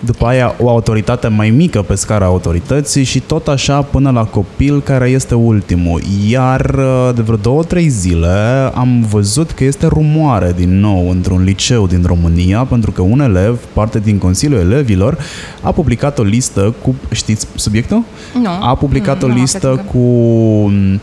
după 0.00 0.26
aia 0.26 0.54
o 0.58 0.68
autoritate 0.68 1.28
mai 1.28 1.50
mică 1.50 1.82
pe 1.82 1.94
scara 1.94 2.24
autorității 2.24 3.04
și 3.04 3.20
tot 3.20 3.48
așa 3.48 3.82
până 3.82 4.10
la 4.10 4.24
copil 4.24 4.80
care 4.80 5.08
este 5.08 5.34
ultimul. 5.34 6.02
Iar 6.28 6.60
uh, 6.60 7.10
de 7.14 7.22
vreo 7.22 7.36
două, 7.36 7.62
trei 7.62 7.88
zile 7.88 8.70
am 8.74 9.06
văzut 9.10 9.50
că 9.50 9.64
este 9.64 9.86
rumoare 9.86 10.52
din 10.56 10.80
nou 10.80 11.10
într-un 11.10 11.42
liceu 11.42 11.86
din 11.86 12.02
România 12.06 12.64
pentru 12.64 12.90
că 12.90 13.02
un 13.02 13.20
elev, 13.20 13.58
parte 13.72 13.98
din 13.98 14.18
Consiliul 14.18 14.60
Elevilor, 14.60 15.18
a 15.62 15.72
publicat 15.72 16.18
o 16.18 16.22
listă 16.22 16.74
cu, 16.82 16.94
știți 17.10 17.46
subiectul? 17.54 18.02
Nu. 18.42 18.48
A 18.60 18.74
publicat 18.74 19.22
Mm, 19.22 19.22
o 19.22 19.26
nu 19.26 19.32
am 19.32 19.40
listă 19.40 19.56
aflat 19.56 19.78
încă. 19.78 19.90
cu 19.92 19.98
mm, 19.98 21.00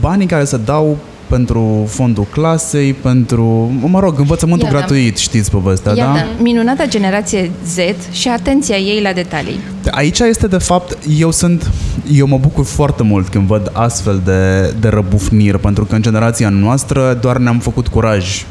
banii 0.00 0.26
care 0.26 0.44
se 0.44 0.56
dau 0.56 0.96
pentru 1.28 1.86
fondul 1.88 2.26
clasei, 2.30 2.92
pentru, 2.92 3.72
mă 3.86 4.00
rog, 4.00 4.18
învățământul 4.18 4.66
Iată. 4.66 4.78
gratuit, 4.78 5.16
știți 5.16 5.50
povestea, 5.50 5.94
da? 5.94 6.00
Iată, 6.00 6.26
minunata 6.42 6.86
generație 6.86 7.50
Z 7.66 7.76
și 8.10 8.28
atenția 8.28 8.76
ei 8.76 9.00
la 9.02 9.12
detalii. 9.12 9.60
Aici 9.90 10.18
este 10.18 10.46
de 10.46 10.58
fapt, 10.58 10.98
eu 11.18 11.30
sunt, 11.30 11.70
eu 12.12 12.26
mă 12.26 12.38
bucur 12.38 12.64
foarte 12.64 13.02
mult 13.02 13.28
când 13.28 13.46
văd 13.46 13.70
astfel 13.72 14.20
de, 14.24 14.74
de 14.80 14.88
răbufniri, 14.88 15.58
pentru 15.58 15.84
că 15.84 15.94
în 15.94 16.02
generația 16.02 16.48
noastră 16.48 17.18
doar 17.20 17.36
ne-am 17.36 17.58
făcut 17.58 17.88
curaj. 17.88 18.44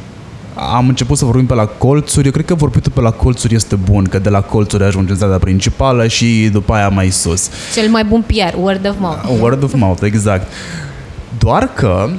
Am 0.76 0.88
început 0.88 1.18
să 1.18 1.26
vorbim 1.26 1.46
pe 1.46 1.54
la 1.54 1.66
colțuri, 1.66 2.26
eu 2.26 2.32
cred 2.32 2.46
că 2.46 2.56
vorbitul 2.56 2.92
pe 2.96 3.02
la 3.02 3.12
colțuri 3.12 3.56
este 3.56 3.76
bun, 3.76 4.04
că 4.04 4.20
de 4.20 4.30
la 4.30 4.42
colțuri 4.42 4.84
ajunge 4.84 5.12
în 5.12 5.18
strada 5.18 5.38
principală 5.38 6.08
și 6.08 6.50
după 6.52 6.74
aia 6.74 6.90
mai 6.90 7.10
sus. 7.10 7.50
Cel 7.74 7.90
mai 7.90 8.04
bun 8.04 8.24
PR, 8.28 8.56
word 8.62 8.88
of 8.88 8.96
mouth. 9.00 9.40
Word 9.40 9.64
of 9.64 9.74
mouth, 9.74 10.02
exact. 10.04 10.52
Doar 11.38 11.74
că 11.74 12.10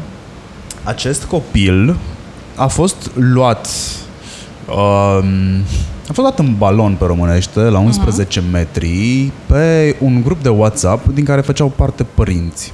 acest 0.89 1.25
copil 1.25 1.97
a 2.57 2.67
fost 2.67 3.11
luat 3.15 3.69
um, 4.69 5.63
a 6.09 6.13
fost 6.13 6.29
dat 6.29 6.39
în 6.39 6.55
balon 6.59 6.95
pe 6.95 7.05
românește 7.05 7.61
la 7.61 7.79
11 7.79 8.41
uh-huh. 8.41 8.51
metri 8.53 9.33
pe 9.47 9.97
un 10.01 10.23
grup 10.23 10.43
de 10.43 10.49
WhatsApp 10.49 11.07
din 11.07 11.25
care 11.25 11.41
făceau 11.41 11.69
parte 11.69 12.03
părinți. 12.15 12.73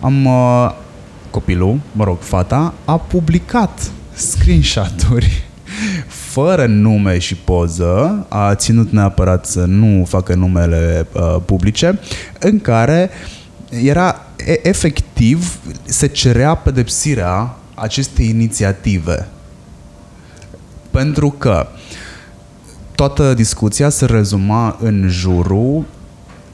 Am 0.00 0.24
uh, 0.24 0.70
copilul, 1.30 1.80
mă 1.92 2.04
rog, 2.04 2.18
fata 2.20 2.74
a 2.84 2.96
publicat 2.96 3.90
screenshot-uri 4.12 5.44
fără 6.32 6.66
nume 6.66 7.18
și 7.18 7.34
poză, 7.34 8.26
a 8.28 8.54
ținut 8.54 8.90
neapărat 8.90 9.46
să 9.46 9.64
nu 9.64 10.04
facă 10.04 10.34
numele 10.34 11.06
uh, 11.12 11.36
publice, 11.44 11.98
în 12.38 12.60
care 12.60 13.10
era 13.82 14.20
e- 14.33 14.33
efectiv, 14.62 15.58
se 15.84 16.06
cerea 16.06 16.54
pedepsirea 16.54 17.56
acestei 17.74 18.28
inițiative. 18.28 19.28
Pentru 20.90 21.30
că 21.30 21.66
toată 22.94 23.34
discuția 23.34 23.88
se 23.88 24.04
rezuma 24.04 24.76
în 24.80 25.08
jurul 25.08 25.84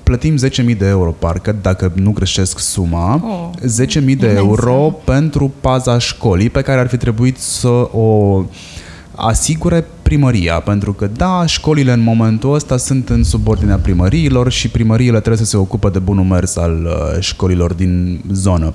plătim 0.03 0.37
10.000 0.71 0.77
de 0.79 0.87
euro, 0.87 1.11
parcă, 1.11 1.57
dacă 1.63 1.93
nu 1.95 2.11
greșesc 2.11 2.59
suma, 2.59 3.15
Oh, 3.25 3.51
10.000 3.87 3.93
de 3.93 4.01
imensă. 4.11 4.35
euro 4.37 4.73
pentru 5.05 5.53
paza 5.61 5.99
școlii 5.99 6.51
pe 6.51 6.63
care 6.63 6.81
ar 6.81 6.89
fi 6.89 6.97
trebuit 6.97 7.39
să 7.39 7.69
o 7.93 8.43
asigure 9.15 9.85
primăria, 10.11 10.61
pentru 10.61 10.93
că 10.93 11.07
da, 11.17 11.47
școlile 11.47 11.93
în 11.93 12.01
momentul 12.01 12.55
ăsta 12.55 12.77
sunt 12.77 13.09
în 13.09 13.25
subordinea 13.25 13.77
primăriilor 13.77 14.51
și 14.51 14.69
primăriile 14.69 15.19
trebuie 15.19 15.45
să 15.45 15.51
se 15.51 15.57
ocupe 15.57 15.89
de 15.89 15.99
bunul 15.99 16.25
mers 16.25 16.57
al 16.57 16.85
uh, 16.85 17.21
școlilor 17.21 17.73
din 17.73 18.21
zonă. 18.33 18.75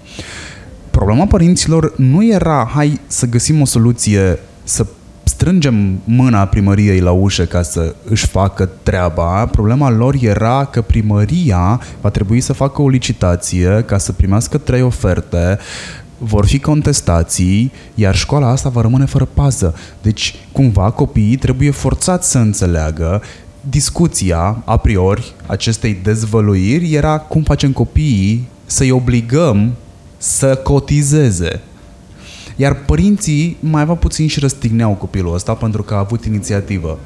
Problema 0.91 1.25
părinților 1.25 1.93
nu 1.97 2.25
era 2.25 2.69
hai 2.73 2.99
să 3.07 3.25
găsim 3.25 3.61
o 3.61 3.65
soluție 3.65 4.39
să 4.63 4.85
strângem 5.23 5.99
mâna 6.03 6.45
primăriei 6.45 6.99
la 6.99 7.11
ușă 7.11 7.43
ca 7.43 7.61
să 7.61 7.95
își 8.09 8.27
facă 8.27 8.69
treaba. 8.83 9.45
Problema 9.45 9.89
lor 9.89 10.15
era 10.19 10.65
că 10.65 10.81
primăria 10.81 11.81
va 12.01 12.09
trebui 12.09 12.41
să 12.41 12.53
facă 12.53 12.81
o 12.81 12.89
licitație 12.89 13.83
ca 13.85 13.97
să 13.97 14.11
primească 14.11 14.57
trei 14.57 14.81
oferte, 14.81 15.57
vor 16.17 16.45
fi 16.45 16.59
contestații, 16.59 17.71
iar 17.95 18.15
școala 18.15 18.49
asta 18.49 18.69
va 18.69 18.81
rămâne 18.81 19.05
fără 19.05 19.27
pază. 19.33 19.75
Deci, 20.01 20.35
cumva, 20.51 20.91
copiii 20.91 21.35
trebuie 21.35 21.71
forțați 21.71 22.31
să 22.31 22.37
înțeleagă 22.37 23.21
discuția, 23.69 24.61
a 24.65 24.77
priori, 24.77 25.33
acestei 25.45 25.97
dezvăluiri 26.03 26.93
era 26.93 27.17
cum 27.17 27.43
facem 27.43 27.71
copiii 27.71 28.47
să-i 28.65 28.91
obligăm 28.91 29.73
să 30.17 30.55
cotizeze. 30.55 31.61
Iar 32.55 32.75
părinții 32.75 33.57
mai 33.59 33.81
aveau 33.81 33.97
puțin 33.97 34.27
și 34.27 34.39
răstigneau 34.39 34.91
copilul 34.91 35.33
ăsta 35.33 35.53
pentru 35.53 35.83
că 35.83 35.93
a 35.93 35.97
avut 35.97 36.25
inițiativă. 36.25 36.99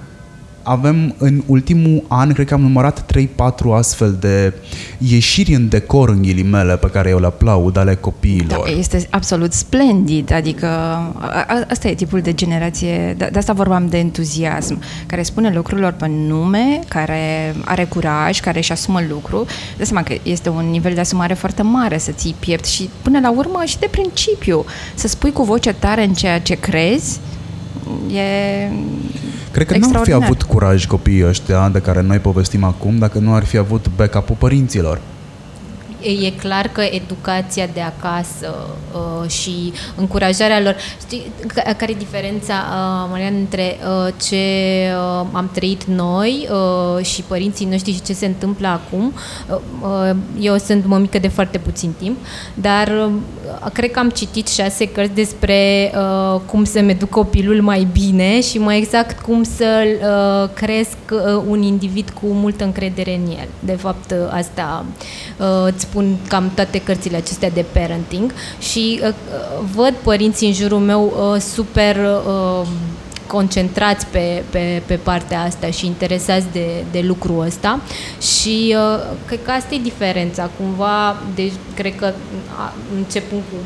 Avem 0.70 1.15
în 1.17 1.41
ultimul 1.45 2.03
an, 2.07 2.34
cred 2.34 2.47
că 2.47 2.53
am 2.53 2.61
numărat 2.61 3.05
3-4 3.17 3.28
astfel 3.76 4.17
de 4.20 4.53
ieșiri 4.97 5.53
în 5.53 5.70
decor 5.70 6.09
în 6.09 6.22
ghilimele 6.22 6.78
pe 6.78 6.89
care 6.89 7.09
eu 7.09 7.20
le 7.20 7.26
aplaud 7.26 7.78
ale 7.78 7.95
copiilor. 7.95 8.63
Da, 8.65 8.78
este 8.78 9.07
absolut 9.09 9.53
splendid, 9.53 10.32
adică 10.34 10.65
a, 10.65 11.45
a, 11.47 11.65
asta 11.70 11.88
e 11.88 11.93
tipul 11.93 12.22
de 12.22 12.34
generație, 12.34 13.15
de, 13.17 13.30
de 13.32 13.38
asta 13.38 13.53
vorbeam 13.53 13.88
de 13.88 13.97
entuziasm, 13.97 14.82
care 15.05 15.24
spune 15.24 15.51
lucrurilor 15.53 15.91
pe 15.91 16.07
nume, 16.07 16.80
care 16.88 17.55
are 17.65 17.84
curaj, 17.84 18.39
care 18.39 18.57
își 18.57 18.72
asumă 18.72 18.99
lucru. 19.09 19.45
De 19.78 19.84
seama 19.84 20.03
că 20.03 20.13
este 20.24 20.49
un 20.49 20.70
nivel 20.70 20.93
de 20.93 20.99
asumare 20.99 21.34
foarte 21.34 21.61
mare 21.61 21.97
să 21.97 22.11
ții 22.11 22.36
piept 22.39 22.65
și 22.65 22.89
până 23.01 23.20
la 23.20 23.32
urmă 23.32 23.61
și 23.65 23.80
de 23.80 23.88
principiu, 23.91 24.65
să 24.95 25.07
spui 25.07 25.32
cu 25.32 25.43
voce 25.43 25.74
tare 25.74 26.03
în 26.03 26.13
ceea 26.13 26.39
ce 26.39 26.55
crezi, 26.55 27.20
e 28.13 28.70
Cred 29.52 29.68
că 29.68 29.78
nu 29.78 29.80
ar 29.80 29.91
fi 29.91 29.97
extraordinar. 29.97 30.24
avut 30.24 30.43
curaj 30.43 30.86
copiii 30.86 31.28
ăștia 31.28 31.70
de 31.70 31.80
care 31.80 32.02
noi 32.02 32.18
povestim 32.18 32.64
acum 32.64 32.97
dacă 32.97 33.20
nu 33.20 33.34
ar 33.34 33.43
fi 33.43 33.58
avut 33.58 33.86
backup-ul 33.95 34.36
părinților. 34.39 35.02
E 36.02 36.10
e 36.26 36.30
clar 36.32 36.68
că 36.68 36.82
educația 36.82 37.68
de 37.74 37.82
acasă 37.82 38.56
uh, 38.93 39.30
și 39.30 39.74
încurajarea 39.95 40.60
lor... 40.62 40.76
Știi 41.02 41.32
ca- 41.47 41.74
care 41.78 41.91
e 41.91 41.95
diferența, 41.97 42.54
uh, 42.54 43.08
Marian, 43.10 43.36
între 43.36 43.78
uh, 44.06 44.14
ce 44.28 44.36
uh, 44.36 45.26
am 45.32 45.50
trăit 45.54 45.84
noi 45.84 46.47
uh, 46.52 47.06
și 47.06 47.22
părinții 47.22 47.66
noștri 47.66 47.93
și 47.93 48.02
ce 48.02 48.14
se 48.14 48.26
întâmplă 48.26 48.68
acum? 48.68 49.14
Uh, 49.50 49.58
uh, 49.82 50.16
eu 50.39 50.58
sunt 50.58 50.86
mămică 50.86 51.20
de 51.20 51.28
foarte 51.28 51.58
puțin 51.58 51.91
timp, 51.97 52.18
dar 52.54 52.88
uh, 52.88 53.12
cred 53.74 53.91
că 53.91 54.00
am 54.00 54.10
citit 54.10 54.47
șase 54.47 54.86
cărți 54.88 55.14
despre 55.14 55.91
uh, 55.95 56.39
cum 56.45 56.64
să-mi 56.64 56.91
educ 56.91 57.10
copilul 57.10 57.62
mai 57.62 57.88
bine 57.91 58.41
și 58.41 58.58
mai 58.58 58.78
exact 58.78 59.22
cum 59.22 59.43
să 59.43 59.84
uh, 59.86 60.50
cresc 60.54 60.97
uh, 61.12 61.43
un 61.47 61.62
individ 61.62 62.10
cu 62.10 62.26
multă 62.28 62.64
încredere 62.64 63.16
în 63.16 63.32
el. 63.32 63.47
De 63.60 63.74
fapt, 63.74 64.12
uh, 64.12 64.18
asta 64.32 64.86
uh, 65.39 65.72
îți 65.74 65.88
spun 65.90 66.18
cam 66.28 66.52
toate 66.56 66.82
cărțile 66.82 67.18
acestea 67.18 67.50
de 67.50 67.66
parenting 67.72 68.34
și 68.60 69.00
uh, 69.04 69.08
uh, 69.08 69.66
văd 69.76 69.94
părinții 70.04 70.48
în 70.48 70.54
jurul 70.54 70.80
meu 70.80 71.32
uh, 71.34 71.42
super 71.42 71.96
uh, 71.96 72.68
concentrați 73.28 74.06
pe, 74.06 74.44
pe, 74.50 74.82
pe 74.86 74.96
partea 74.96 75.42
asta 75.42 75.70
și 75.70 75.86
interesați 75.86 76.46
de, 76.52 76.84
de 76.92 77.00
lucrul 77.00 77.46
ăsta 77.46 77.82
și 78.22 78.76
uh, 78.78 79.18
cred 79.26 79.40
că 79.44 79.52
asta 79.52 79.76
e 79.76 79.80
diferența. 79.80 80.50
Cumva, 80.58 81.22
deci, 81.36 81.54
cred 81.76 81.96
că 81.96 82.14
a, 82.58 82.74
începând 82.96 83.42
cu 83.52 83.58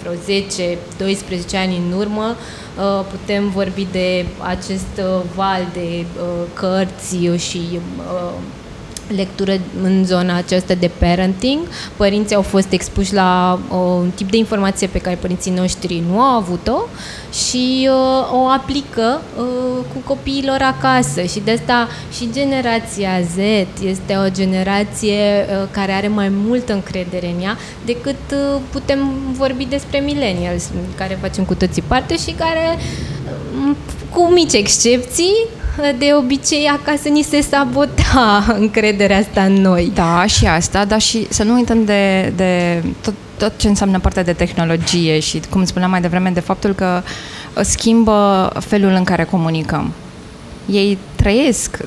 vreo 0.00 0.12
10-12 0.12 1.62
ani 1.62 1.76
în 1.76 1.98
urmă, 1.98 2.36
uh, 2.78 3.04
putem 3.10 3.50
vorbi 3.50 3.86
de 3.92 4.26
acest 4.38 4.94
uh, 4.98 5.22
val 5.34 5.66
de 5.72 6.04
uh, 6.20 6.46
cărți 6.54 7.16
și 7.36 7.60
uh, 7.72 8.32
lectură 9.16 9.52
în 9.82 10.04
zona 10.04 10.36
aceasta 10.36 10.74
de 10.74 10.90
parenting. 10.98 11.58
Părinții 11.96 12.36
au 12.36 12.42
fost 12.42 12.72
expuși 12.72 13.14
la 13.14 13.60
uh, 13.70 13.76
un 13.76 14.10
tip 14.14 14.30
de 14.30 14.36
informație 14.36 14.86
pe 14.86 14.98
care 14.98 15.18
părinții 15.20 15.52
noștri 15.52 16.02
nu 16.10 16.20
au 16.20 16.36
avut-o 16.36 16.78
și 17.32 17.88
uh, 17.90 18.32
o 18.32 18.46
aplică 18.46 19.20
uh, 19.38 19.44
cu 19.92 19.98
copiilor 20.04 20.58
acasă 20.60 21.22
și 21.22 21.40
de 21.44 21.50
asta 21.50 21.88
și 22.12 22.28
generația 22.32 23.20
Z 23.34 23.38
este 23.84 24.16
o 24.26 24.30
generație 24.30 25.14
uh, 25.14 25.68
care 25.70 25.92
are 25.92 26.08
mai 26.08 26.28
multă 26.28 26.72
încredere 26.72 27.34
în 27.36 27.42
ea 27.42 27.56
decât 27.84 28.16
uh, 28.32 28.60
putem 28.70 29.10
vorbi 29.32 29.64
despre 29.64 29.98
millennials, 29.98 30.70
care 30.96 31.18
facem 31.20 31.44
cu 31.44 31.54
toții 31.54 31.82
parte 31.82 32.16
și 32.16 32.30
care 32.30 32.78
uh, 32.78 33.76
cu 34.10 34.32
mici 34.32 34.52
excepții, 34.52 35.34
de 35.98 36.06
obicei 36.18 36.66
acasă 36.66 37.08
ni 37.08 37.22
se 37.22 37.40
sabota 37.40 38.44
încrederea 38.58 39.18
asta 39.18 39.42
în 39.42 39.52
noi. 39.52 39.90
Da, 39.94 40.24
și 40.26 40.46
asta, 40.46 40.84
dar 40.84 41.00
și 41.00 41.26
să 41.30 41.42
nu 41.42 41.54
uităm 41.54 41.84
de, 41.84 42.32
de 42.36 42.82
tot, 43.02 43.14
tot 43.36 43.52
ce 43.56 43.68
înseamnă 43.68 43.98
partea 43.98 44.24
de 44.24 44.32
tehnologie 44.32 45.18
și, 45.20 45.40
cum 45.50 45.64
spuneam 45.64 45.90
mai 45.90 46.00
devreme, 46.00 46.30
de 46.30 46.40
faptul 46.40 46.72
că 46.72 47.02
uh, 47.02 47.62
schimbă 47.64 48.52
felul 48.58 48.90
în 48.92 49.04
care 49.04 49.24
comunicăm. 49.24 49.92
Ei 50.70 50.98
trăiesc 51.16 51.78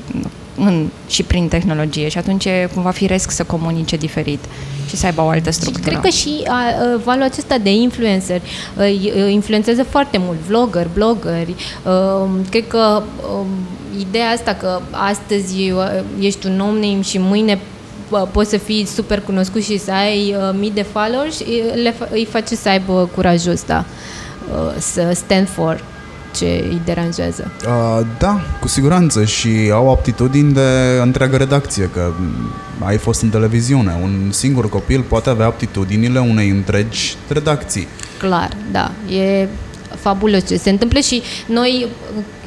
în, 0.56 0.88
și 1.08 1.22
prin 1.22 1.48
tehnologie 1.48 2.08
și 2.08 2.18
atunci 2.18 2.44
e 2.44 2.68
cumva 2.74 2.90
firesc 2.90 3.30
să 3.30 3.42
comunice 3.44 3.96
diferit 3.96 4.44
și 4.88 4.96
să 4.96 5.06
aibă 5.06 5.22
o 5.22 5.28
altă 5.28 5.50
Și 5.50 5.56
structură. 5.56 5.88
cred 5.88 6.00
că 6.00 6.08
și 6.08 6.42
a, 6.46 6.52
a, 6.52 6.96
valul 7.04 7.22
acesta 7.22 7.58
de 7.58 7.70
influencer 7.70 8.40
îi, 8.76 9.12
îi 9.14 9.32
influențează 9.32 9.82
foarte 9.82 10.18
mult 10.18 10.38
vlogger, 10.38 10.88
bloggeri. 10.94 11.54
Uh, 11.84 12.28
cred 12.50 12.66
că 12.66 13.02
uh, 13.40 13.46
ideea 13.98 14.28
asta 14.28 14.54
că 14.54 14.80
astăzi 14.90 15.70
uh, 15.70 16.02
ești 16.20 16.46
un 16.46 16.60
om 16.60 16.74
name 16.74 17.00
și 17.02 17.18
mâine 17.18 17.60
uh, 18.10 18.22
poți 18.32 18.50
să 18.50 18.56
fii 18.56 18.84
super 18.86 19.20
cunoscut 19.20 19.62
și 19.62 19.78
să 19.78 19.90
ai 19.92 20.34
uh, 20.38 20.56
mii 20.58 20.70
de 20.70 20.82
followers, 20.92 21.40
îi- 21.40 21.82
le, 21.82 21.92
fa- 21.94 22.10
îi 22.10 22.28
face 22.30 22.56
să 22.56 22.68
aibă 22.68 23.10
curajul 23.14 23.52
ăsta 23.52 23.84
uh, 24.52 24.74
să 24.78 25.10
stand 25.14 25.48
for 25.48 25.84
ce 26.36 26.44
îi 26.44 26.80
deranjează. 26.84 27.50
Uh, 27.66 28.06
da, 28.18 28.40
cu 28.60 28.68
siguranță 28.68 29.24
și 29.24 29.48
au 29.72 29.90
aptitudini 29.90 30.52
de 30.52 30.98
întreagă 31.02 31.36
redacție, 31.36 31.90
că 31.92 32.12
mm, 32.18 32.52
ai 32.86 32.96
fost 32.96 33.22
în 33.22 33.28
televiziune. 33.28 33.98
Un 34.02 34.30
singur 34.32 34.68
copil 34.68 35.00
poate 35.08 35.30
avea 35.30 35.46
aptitudinile 35.46 36.18
unei 36.18 36.48
întregi 36.48 37.14
redacții. 37.28 37.86
Clar, 38.18 38.50
da. 38.72 38.90
E 39.14 39.48
fabulos 39.96 40.46
ce 40.46 40.56
se 40.56 40.70
întâmplă 40.70 40.98
și 41.00 41.22
noi 41.46 41.86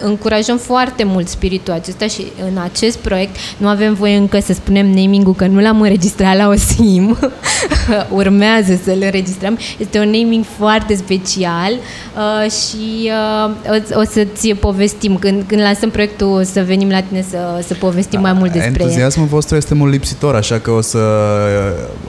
încurajăm 0.04 0.58
foarte 0.58 1.04
mult 1.04 1.28
spiritul 1.28 1.74
acesta 1.74 2.08
și 2.08 2.26
în 2.51 2.58
acest 2.64 2.97
proiect 2.97 3.36
nu 3.58 3.68
avem 3.68 3.93
voie 3.93 4.16
încă 4.16 4.39
să 4.39 4.54
spunem 4.54 4.86
naming-ul 4.86 5.34
că 5.34 5.45
nu 5.45 5.62
l-am 5.62 5.82
înregistrat 5.82 6.38
la 6.38 6.47
OSIM, 6.47 7.18
urmează 8.22 8.80
să-l 8.84 9.01
înregistrăm. 9.01 9.58
Este 9.78 9.99
un 9.99 10.10
naming 10.10 10.45
foarte 10.58 10.95
special 10.95 11.72
uh, 11.74 12.51
și 12.51 13.12
uh, 13.45 13.72
o, 13.95 13.99
o 13.99 14.04
să-ți 14.04 14.47
povestim. 14.47 15.18
Când, 15.18 15.43
când 15.47 15.62
lansăm 15.62 15.89
proiectul 15.89 16.28
o 16.28 16.43
să 16.43 16.64
venim 16.66 16.89
la 16.89 17.01
tine 17.01 17.26
să, 17.30 17.64
să 17.68 17.74
povestim 17.74 18.20
mai 18.20 18.34
mult 18.34 18.51
despre 18.51 18.82
Entuziasmul 18.82 19.28
vostru 19.28 19.56
este 19.56 19.74
mult 19.74 19.91
lipsitor, 19.91 20.36
așa 20.36 20.60
că 20.60 20.72
o 20.72 20.82
să, 20.82 20.99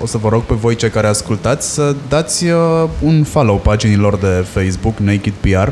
o 0.00 0.06
să 0.06 0.18
vă 0.18 0.28
rog 0.28 0.42
pe 0.42 0.54
voi 0.54 0.76
cei 0.76 0.90
care 0.90 1.06
ascultați 1.06 1.74
să 1.74 1.94
dați 2.08 2.44
uh, 2.44 2.88
un 3.02 3.24
follow 3.24 3.56
paginilor 3.56 4.16
de 4.16 4.46
Facebook 4.52 4.98
Naked 4.98 5.32
PR 5.40 5.68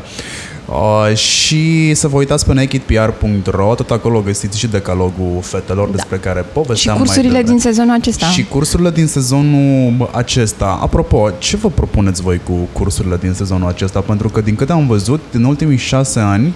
Uh, 0.67 1.17
și 1.17 1.95
să 1.95 2.09
vă 2.09 2.17
uitați 2.17 2.47
pe 2.47 2.53
nakedpr.ro, 2.53 3.75
tot 3.75 3.91
acolo 3.91 4.21
găsiți 4.21 4.59
și 4.59 4.67
decalogul 4.67 5.39
fetelor 5.41 5.87
da. 5.87 5.93
despre 5.95 6.17
care 6.17 6.41
povesteam 6.53 6.97
Și 6.97 7.03
cursurile 7.03 7.33
mai 7.33 7.45
din 7.45 7.59
sezonul 7.59 7.95
acesta. 7.95 8.27
Și 8.27 8.45
cursurile 8.45 8.91
din 8.91 9.07
sezonul 9.07 10.11
acesta. 10.13 10.79
Apropo, 10.83 11.31
ce 11.39 11.57
vă 11.57 11.69
propuneți 11.69 12.23
voi 12.23 12.41
cu 12.45 12.69
cursurile 12.73 13.17
din 13.17 13.33
sezonul 13.33 13.69
acesta? 13.69 14.01
Pentru 14.01 14.29
că 14.29 14.41
din 14.41 14.55
câte 14.55 14.73
am 14.73 14.87
văzut, 14.87 15.21
din 15.31 15.45
ultimii 15.45 15.77
șase 15.77 16.21
ani, 16.21 16.55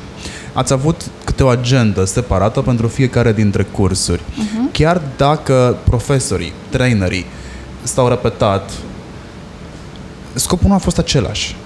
ați 0.53 0.73
avut 0.73 1.11
câte 1.25 1.43
o 1.43 1.49
agendă 1.49 2.05
separată 2.05 2.61
pentru 2.61 2.87
fiecare 2.89 3.33
dintre 3.33 3.63
cursuri. 3.63 4.21
Uh-huh. 4.21 4.73
Chiar 4.73 5.03
dacă 5.17 5.77
profesorii, 5.85 6.53
trainerii 6.71 7.27
stau 7.83 8.09
repetat, 8.09 8.71
scopul 10.35 10.69
nu 10.69 10.75
a 10.75 10.79
fost 10.79 10.99
același. 10.99 11.57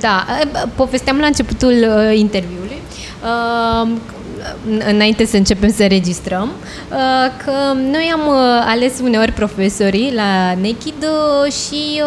Da, 0.00 0.26
povesteam 0.74 1.18
la 1.18 1.26
începutul 1.26 1.72
uh, 1.72 2.18
interviului 2.18 2.78
uh, 3.22 3.88
înainte 4.88 5.24
să 5.24 5.36
începem 5.36 5.72
să 5.72 5.86
registrăm, 5.86 6.50
uh, 6.90 6.96
că 7.44 7.52
noi 7.90 8.10
am 8.12 8.20
uh, 8.26 8.64
ales 8.66 8.92
uneori 9.02 9.32
profesorii 9.32 10.12
la 10.14 10.54
Naked 10.54 11.02
uh, 11.02 11.52
și 11.52 12.02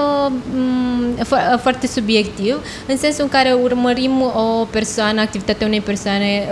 foarte 1.61 1.88
subiectiv, 1.88 2.55
în 2.88 2.97
sensul 2.97 3.23
în 3.23 3.29
care 3.29 3.51
urmărim 3.51 4.21
o 4.21 4.65
persoană, 4.71 5.21
activitatea 5.21 5.67
unei 5.67 5.81
persoane 5.81 6.47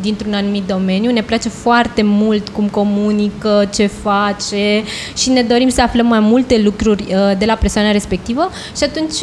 dintr-un 0.00 0.32
anumit 0.32 0.62
domeniu. 0.66 1.10
Ne 1.10 1.22
place 1.22 1.48
foarte 1.48 2.02
mult 2.04 2.48
cum 2.48 2.68
comunică, 2.68 3.68
ce 3.74 3.86
face 3.86 4.82
și 5.16 5.30
ne 5.30 5.42
dorim 5.42 5.68
să 5.68 5.80
aflăm 5.80 6.06
mai 6.06 6.20
multe 6.20 6.60
lucruri 6.64 7.04
de 7.38 7.44
la 7.44 7.54
persoana 7.54 7.90
respectivă 7.90 8.50
și 8.76 8.84
atunci 8.84 9.22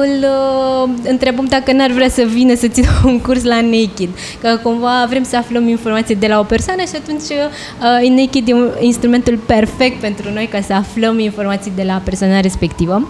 îl 0.00 0.26
întrebăm 1.08 1.44
dacă 1.44 1.72
n-ar 1.72 1.90
vrea 1.90 2.08
să 2.08 2.22
vină 2.22 2.54
să 2.54 2.68
țină 2.68 2.88
un 3.04 3.20
curs 3.20 3.42
la 3.42 3.60
Naked. 3.60 4.08
Că 4.40 4.58
cumva 4.62 5.06
vrem 5.08 5.22
să 5.22 5.36
aflăm 5.36 5.68
informații 5.68 6.16
de 6.16 6.26
la 6.26 6.38
o 6.38 6.42
persoană 6.42 6.82
și 6.82 6.96
atunci 6.96 7.22
uh, 7.22 8.08
Naked 8.08 8.48
e 8.48 8.84
instrumentul 8.84 9.38
perfect 9.46 10.00
pentru 10.00 10.30
noi 10.32 10.46
ca 10.46 10.60
să 10.60 10.72
aflăm 10.72 11.18
informații 11.18 11.72
de 11.74 11.82
la 11.82 12.00
persoana 12.04 12.40
respectivă. 12.40 13.08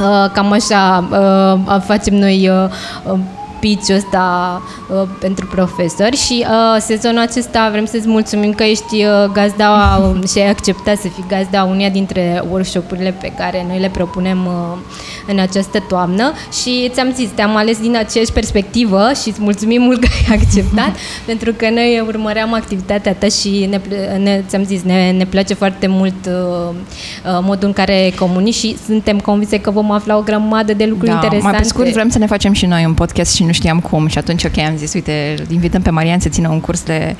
Uh, 0.00 0.30
cam 0.32 0.52
așa 0.52 1.08
uh, 1.10 1.80
facem 1.84 2.14
noi 2.14 2.48
uh, 2.48 3.18
pitch-ul 3.62 3.94
ăsta 3.94 4.62
uh, 4.90 5.08
pentru 5.20 5.46
profesori 5.46 6.16
și 6.16 6.46
uh, 6.48 6.80
sezonul 6.80 7.18
acesta 7.18 7.68
vrem 7.70 7.84
să-ți 7.84 8.08
mulțumim 8.08 8.52
că 8.52 8.62
ești 8.62 9.04
uh, 9.04 9.30
gazda 9.32 9.70
uh, 10.00 10.22
și 10.30 10.38
ai 10.38 10.48
acceptat 10.48 10.96
să 10.96 11.08
fii 11.08 11.24
gazda 11.28 11.64
unia 11.64 11.88
dintre 11.88 12.42
workshop-urile 12.50 13.14
pe 13.20 13.32
care 13.38 13.64
noi 13.68 13.78
le 13.78 13.88
propunem 13.88 14.46
uh, 14.46 14.78
în 15.26 15.38
această 15.38 15.78
toamnă 15.88 16.32
și 16.62 16.90
ți-am 16.92 17.12
zis, 17.14 17.28
te-am 17.34 17.56
ales 17.56 17.78
din 17.80 17.96
aceeași 17.96 18.32
perspectivă 18.32 19.10
și 19.22 19.28
îți 19.28 19.40
mulțumim 19.40 19.82
mult 19.82 20.00
că 20.00 20.08
ai 20.28 20.36
acceptat 20.38 20.96
pentru 21.30 21.52
că 21.52 21.70
noi 21.70 22.04
urmăream 22.06 22.52
activitatea 22.54 23.14
ta 23.14 23.26
și 23.26 23.68
ne, 23.70 23.80
ne, 24.18 24.42
ți-am 24.48 24.64
zis, 24.64 24.82
ne, 24.82 25.10
ne 25.10 25.24
place 25.24 25.54
foarte 25.54 25.86
mult 25.86 26.26
uh, 26.26 26.32
uh, 26.72 27.38
modul 27.42 27.66
în 27.66 27.72
care 27.72 28.12
comunici 28.18 28.54
și 28.54 28.76
suntem 28.86 29.18
convinse 29.18 29.60
că 29.60 29.70
vom 29.70 29.90
afla 29.90 30.16
o 30.16 30.20
grămadă 30.20 30.72
de 30.72 30.84
lucruri 30.84 31.10
da, 31.10 31.14
interesante. 31.14 31.50
Mai 31.50 31.60
pe 31.60 31.68
scurt, 31.68 31.92
vrem 31.92 32.08
să 32.08 32.18
ne 32.18 32.26
facem 32.26 32.52
și 32.52 32.66
noi 32.66 32.84
un 32.84 32.94
podcast 32.94 33.34
și 33.34 33.44
nu 33.44 33.51
știam 33.52 33.80
cum 33.80 34.06
și 34.06 34.18
atunci, 34.18 34.44
ok, 34.44 34.58
am 34.58 34.76
zis, 34.76 34.92
uite, 34.92 35.34
invităm 35.50 35.82
pe 35.82 35.90
Marian 35.90 36.20
să 36.20 36.28
țină 36.28 36.48
un 36.48 36.60
curs 36.60 36.82
de 36.82 37.16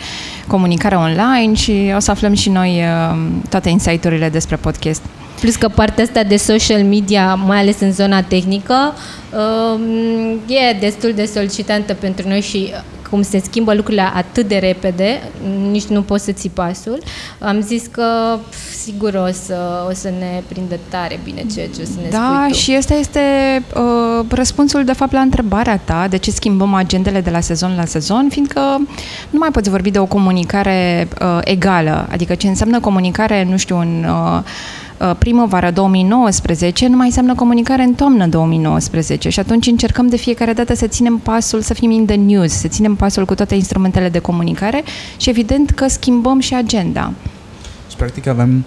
comunicare 0.46 0.96
online 0.96 1.54
și 1.54 1.92
o 1.96 1.98
să 1.98 2.10
aflăm 2.10 2.34
și 2.34 2.48
noi 2.48 2.82
uh, 3.10 3.18
toate 3.48 3.68
insight-urile 3.68 4.28
despre 4.28 4.56
podcast. 4.56 5.02
Plus 5.40 5.56
că 5.56 5.68
partea 5.68 6.04
asta 6.04 6.22
de 6.22 6.36
social 6.36 6.82
media, 6.82 7.34
mai 7.34 7.58
ales 7.58 7.80
în 7.80 7.92
zona 7.92 8.22
tehnică, 8.22 8.94
uh, 9.32 9.80
e 10.46 10.78
destul 10.80 11.12
de 11.14 11.24
solicitantă 11.24 11.94
pentru 11.94 12.28
noi 12.28 12.40
și 12.40 12.72
cum 13.12 13.22
se 13.22 13.42
schimbă 13.44 13.74
lucrurile 13.74 14.10
atât 14.14 14.48
de 14.48 14.56
repede, 14.56 15.20
nici 15.70 15.84
nu 15.84 16.02
poți 16.02 16.24
să 16.24 16.32
ții 16.32 16.50
pasul, 16.50 16.98
am 17.38 17.60
zis 17.60 17.86
că 17.90 18.38
sigur 18.84 19.14
o 19.14 19.32
să, 19.32 19.86
o 19.88 19.92
să 19.92 20.08
ne 20.18 20.42
prindă 20.48 20.78
tare 20.88 21.20
bine 21.24 21.44
ceea 21.54 21.66
ce 21.66 21.80
o 21.80 21.84
să 21.84 21.98
ne 22.02 22.08
Da, 22.10 22.34
spui 22.38 22.52
tu. 22.52 22.58
și 22.58 22.74
ăsta 22.78 22.94
este 22.94 23.20
uh, 23.74 24.24
răspunsul 24.28 24.84
de 24.84 24.92
fapt 24.92 25.12
la 25.12 25.20
întrebarea 25.20 25.76
ta, 25.76 26.06
de 26.08 26.16
ce 26.16 26.30
schimbăm 26.30 26.74
agendele 26.74 27.20
de 27.20 27.30
la 27.30 27.40
sezon 27.40 27.74
la 27.76 27.84
sezon, 27.84 28.26
fiindcă 28.30 28.60
nu 29.30 29.38
mai 29.38 29.50
poți 29.50 29.70
vorbi 29.70 29.90
de 29.90 29.98
o 29.98 30.06
comunicare 30.06 31.08
uh, 31.20 31.38
egală, 31.44 32.08
adică 32.10 32.34
ce 32.34 32.48
înseamnă 32.48 32.80
comunicare, 32.80 33.46
nu 33.50 33.56
știu, 33.56 33.78
în... 33.78 34.06
Uh, 34.08 34.42
Uh, 35.02 35.10
primăvara 35.18 35.70
2019 35.70 36.88
nu 36.88 36.96
mai 36.96 37.06
înseamnă 37.06 37.34
comunicare 37.34 37.82
în 37.82 37.94
toamnă 37.94 38.26
2019 38.26 39.28
și 39.28 39.40
atunci 39.40 39.66
încercăm 39.66 40.08
de 40.08 40.16
fiecare 40.16 40.52
dată 40.52 40.74
să 40.74 40.86
ținem 40.86 41.18
pasul, 41.18 41.60
să 41.60 41.74
fim 41.74 41.90
in 41.90 42.06
the 42.06 42.14
news, 42.14 42.52
să 42.52 42.68
ținem 42.68 42.94
pasul 42.94 43.24
cu 43.24 43.34
toate 43.34 43.54
instrumentele 43.54 44.08
de 44.08 44.18
comunicare 44.18 44.82
și 45.16 45.28
evident 45.28 45.70
că 45.70 45.88
schimbăm 45.88 46.40
și 46.40 46.54
agenda. 46.54 47.12
Și 47.90 47.96
practic 47.96 48.26
avem 48.26 48.64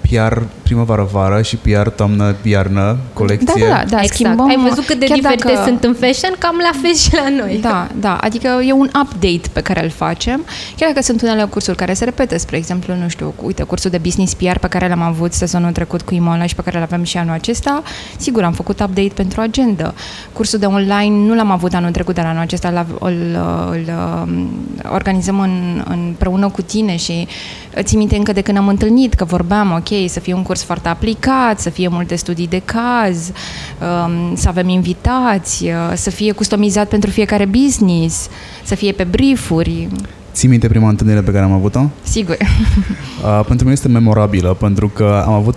PR 0.00 0.38
primăvară-vară 0.62 1.42
și 1.42 1.56
PR 1.56 1.88
toamnă-iarnă, 1.88 2.96
colecție. 3.12 3.66
Da, 3.68 3.74
da, 3.74 3.84
da, 3.88 4.00
exact. 4.00 4.14
schimbăm. 4.14 4.48
Ai 4.48 4.58
văzut 4.68 4.86
cât 4.86 4.98
de 4.98 5.06
diferite 5.06 5.52
dacă... 5.52 5.62
sunt 5.64 5.84
în 5.84 5.94
fashion? 5.94 6.34
Cam 6.38 6.56
la 6.62 6.78
fel 6.82 6.94
și 6.94 7.14
la 7.14 7.28
noi. 7.44 7.58
Da, 7.60 7.88
da, 8.00 8.16
adică 8.16 8.60
e 8.66 8.72
un 8.72 8.90
update 9.02 9.48
pe 9.52 9.60
care 9.60 9.84
îl 9.84 9.90
facem, 9.90 10.44
chiar 10.76 10.88
dacă 10.88 11.02
sunt 11.02 11.22
unele 11.22 11.44
cursuri 11.44 11.76
care 11.76 11.92
se 11.92 12.04
repete, 12.04 12.38
spre 12.38 12.56
exemplu, 12.56 12.94
nu 12.94 13.08
știu, 13.08 13.34
uite, 13.42 13.62
cursul 13.62 13.90
de 13.90 13.98
business 13.98 14.34
PR 14.34 14.58
pe 14.60 14.68
care 14.68 14.88
l-am 14.88 15.02
avut 15.02 15.32
sezonul 15.32 15.72
trecut 15.72 16.02
cu 16.02 16.14
Imola 16.14 16.46
și 16.46 16.54
pe 16.54 16.62
care 16.62 16.78
l 16.78 16.82
avem 16.82 17.02
și 17.02 17.16
anul 17.16 17.32
acesta, 17.32 17.82
sigur, 18.16 18.42
am 18.42 18.52
făcut 18.52 18.80
update 18.80 19.12
pentru 19.14 19.40
agenda. 19.40 19.94
Cursul 20.32 20.58
de 20.58 20.66
online 20.66 21.26
nu 21.26 21.34
l-am 21.34 21.50
avut 21.50 21.74
anul 21.74 21.90
trecut, 21.90 22.14
dar 22.14 22.24
anul 22.24 22.40
acesta 22.40 22.68
îl, 22.68 22.86
îl, 23.00 23.10
îl, 23.10 23.38
îl 23.70 23.84
um, 24.26 24.50
organizăm 24.92 25.40
în, 25.40 25.84
împreună 25.88 26.48
cu 26.48 26.62
tine 26.62 26.96
și 26.96 27.26
ții 27.80 27.96
minte 27.96 28.16
încă 28.16 28.32
de 28.32 28.40
când 28.40 28.58
am 28.58 28.68
întâlnit 28.68 29.14
că 29.14 29.24
vorbeam, 29.24 29.61
ok, 29.70 30.08
să 30.08 30.20
fie 30.20 30.34
un 30.34 30.42
curs 30.42 30.62
foarte 30.62 30.88
aplicat, 30.88 31.60
să 31.60 31.70
fie 31.70 31.88
multe 31.88 32.14
studii 32.14 32.48
de 32.48 32.62
caz, 32.64 33.30
um, 34.06 34.34
să 34.36 34.48
avem 34.48 34.68
invitați, 34.68 35.64
uh, 35.64 35.92
să 35.94 36.10
fie 36.10 36.32
customizat 36.32 36.88
pentru 36.88 37.10
fiecare 37.10 37.44
business, 37.44 38.28
să 38.64 38.74
fie 38.74 38.92
pe 38.92 39.04
briefuri. 39.04 39.88
Ții 40.32 40.48
minte 40.48 40.68
prima 40.68 40.88
întâlnire 40.88 41.20
pe 41.20 41.30
care 41.30 41.44
am 41.44 41.52
avut-o? 41.52 41.88
Sigur. 42.02 42.36
Uh, 43.22 43.28
pentru 43.46 43.64
mine 43.64 43.72
este 43.72 43.88
memorabilă, 43.88 44.54
pentru 44.54 44.88
că 44.88 45.22
am 45.26 45.32
avut, 45.32 45.56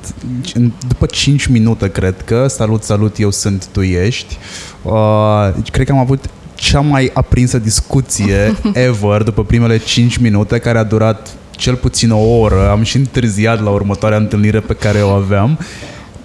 după 0.87 1.05
5 1.05 1.45
minute, 1.45 1.91
cred 1.91 2.21
că, 2.25 2.47
salut, 2.47 2.83
salut, 2.83 3.19
eu 3.19 3.31
sunt, 3.31 3.67
tu 3.67 3.81
ești, 3.81 4.37
uh, 4.81 5.53
cred 5.71 5.85
că 5.85 5.91
am 5.91 5.97
avut 5.97 6.25
cea 6.55 6.79
mai 6.79 7.11
aprinsă 7.13 7.59
discuție 7.59 8.55
ever 8.87 9.23
după 9.23 9.43
primele 9.43 9.77
5 9.77 10.17
minute, 10.17 10.57
care 10.57 10.77
a 10.77 10.83
durat 10.83 11.33
cel 11.55 11.75
puțin 11.75 12.11
o 12.11 12.19
oră, 12.19 12.69
am 12.69 12.83
și 12.83 12.97
întârziat 12.97 13.63
la 13.63 13.69
următoarea 13.69 14.17
întâlnire 14.17 14.59
pe 14.59 14.73
care 14.73 15.01
o 15.01 15.09
aveam, 15.09 15.59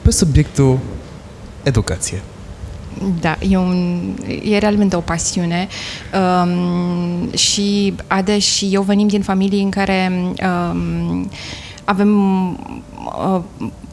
pe 0.03 0.11
subiectul 0.11 0.78
educație. 1.62 2.22
Da, 3.20 3.37
e, 3.49 3.57
un, 3.57 4.01
e 4.43 4.59
realmente 4.59 4.97
o 4.97 5.01
pasiune 5.01 5.68
um, 6.43 7.33
și 7.33 7.95
Ade 8.07 8.39
și 8.39 8.68
eu 8.72 8.83
venim 8.83 9.07
din 9.07 9.22
familii 9.22 9.62
în 9.62 9.70
care 9.70 10.12
um, 10.12 11.31
avem 11.85 12.49
uh, 13.33 13.41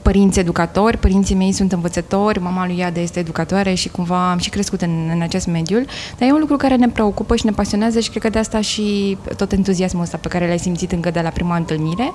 părinți 0.08 0.39
educatori, 0.39 0.97
părinții 0.97 1.36
mei 1.36 1.51
sunt 1.51 1.72
învățători, 1.72 2.41
mama 2.41 2.66
lui 2.66 2.78
Iade 2.78 2.99
este 2.99 3.20
educatoare 3.20 3.74
și 3.74 3.89
cumva 3.89 4.32
am 4.32 4.38
și 4.38 4.49
crescut 4.49 4.82
în, 4.82 5.10
în 5.14 5.22
acest 5.22 5.47
mediu, 5.47 5.86
dar 6.18 6.30
e 6.30 6.32
un 6.32 6.39
lucru 6.39 6.55
care 6.55 6.76
ne 6.76 6.89
preocupă 6.89 7.36
și 7.36 7.45
ne 7.45 7.51
pasionează 7.51 7.99
și 7.99 8.10
cred 8.10 8.22
că 8.22 8.30
de 8.30 8.39
asta 8.39 8.62
și 8.62 9.18
tot 9.38 9.51
entuziasmul 9.51 10.01
ăsta 10.03 10.18
pe 10.18 10.28
care 10.28 10.47
l-ai 10.47 10.60
simțit 10.60 10.91
încă 10.91 11.12
de 11.12 11.20
la 11.24 11.30
prima 11.30 11.55
întâlnire 11.55 12.12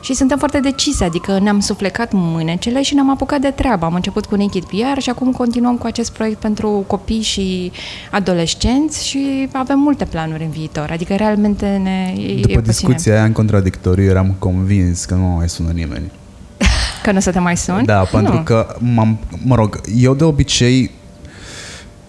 și 0.00 0.14
suntem 0.14 0.38
foarte 0.38 0.60
decise, 0.60 1.04
adică 1.04 1.38
ne-am 1.38 1.60
suflecat 1.60 2.12
mânecele 2.12 2.82
și 2.82 2.94
ne-am 2.94 3.10
apucat 3.10 3.40
de 3.40 3.50
treabă. 3.50 3.84
Am 3.84 3.94
început 3.94 4.26
cu 4.26 4.34
Naked 4.34 4.64
PR 4.64 5.00
și 5.00 5.10
acum 5.10 5.32
continuăm 5.32 5.76
cu 5.76 5.86
acest 5.86 6.12
proiect 6.12 6.40
pentru 6.40 6.84
copii 6.86 7.22
și 7.22 7.72
adolescenți 8.10 9.06
și 9.06 9.48
avem 9.52 9.78
multe 9.78 10.04
planuri 10.04 10.42
în 10.42 10.50
viitor, 10.50 10.90
adică 10.90 11.14
realmente 11.14 11.80
ne 11.82 12.14
După 12.40 12.60
discuția 12.60 13.14
aia 13.14 13.24
în 13.24 13.32
contradictoriu 13.32 14.04
eram 14.04 14.34
convins 14.38 15.04
că 15.04 15.14
nu 15.14 15.24
mai 15.24 15.48
sună 15.48 15.70
nimeni. 15.70 16.10
Că 17.06 17.12
nu 17.12 17.18
o 17.18 17.20
să 17.20 17.30
te 17.30 17.38
mai 17.38 17.56
suni? 17.56 17.84
Da, 17.84 18.02
pentru 18.02 18.34
nu. 18.34 18.42
că, 18.42 18.76
m-am, 18.78 19.18
mă 19.44 19.54
rog, 19.54 19.80
eu 19.96 20.14
de 20.14 20.24
obicei 20.24 20.90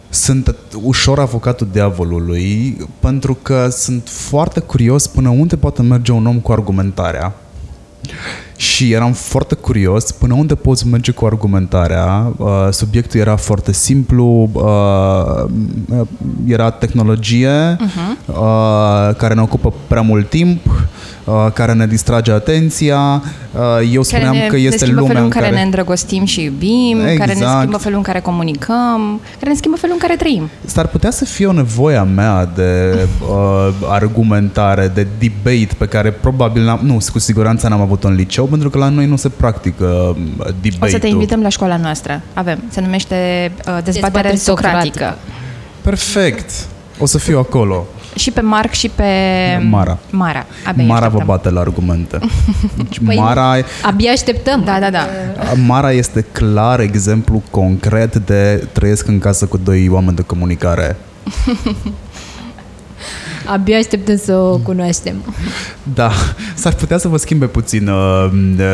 sunt 0.10 0.56
ușor 0.82 1.20
avocatul 1.20 1.68
diavolului 1.72 2.78
pentru 3.00 3.34
că 3.42 3.68
sunt 3.70 4.08
foarte 4.10 4.60
curios 4.60 5.08
până 5.08 5.30
unde 5.30 5.56
poate 5.58 5.82
merge 5.82 6.12
un 6.12 6.26
om 6.26 6.40
cu 6.40 6.52
argumentarea. 6.52 7.34
Și 8.58 8.92
eram 8.92 9.12
foarte 9.14 9.56
curios 9.56 10.12
până 10.12 10.34
unde 10.34 10.56
poți 10.56 10.88
merge 10.88 11.12
cu 11.12 11.26
argumentarea. 11.26 12.34
Uh, 12.38 12.48
subiectul 12.72 13.20
era 13.20 13.36
foarte 13.36 13.72
simplu, 13.72 14.50
uh, 14.54 15.50
era 16.48 16.70
tehnologie 16.70 17.76
uh-huh. 17.76 18.28
uh, 18.28 19.16
care 19.18 19.34
ne 19.34 19.42
ocupă 19.42 19.74
prea 19.88 20.02
mult 20.02 20.30
timp, 20.30 20.66
uh, 21.24 21.48
care 21.54 21.74
ne 21.74 21.88
distrage 21.88 22.32
atenția. 22.32 23.24
Uh, 23.52 23.90
eu 23.94 24.04
spuneam 24.04 24.32
care 24.34 24.44
ne, 24.44 24.50
că 24.50 24.58
este 24.58 24.86
ne 24.86 24.92
lumea 24.92 25.08
felul 25.08 25.24
în 25.24 25.30
care, 25.30 25.46
care 25.46 25.58
ne 25.58 25.62
îndrăgostim 25.62 26.26
și 26.26 26.44
iubim, 26.44 27.00
Exact. 27.00 27.18
care 27.18 27.34
ne 27.34 27.46
schimbă 27.58 27.78
felul 27.78 27.98
în 27.98 28.04
care 28.04 28.20
comunicăm, 28.20 29.22
care 29.40 29.52
ne 29.52 29.56
schimbă 29.56 29.78
felul 29.78 29.96
în 29.96 30.08
care 30.08 30.16
trăim. 30.20 30.50
S-ar 30.66 30.88
putea 30.88 31.12
să 31.12 31.26
fie 31.26 31.46
o 31.46 31.52
nevoie 31.52 31.96
a 31.96 32.04
mea 32.04 32.52
de 32.56 32.94
uh, 33.22 33.70
argumentare, 33.90 34.92
de 34.94 35.08
debate 35.20 35.76
pe 35.78 35.86
care 35.86 36.12
probabil 36.12 36.64
n-am, 36.64 36.80
nu, 36.84 36.98
cu 37.12 37.20
siguranță 37.20 37.68
n-am 37.68 37.82
avut 37.82 38.04
în 38.04 38.14
liceu, 38.14 38.47
pentru 38.48 38.70
că 38.70 38.78
la 38.78 38.90
noi 38.90 39.06
nu 39.06 39.16
se 39.16 39.30
practică 39.30 39.86
uh, 39.86 40.16
debate-ul. 40.62 40.78
O 40.82 40.88
să 40.88 40.98
te 41.00 41.08
invităm 41.08 41.42
la 41.42 41.50
școala 41.50 41.78
noastră. 41.78 42.22
Avem. 42.34 42.64
Se 42.70 42.82
numește 42.82 43.52
uh, 43.56 43.64
dezbatere 43.64 43.92
Dezbatere 43.92 44.36
socratică. 44.36 44.80
socratică. 44.82 45.18
Perfect! 45.82 46.52
O 47.00 47.06
să 47.06 47.18
fiu 47.18 47.38
acolo. 47.38 47.86
Și 48.16 48.32
pe 48.32 48.42
Marc 48.42 48.72
și 48.72 48.90
pe 48.90 49.04
Mara. 49.70 49.98
Mara. 50.10 50.46
Abia 50.66 50.84
Mara 50.86 51.00
vă 51.00 51.06
așteptăm. 51.06 51.26
bate 51.28 51.50
la 51.50 51.60
argumente. 51.60 52.20
Deci 52.78 53.00
Păi- 53.00 53.16
Mara, 53.16 53.56
Abia 53.82 54.12
așteptăm. 54.12 54.64
Da, 54.64 54.80
da, 54.80 54.90
da. 54.90 55.08
Mara 55.66 55.92
este 55.92 56.22
clar 56.32 56.80
exemplu 56.80 57.42
concret 57.52 58.16
de 58.16 58.68
trăiesc 58.72 59.08
în 59.08 59.20
casă 59.20 59.46
cu 59.46 59.58
doi 59.58 59.90
oameni 59.90 60.16
de 60.16 60.22
comunicare. 60.22 60.96
Abia 63.52 63.78
așteptăm 63.78 64.18
să 64.18 64.36
o 64.36 64.58
cunoaștem. 64.58 65.16
Da, 65.94 66.12
s-ar 66.56 66.74
putea 66.74 66.98
să 66.98 67.08
vă 67.08 67.18
schimbe 67.18 67.46
puțin 67.46 67.88
uh, 67.88 68.30
uh, 68.60 68.74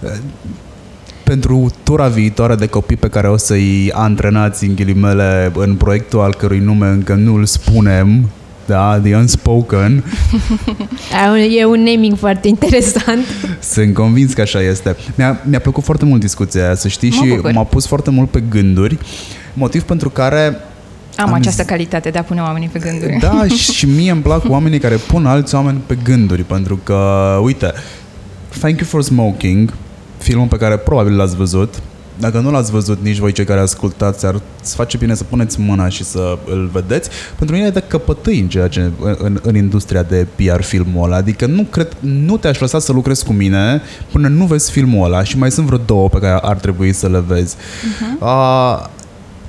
uh, 0.00 0.10
pentru 1.24 1.70
tura 1.82 2.08
viitoare 2.08 2.54
de 2.54 2.66
copii 2.66 2.96
pe 2.96 3.08
care 3.08 3.28
o 3.28 3.36
să-i 3.36 3.90
antrenați 3.94 4.64
în 4.64 4.74
ghilimele 4.74 5.52
în 5.56 5.74
proiectul 5.74 6.20
al 6.20 6.34
cărui 6.34 6.58
nume 6.58 6.86
încă 6.86 7.14
nu 7.14 7.34
îl 7.34 7.44
spunem, 7.44 8.28
da, 8.66 9.00
The 9.02 9.14
Unspoken, 9.16 10.04
E 11.58 11.64
un 11.64 11.82
naming 11.82 12.16
foarte 12.16 12.48
interesant. 12.48 13.24
sunt 13.60 13.94
convins 13.94 14.32
că 14.32 14.40
așa 14.40 14.60
este. 14.62 14.96
Mi-a, 15.14 15.40
mi-a 15.44 15.58
plăcut 15.60 15.84
foarte 15.84 16.04
mult 16.04 16.20
discuția 16.20 16.64
aia, 16.64 16.74
să 16.74 16.88
știi, 16.88 17.08
Mă 17.16 17.24
și 17.24 17.28
bucur. 17.34 17.50
m-a 17.52 17.64
pus 17.64 17.86
foarte 17.86 18.10
mult 18.10 18.30
pe 18.30 18.42
gânduri, 18.50 18.98
motiv 19.54 19.82
pentru 19.82 20.10
care 20.10 20.56
Am, 21.16 21.28
Am 21.28 21.32
această 21.32 21.62
zis- 21.62 21.70
calitate 21.70 22.10
de 22.10 22.18
a 22.18 22.22
pune 22.22 22.40
oamenii 22.40 22.68
pe 22.68 22.78
gânduri. 22.78 23.18
Da, 23.20 23.46
și 23.74 23.86
mie 23.86 24.10
îmi 24.10 24.22
plac 24.22 24.42
oamenii 24.48 24.78
care 24.78 24.96
pun 24.96 25.26
alți 25.26 25.54
oameni 25.54 25.80
pe 25.86 25.98
gânduri, 26.04 26.42
pentru 26.42 26.76
că, 26.76 27.38
uite, 27.42 27.72
Thank 28.58 28.78
You 28.78 28.88
for 28.88 29.02
Smoking, 29.02 29.72
filmul 30.18 30.46
pe 30.46 30.56
care 30.56 30.76
probabil 30.76 31.16
l-ați 31.16 31.36
văzut, 31.36 31.74
dacă 32.18 32.38
nu 32.38 32.50
l-ați 32.50 32.70
văzut 32.70 33.02
nici 33.02 33.18
voi 33.18 33.32
cei 33.32 33.44
care 33.44 33.60
ascultați, 33.60 34.26
ar 34.26 34.40
face 34.62 34.96
bine 34.96 35.14
să 35.14 35.24
puneți 35.24 35.60
mâna 35.60 35.88
și 35.88 36.04
să 36.04 36.38
îl 36.46 36.70
vedeți. 36.72 37.10
Pentru 37.38 37.54
mine 37.56 37.66
e 37.68 37.70
de 37.70 37.82
căpătâi 37.88 38.40
în, 38.40 38.48
ceea 38.48 38.68
ce, 38.68 38.90
în, 39.18 39.40
în 39.42 39.56
industria 39.56 40.02
de 40.02 40.26
PR 40.34 40.60
filmul 40.62 41.04
ăla. 41.04 41.16
Adică 41.16 41.46
nu 41.46 41.62
cred, 41.62 41.96
nu 42.00 42.36
te-aș 42.36 42.58
lăsa 42.58 42.78
să 42.78 42.92
lucrezi 42.92 43.24
cu 43.24 43.32
mine 43.32 43.82
până 44.12 44.28
nu 44.28 44.44
vezi 44.44 44.70
filmul 44.70 45.04
ăla 45.04 45.22
și 45.22 45.38
mai 45.38 45.50
sunt 45.50 45.66
vreo 45.66 45.78
două 45.86 46.08
pe 46.08 46.18
care 46.18 46.38
ar 46.42 46.56
trebui 46.56 46.92
să 46.92 47.08
le 47.08 47.24
vezi. 47.26 47.56
Uh-huh. 47.56 48.20
Uh, 48.20 48.86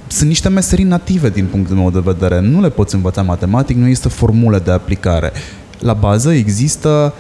sunt 0.08 0.28
niște 0.28 0.50
meserii 0.50 0.86
native 0.86 1.30
din 1.30 1.46
punctul 1.46 1.76
meu 1.76 1.92
de 1.92 2.02
vedere. 2.04 2.40
Nu 2.40 2.62
le 2.62 2.70
poți 2.70 2.96
învăța 2.96 3.22
matematic, 3.22 3.78
nu 3.78 3.86
există 3.86 4.10
formule 4.10 4.60
de 4.60 4.72
aplicare. 4.72 5.32
La 5.80 5.94
bază 5.94 6.32
există 6.34 7.14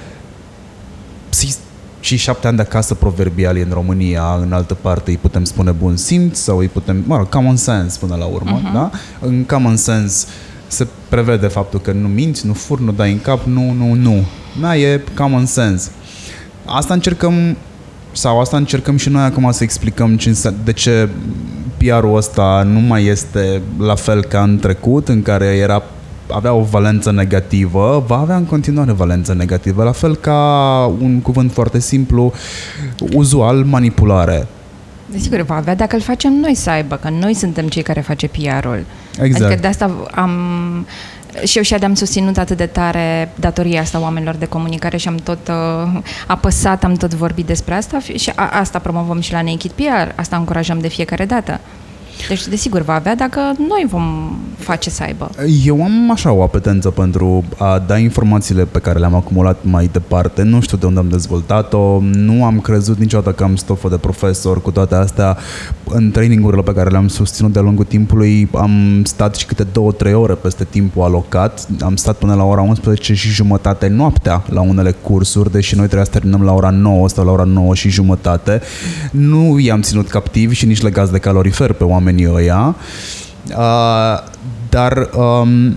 și- 1.39 1.53
și 1.99 2.15
șapte 2.15 2.47
ani 2.47 2.55
de 2.55 2.61
acasă 2.61 2.93
proverbiali 2.93 3.61
în 3.61 3.69
România, 3.71 4.37
în 4.41 4.51
altă 4.53 4.73
parte 4.73 5.09
îi 5.11 5.17
putem 5.17 5.43
spune 5.43 5.71
bun 5.71 5.95
simț 5.97 6.37
sau 6.37 6.57
îi 6.57 6.67
putem, 6.67 7.03
mă 7.05 7.17
rog, 7.17 7.29
common 7.29 7.55
sense 7.55 7.97
până 7.99 8.15
la 8.15 8.25
urmă, 8.25 8.59
uh-huh. 8.59 8.73
da? 8.73 8.91
În 9.21 9.43
common 9.43 9.75
sense 9.75 10.25
se 10.67 10.87
prevede 11.09 11.47
faptul 11.47 11.79
că 11.79 11.91
nu 11.91 12.07
minți, 12.07 12.45
nu 12.45 12.53
furi, 12.53 12.83
nu 12.83 12.91
dai 12.91 13.11
în 13.11 13.19
cap, 13.21 13.43
nu, 13.45 13.71
nu, 13.71 13.93
nu. 13.93 14.23
Da, 14.61 14.77
e 14.77 15.01
common 15.15 15.45
sense. 15.45 15.89
Asta 16.65 16.93
încercăm 16.93 17.57
sau 18.11 18.39
asta 18.39 18.57
încercăm 18.57 18.97
și 18.97 19.09
noi 19.09 19.23
acum 19.23 19.51
să 19.51 19.63
explicăm 19.63 20.17
ce, 20.17 20.29
înse- 20.29 20.53
de 20.63 20.73
ce 20.73 21.09
PR-ul 21.87 22.15
ăsta 22.15 22.63
nu 22.65 22.79
mai 22.79 23.05
este 23.05 23.61
la 23.79 23.95
fel 23.95 24.23
ca 24.23 24.41
în 24.41 24.59
trecut, 24.59 25.07
în 25.07 25.21
care 25.21 25.45
era 25.45 25.83
avea 26.31 26.53
o 26.53 26.61
valență 26.61 27.11
negativă, 27.11 28.03
va 28.07 28.17
avea 28.17 28.35
în 28.35 28.45
continuare 28.45 28.91
valență 28.91 29.33
negativă, 29.33 29.83
la 29.83 29.91
fel 29.91 30.15
ca 30.15 30.41
un 31.01 31.21
cuvânt 31.21 31.51
foarte 31.51 31.79
simplu, 31.79 32.33
uzual, 33.13 33.63
manipulare. 33.63 34.47
Desigur, 35.11 35.41
va 35.41 35.55
avea 35.55 35.75
dacă 35.75 35.95
îl 35.95 36.01
facem 36.01 36.33
noi 36.33 36.55
să 36.55 36.69
aibă, 36.69 36.95
că 36.95 37.09
noi 37.19 37.33
suntem 37.33 37.67
cei 37.67 37.81
care 37.81 38.01
face 38.01 38.27
PR-ul. 38.27 38.85
Exact. 39.21 39.43
Adică 39.43 39.61
de 39.61 39.67
asta 39.67 39.91
am... 40.11 40.31
Și 41.43 41.57
eu 41.57 41.63
și 41.63 41.73
am 41.73 41.93
susținut 41.93 42.37
atât 42.37 42.57
de 42.57 42.65
tare 42.65 43.31
datoria 43.35 43.81
asta 43.81 43.99
oamenilor 43.99 44.35
de 44.35 44.45
comunicare 44.45 44.97
și 44.97 45.07
am 45.07 45.15
tot 45.15 45.47
uh, 45.47 45.99
apăsat, 46.27 46.83
am 46.83 46.93
tot 46.93 47.13
vorbit 47.13 47.45
despre 47.45 47.73
asta 47.73 47.99
fi- 47.99 48.17
și 48.17 48.31
a, 48.35 48.49
asta 48.59 48.79
promovăm 48.79 49.19
și 49.19 49.31
la 49.31 49.41
Naked 49.41 49.71
PR, 49.71 50.11
asta 50.19 50.35
încurajăm 50.35 50.79
de 50.79 50.87
fiecare 50.87 51.25
dată. 51.25 51.59
Deci, 52.27 52.47
desigur, 52.47 52.81
va 52.81 52.93
avea 52.93 53.15
dacă 53.15 53.39
noi 53.57 53.85
vom 53.89 54.35
face 54.57 54.89
să 54.89 55.03
aibă. 55.03 55.29
Eu 55.65 55.83
am 55.83 56.11
așa 56.11 56.31
o 56.31 56.43
apetență 56.43 56.89
pentru 56.89 57.43
a 57.57 57.83
da 57.87 57.97
informațiile 57.97 58.65
pe 58.65 58.79
care 58.79 58.99
le-am 58.99 59.15
acumulat 59.15 59.57
mai 59.61 59.89
departe. 59.91 60.43
Nu 60.43 60.61
știu 60.61 60.77
de 60.77 60.85
unde 60.85 60.99
am 60.99 61.09
dezvoltat-o, 61.09 61.99
nu 62.01 62.45
am 62.45 62.59
crezut 62.59 62.97
niciodată 62.97 63.31
că 63.31 63.43
am 63.43 63.55
stofă 63.55 63.89
de 63.89 63.97
profesor. 63.97 64.61
Cu 64.61 64.71
toate 64.71 64.95
astea, 64.95 65.37
în 65.83 66.11
trainingurile 66.11 66.61
pe 66.61 66.73
care 66.73 66.89
le-am 66.89 67.07
susținut 67.07 67.53
de-a 67.53 67.61
lungul 67.61 67.85
timpului, 67.85 68.49
am 68.53 69.01
stat 69.03 69.35
și 69.35 69.45
câte 69.45 69.63
două, 69.63 69.91
trei 69.91 70.13
ore 70.13 70.33
peste 70.33 70.63
timpul 70.63 71.03
alocat. 71.03 71.67
Am 71.81 71.95
stat 71.95 72.17
până 72.17 72.33
la 72.33 72.43
ora 72.43 72.61
11 72.61 73.13
și 73.13 73.29
jumătate 73.29 73.87
noaptea 73.87 74.43
la 74.49 74.61
unele 74.61 74.91
cursuri, 74.91 75.51
deși 75.51 75.75
noi 75.75 75.85
trebuia 75.85 76.05
să 76.05 76.11
terminăm 76.11 76.43
la 76.43 76.53
ora 76.53 76.69
9 76.69 77.09
sau 77.09 77.25
la 77.25 77.31
ora 77.31 77.43
9 77.43 77.75
și 77.75 77.89
jumătate. 77.89 78.61
Nu 79.11 79.59
i-am 79.59 79.81
ținut 79.81 80.09
captivi 80.09 80.55
și 80.55 80.65
nici 80.65 80.81
legați 80.81 81.11
de 81.11 81.17
calorifer 81.17 81.73
pe 81.73 81.83
oamenii 82.07 82.31
ăia. 82.33 82.75
Uh, 83.49 84.19
dar 84.69 85.09
um, 85.15 85.75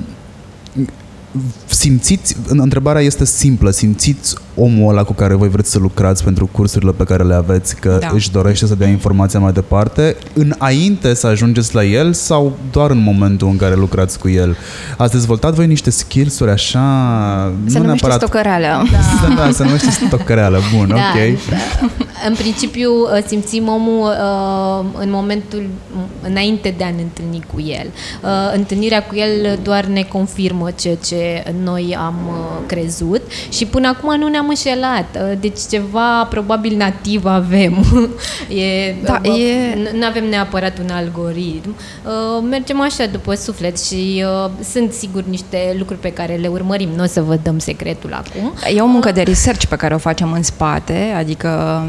simțiți, 1.67 2.37
întrebarea 2.49 3.03
este 3.03 3.25
simplă, 3.25 3.71
simțiți 3.71 4.35
omul 4.55 4.91
ăla 4.91 5.05
cu 5.05 5.13
care 5.13 5.35
voi 5.35 5.49
vreți 5.49 5.71
să 5.71 5.79
lucrați 5.79 6.25
pentru 6.25 6.49
cursurile 6.53 6.93
pe 6.93 7.05
care 7.05 7.23
le 7.23 7.35
aveți, 7.35 7.77
că 7.77 7.89
Da. 7.89 7.99
da. 7.99 8.11
își 8.13 8.31
dorește 8.31 8.67
să 8.67 8.75
dea 8.75 8.89
informația 8.89 9.41
mai 9.41 9.53
departe, 9.53 10.17
înainte 10.35 11.15
să 11.15 11.27
ajungeți 11.27 11.75
la 11.75 11.85
el 11.85 12.13
sau 12.13 12.57
doar 12.71 12.91
în 12.91 12.99
momentul 12.99 13.49
în 13.49 13.57
care 13.57 13.75
lucrați 13.75 14.19
cu 14.19 14.29
el? 14.29 14.57
Ați 14.97 15.13
dezvoltat 15.13 15.55
voi 15.55 15.67
niște 15.67 15.91
skills-uri 15.91 16.51
așa... 16.51 16.81
Se 17.67 17.79
nu 17.79 17.85
numește 17.85 18.07
neapărat... 18.07 18.17
stocăreală. 18.21 18.87
Da, 19.29 19.35
da, 19.35 19.51
se 19.51 19.65
numește 19.65 19.91
stocăreală. 19.91 20.59
Bun, 20.77 20.89
Da, 20.89 20.95
ok. 20.95 21.49
da. 21.51 21.57
În 22.29 22.35
principiu 22.35 22.91
uh, 22.91 23.25
simțim 23.27 23.69
omul 23.69 24.09
uh, 24.09 24.85
în 25.01 25.11
momentul 25.11 25.69
înainte 26.23 26.75
de 26.77 26.85
a 26.85 26.91
ne 26.91 27.03
întâlni 27.03 27.45
cu 27.55 27.61
el. 27.61 27.87
Uh, 28.23 28.29
Întâlnirea 28.55 29.03
cu 29.03 29.15
el 29.17 29.59
doar 29.63 29.85
ne 29.85 30.03
confirmă 30.03 30.71
ceea 30.71 30.95
ce 30.95 31.20
ce 31.21 31.55
noi 31.63 31.97
am 31.99 32.15
uh, 32.29 32.67
crezut 32.67 33.23
și 33.49 33.67
până 33.67 33.89
acum 33.89 34.19
nu 34.19 34.29
ne-am 34.29 34.49
înșelat. 34.49 35.07
Uh, 35.15 35.39
deci 35.41 35.59
ceva 35.71 36.25
probabil 36.25 36.77
nativ 36.77 37.25
avem. 37.25 37.77
e, 38.65 38.95
Da, 39.05 39.21
uh, 39.25 39.39
e- 39.39 39.97
Nu 39.99 40.07
avem 40.07 40.29
neapărat 40.29 40.79
un 40.79 40.91
algoritm. 40.91 41.75
Uh, 42.05 42.45
Mergem 42.51 42.81
așa 42.81 43.07
după 43.07 43.35
suflet 43.35 43.81
și 43.81 44.25
uh, 44.45 44.51
sunt 44.73 44.93
sigur 44.93 45.25
niște 45.25 45.75
lucruri 45.79 46.01
pe 46.01 46.13
care 46.13 46.35
le 46.35 46.49
urmărim. 46.49 46.89
Nu 46.97 47.03
o 47.03 47.07
să 47.07 47.23
vă 47.23 47.39
dăm 47.43 47.59
secretul 47.59 48.13
acum. 48.13 48.53
E 48.75 48.81
o 48.81 48.87
muncă 48.87 49.13
de 49.13 49.23
research 49.23 49.65
pe 49.65 49.77
care 49.77 49.95
o 49.95 49.99
facem 49.99 50.33
în 50.33 50.43
spate, 50.43 51.15
adică 51.17 51.83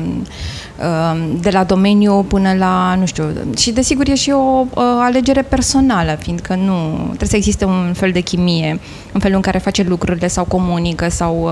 um, 0.81 1.37
de 1.41 1.49
la 1.49 1.63
domeniu 1.63 2.25
până 2.27 2.53
la, 2.57 2.95
nu 2.99 3.05
știu, 3.05 3.23
și 3.57 3.71
desigur 3.71 4.07
e 4.07 4.15
și 4.15 4.29
o 4.29 4.65
uh, 4.69 4.83
alegere 4.99 5.41
personală, 5.41 6.17
fiindcă 6.19 6.55
nu, 6.55 7.03
trebuie 7.05 7.29
să 7.29 7.35
existe 7.35 7.65
un 7.65 7.93
fel 7.93 8.11
de 8.11 8.19
chimie 8.19 8.79
în 9.11 9.19
felul 9.21 9.35
în 9.35 9.41
care 9.41 9.57
face 9.57 9.83
lucrurile 9.83 10.27
sau 10.27 10.45
comunică 10.45 11.09
sau 11.09 11.43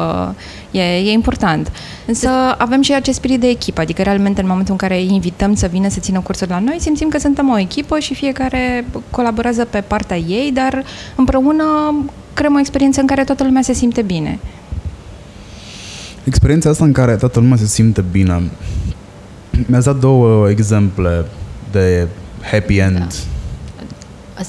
uh, 0.72 0.80
e, 0.82 0.82
e 0.82 1.11
important. 1.11 1.72
Însă 2.05 2.30
avem 2.57 2.82
și 2.82 2.93
acest 2.93 3.17
spirit 3.17 3.39
de 3.39 3.47
echipă, 3.47 3.82
adică 3.82 4.01
realmente 4.01 4.41
în 4.41 4.47
momentul 4.47 4.72
în 4.72 4.88
care 4.88 4.99
îi 4.99 5.13
invităm 5.13 5.55
să 5.55 5.67
vină 5.72 5.89
să 5.89 5.99
țină 5.99 6.20
cursuri 6.20 6.49
la 6.49 6.59
noi, 6.59 6.78
simțim 6.80 7.09
că 7.09 7.20
suntem 7.20 7.49
o 7.49 7.59
echipă 7.59 7.99
și 7.99 8.13
fiecare 8.13 8.86
colaborează 9.11 9.65
pe 9.65 9.84
partea 9.88 10.17
ei, 10.17 10.51
dar 10.53 10.84
împreună 11.15 11.63
creăm 12.34 12.55
o 12.55 12.59
experiență 12.59 12.99
în 12.99 13.07
care 13.07 13.24
toată 13.24 13.43
lumea 13.43 13.61
se 13.61 13.74
simte 13.74 14.01
bine. 14.01 14.39
Experiența 16.24 16.70
asta 16.70 16.86
în 16.86 16.91
care 16.91 17.15
toată 17.15 17.39
lumea 17.39 17.57
se 17.57 17.65
simte 17.65 18.03
bine. 18.11 18.41
Mi-ați 19.65 19.86
dat 19.86 19.99
două 19.99 20.49
exemple 20.49 21.26
de 21.72 22.07
happy 22.51 22.78
end. 22.78 22.97
Da. 22.97 23.07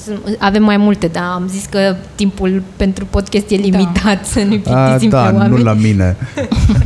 Sunt- 0.04 0.36
Avem 0.38 0.62
mai 0.62 0.76
multe, 0.76 1.06
dar 1.06 1.22
am 1.22 1.48
zis 1.48 1.64
că 1.70 1.96
timpul 2.14 2.62
pentru 2.76 3.06
podcast 3.10 3.50
e 3.50 3.54
limitat, 3.54 4.26
să 4.26 4.38
nu 4.42 4.60
A, 4.64 4.84
plictisim 4.84 5.08
da, 5.08 5.22
pe 5.22 5.34
oameni. 5.34 5.56
nu 5.56 5.62
la 5.62 5.72
mine. 5.72 6.16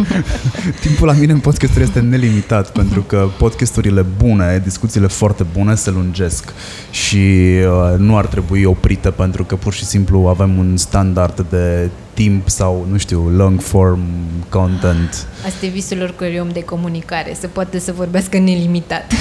Timpul 0.80 1.06
la 1.06 1.12
mine 1.12 1.32
în 1.32 1.38
podcasturi 1.38 1.84
este 1.84 2.00
nelimitat 2.00 2.72
pentru 2.72 3.00
că 3.02 3.28
podcasturile 3.38 4.04
bune, 4.18 4.60
discuțiile 4.64 5.06
foarte 5.06 5.46
bune 5.52 5.74
se 5.74 5.90
lungesc 5.90 6.52
și 6.90 7.16
uh, 7.16 7.98
nu 7.98 8.16
ar 8.16 8.26
trebui 8.26 8.64
oprite 8.64 9.10
pentru 9.10 9.44
că 9.44 9.56
pur 9.56 9.72
și 9.72 9.84
simplu 9.84 10.18
avem 10.28 10.58
un 10.58 10.76
standard 10.76 11.46
de 11.50 11.90
timp 12.14 12.48
sau, 12.48 12.86
nu 12.90 12.96
știu, 12.96 13.28
long 13.36 13.60
form 13.60 14.00
content. 14.48 15.26
Asta 15.46 15.66
e 15.66 15.68
visul 15.68 16.00
oricărui 16.02 16.38
om 16.38 16.48
de 16.52 16.62
comunicare, 16.64 17.36
să 17.40 17.46
poată 17.46 17.78
să 17.78 17.92
vorbească 17.96 18.38
nelimitat. 18.38 19.12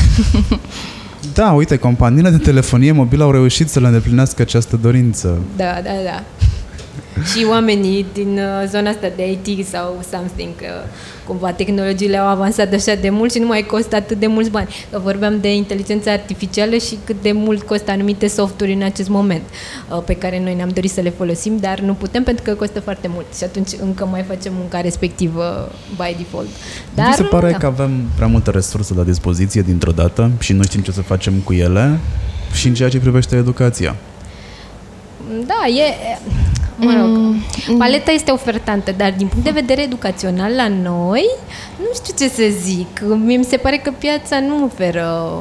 Da, 1.34 1.52
uite, 1.52 1.78
companiile 1.78 2.30
de 2.30 2.38
telefonie 2.38 2.92
mobilă 2.92 3.24
au 3.24 3.32
reușit 3.32 3.70
să 3.70 3.80
le 3.80 3.88
îndeplinească 3.88 4.42
această 4.42 4.80
dorință. 4.82 5.38
Da, 5.58 5.74
da, 5.84 5.92
da. 6.06 6.24
Și 7.32 7.46
oamenii 7.50 8.06
din 8.14 8.38
uh, 8.38 8.68
zona 8.70 8.90
asta 8.90 9.08
de 9.16 9.32
IT 9.32 9.68
sau 9.68 10.00
something, 10.12 10.56
că 10.56 10.68
cumva 11.28 11.52
tehnologiile 11.52 12.18
au 12.18 12.28
avansat 12.28 12.74
așa 12.74 12.96
de 12.96 13.10
mult 13.10 13.32
și 13.32 13.40
nu 13.40 13.48
mai 13.48 13.62
costă 13.62 13.96
atât 13.96 14.20
de 14.20 14.28
mulți 14.28 14.50
bani. 14.50 14.68
Că 14.92 15.00
vorbeam 15.04 15.40
de 15.42 15.56
inteligența 15.56 16.12
artificială 16.12 16.76
și 16.76 16.98
cât 17.04 17.16
de 17.22 17.32
mult 17.32 17.62
costă 17.62 17.92
anumite 17.92 18.28
softuri 18.28 18.74
în 18.74 18.82
acest 18.82 19.10
moment, 19.10 19.42
uh, 19.90 20.02
pe 20.06 20.16
care 20.16 20.40
noi 20.40 20.54
ne-am 20.54 20.70
dorit 20.70 20.92
să 20.92 21.02
le 21.02 21.10
folosim, 21.10 21.58
dar 21.58 21.80
nu 21.80 21.94
putem 21.94 22.24
pentru 22.24 22.44
că 22.44 22.54
costă 22.54 22.80
foarte 22.80 23.08
mult 23.08 23.26
și 23.38 23.44
atunci 23.44 23.70
încă 23.82 24.06
mai 24.06 24.22
facem 24.28 24.54
munca 24.56 24.82
respectivă 24.82 25.72
by 25.96 26.16
default. 26.18 26.50
Dar, 26.94 27.08
Mi 27.08 27.14
se 27.14 27.24
pare 27.24 27.52
da. 27.52 27.58
că 27.58 27.66
avem 27.66 27.92
prea 28.16 28.28
multe 28.28 28.52
resurse 28.52 28.94
la 28.94 29.04
dispoziție 29.04 29.62
dintr-o 29.62 29.92
dată 29.92 30.32
și 30.40 30.54
nu 30.54 30.64
știm 30.64 30.82
ce 30.82 30.92
să 30.92 31.02
facem 31.02 31.34
cu 31.34 31.54
ele 31.54 32.00
și 32.54 32.68
în 32.68 32.74
ceea 32.74 32.90
ce 32.90 33.00
privește 33.00 33.36
educația. 33.36 33.96
Da, 35.46 35.68
e... 35.68 36.18
Mă 36.76 36.94
rog, 37.00 37.36
paleta 37.78 38.12
este 38.12 38.32
ofertantă, 38.32 38.92
dar 38.92 39.14
din 39.18 39.28
punct 39.28 39.44
de 39.44 39.52
vedere 39.52 39.82
educațional 39.82 40.54
la 40.56 40.68
noi, 40.68 41.30
nu 41.80 41.88
știu 41.94 42.14
ce 42.18 42.30
să 42.30 42.44
zic. 42.62 43.00
Mie 43.02 43.38
mi 43.38 43.44
se 43.44 43.58
pare 43.58 43.78
că 43.78 43.92
piața 43.98 44.40
nu 44.40 44.64
oferă 44.64 45.38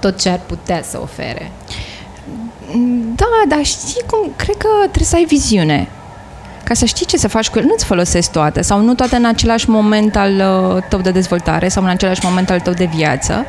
tot 0.00 0.20
ce 0.20 0.28
ar 0.28 0.40
putea 0.46 0.82
să 0.82 0.98
ofere. 1.02 1.52
Da, 3.14 3.26
dar 3.48 3.64
știi 3.64 4.02
cum? 4.06 4.32
Cred 4.36 4.56
că 4.56 4.68
trebuie 4.80 5.04
să 5.04 5.16
ai 5.16 5.24
viziune. 5.24 5.88
Ca 6.64 6.74
să 6.74 6.84
știi 6.84 7.06
ce 7.06 7.16
să 7.16 7.28
faci 7.28 7.48
cu 7.48 7.58
el, 7.58 7.64
nu-ți 7.64 7.84
folosesc 7.84 8.30
toate 8.30 8.60
sau 8.60 8.80
nu 8.80 8.94
toate 8.94 9.16
în 9.16 9.24
același 9.24 9.70
moment 9.70 10.16
al 10.16 10.32
uh, 10.32 10.82
tău 10.88 11.00
de 11.00 11.10
dezvoltare 11.10 11.68
sau 11.68 11.82
în 11.82 11.88
același 11.88 12.20
moment 12.24 12.50
al 12.50 12.60
tău 12.60 12.72
de 12.72 12.88
viață, 12.94 13.44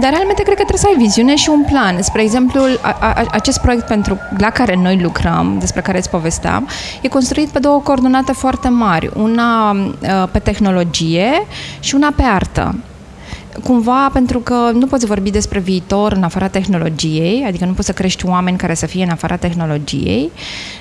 dar 0.00 0.10
realmente 0.10 0.42
cred 0.42 0.56
că 0.56 0.64
trebuie 0.64 0.78
să 0.78 0.86
ai 0.86 1.04
viziune 1.04 1.36
și 1.36 1.48
un 1.48 1.62
plan. 1.62 2.02
Spre 2.02 2.22
exemplu, 2.22 2.62
a, 2.80 2.96
a, 3.00 3.24
acest 3.30 3.60
proiect 3.60 3.86
pentru, 3.86 4.18
la 4.38 4.50
care 4.50 4.74
noi 4.82 5.00
lucrăm, 5.00 5.56
despre 5.58 5.80
care 5.80 5.98
îți 5.98 6.10
povesteam, 6.10 6.68
e 7.00 7.08
construit 7.08 7.48
pe 7.48 7.58
două 7.58 7.80
coordonate 7.80 8.32
foarte 8.32 8.68
mari, 8.68 9.10
una 9.14 9.70
uh, 9.70 10.28
pe 10.30 10.38
tehnologie 10.38 11.46
și 11.80 11.94
una 11.94 12.12
pe 12.16 12.22
artă 12.22 12.74
cumva 13.64 14.10
pentru 14.12 14.38
că 14.38 14.70
nu 14.74 14.86
poți 14.86 15.06
vorbi 15.06 15.30
despre 15.30 15.58
viitor 15.58 16.12
în 16.12 16.22
afara 16.22 16.48
tehnologiei, 16.48 17.44
adică 17.46 17.64
nu 17.64 17.72
poți 17.72 17.86
să 17.86 17.92
crești 17.92 18.26
oameni 18.26 18.56
care 18.56 18.74
să 18.74 18.86
fie 18.86 19.02
în 19.02 19.10
afara 19.10 19.36
tehnologiei, 19.36 20.30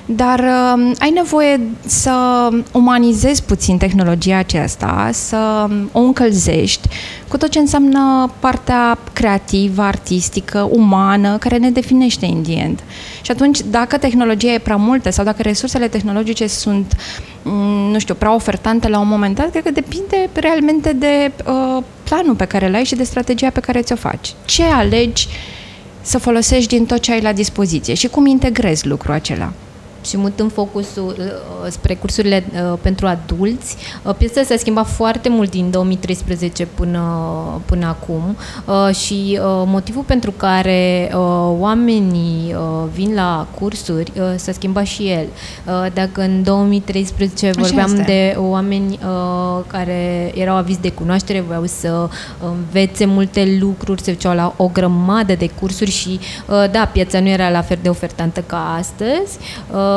dar 0.05 0.39
uh, 0.39 0.91
ai 0.99 1.09
nevoie 1.09 1.59
să 1.85 2.49
umanizezi 2.71 3.43
puțin 3.43 3.77
tehnologia 3.77 4.37
aceasta, 4.37 5.09
să 5.13 5.67
o 5.91 5.99
încălzești 5.99 6.87
cu 7.27 7.37
tot 7.37 7.49
ce 7.49 7.59
înseamnă 7.59 8.31
partea 8.39 8.97
creativă, 9.13 9.81
artistică, 9.81 10.69
umană, 10.71 11.37
care 11.37 11.57
ne 11.57 11.69
definește 11.69 12.25
in 12.25 12.43
the 12.43 12.53
end. 12.53 12.83
Și 13.21 13.31
atunci, 13.31 13.59
dacă 13.69 13.97
tehnologia 13.97 14.51
e 14.51 14.59
prea 14.59 14.75
multă 14.75 15.09
sau 15.09 15.25
dacă 15.25 15.41
resursele 15.41 15.87
tehnologice 15.87 16.47
sunt, 16.47 16.95
mm, 17.41 17.91
nu 17.91 17.99
știu, 17.99 18.13
prea 18.13 18.33
ofertante 18.33 18.87
la 18.87 18.99
un 18.99 19.07
moment 19.07 19.35
dat, 19.35 19.49
cred 19.49 19.63
că 19.63 19.71
depinde 19.71 20.29
realmente 20.33 20.93
de 20.93 21.31
uh, 21.47 21.83
planul 22.03 22.35
pe 22.35 22.45
care 22.45 22.67
îl 22.67 22.73
ai 22.73 22.83
și 22.83 22.95
de 22.95 23.03
strategia 23.03 23.49
pe 23.49 23.59
care 23.59 23.81
ți-o 23.81 23.95
faci. 23.95 24.33
Ce 24.45 24.63
alegi 24.63 25.27
să 26.01 26.17
folosești 26.17 26.75
din 26.75 26.85
tot 26.85 26.99
ce 26.99 27.11
ai 27.11 27.21
la 27.21 27.33
dispoziție 27.33 27.93
și 27.93 28.07
cum 28.07 28.25
integrezi 28.25 28.87
lucrul 28.87 29.13
acela. 29.13 29.51
Și 30.05 30.17
mutând 30.17 30.51
focusul 30.51 31.15
uh, 31.17 31.71
spre 31.71 31.95
cursurile 31.95 32.45
uh, 32.53 32.77
pentru 32.81 33.07
adulți. 33.07 33.75
Uh, 34.03 34.15
piesa 34.17 34.43
s-a 34.43 34.55
schimbat 34.57 34.87
foarte 34.87 35.29
mult 35.29 35.49
din 35.49 35.71
2013 35.71 36.65
până, 36.65 37.01
până 37.65 37.85
acum 37.85 38.37
uh, 38.65 38.95
și 38.95 39.39
uh, 39.41 39.63
motivul 39.65 40.03
pentru 40.03 40.31
care 40.31 41.11
uh, 41.13 41.19
oamenii 41.59 42.53
uh, 42.53 42.89
vin 42.93 43.13
la 43.13 43.47
cursuri 43.59 44.11
uh, 44.15 44.23
s-a 44.35 44.51
schimbat 44.51 44.85
și 44.85 45.09
el. 45.09 45.25
Uh, 45.67 45.85
dacă 45.93 46.21
în 46.21 46.43
2013 46.43 47.51
vorbeam 47.51 47.93
este. 47.93 48.01
de 48.01 48.35
oameni 48.37 48.99
uh, 49.01 49.63
care 49.67 50.31
erau 50.35 50.55
avizi 50.55 50.81
de 50.81 50.91
cunoaștere, 50.91 51.39
voiau 51.39 51.65
să 51.65 52.09
învețe 52.43 53.05
multe 53.05 53.57
lucruri, 53.59 54.01
se 54.01 54.11
duceau 54.11 54.35
la 54.35 54.53
o 54.57 54.67
grămadă 54.67 55.33
de 55.33 55.49
cursuri 55.59 55.91
și 55.91 56.19
uh, 56.47 56.71
da, 56.71 56.89
piața 56.91 57.19
nu 57.19 57.27
era 57.27 57.49
la 57.49 57.61
fel 57.61 57.79
de 57.81 57.89
ofertantă 57.89 58.43
ca 58.45 58.75
astăzi. 58.77 59.37
Uh, 59.71 59.94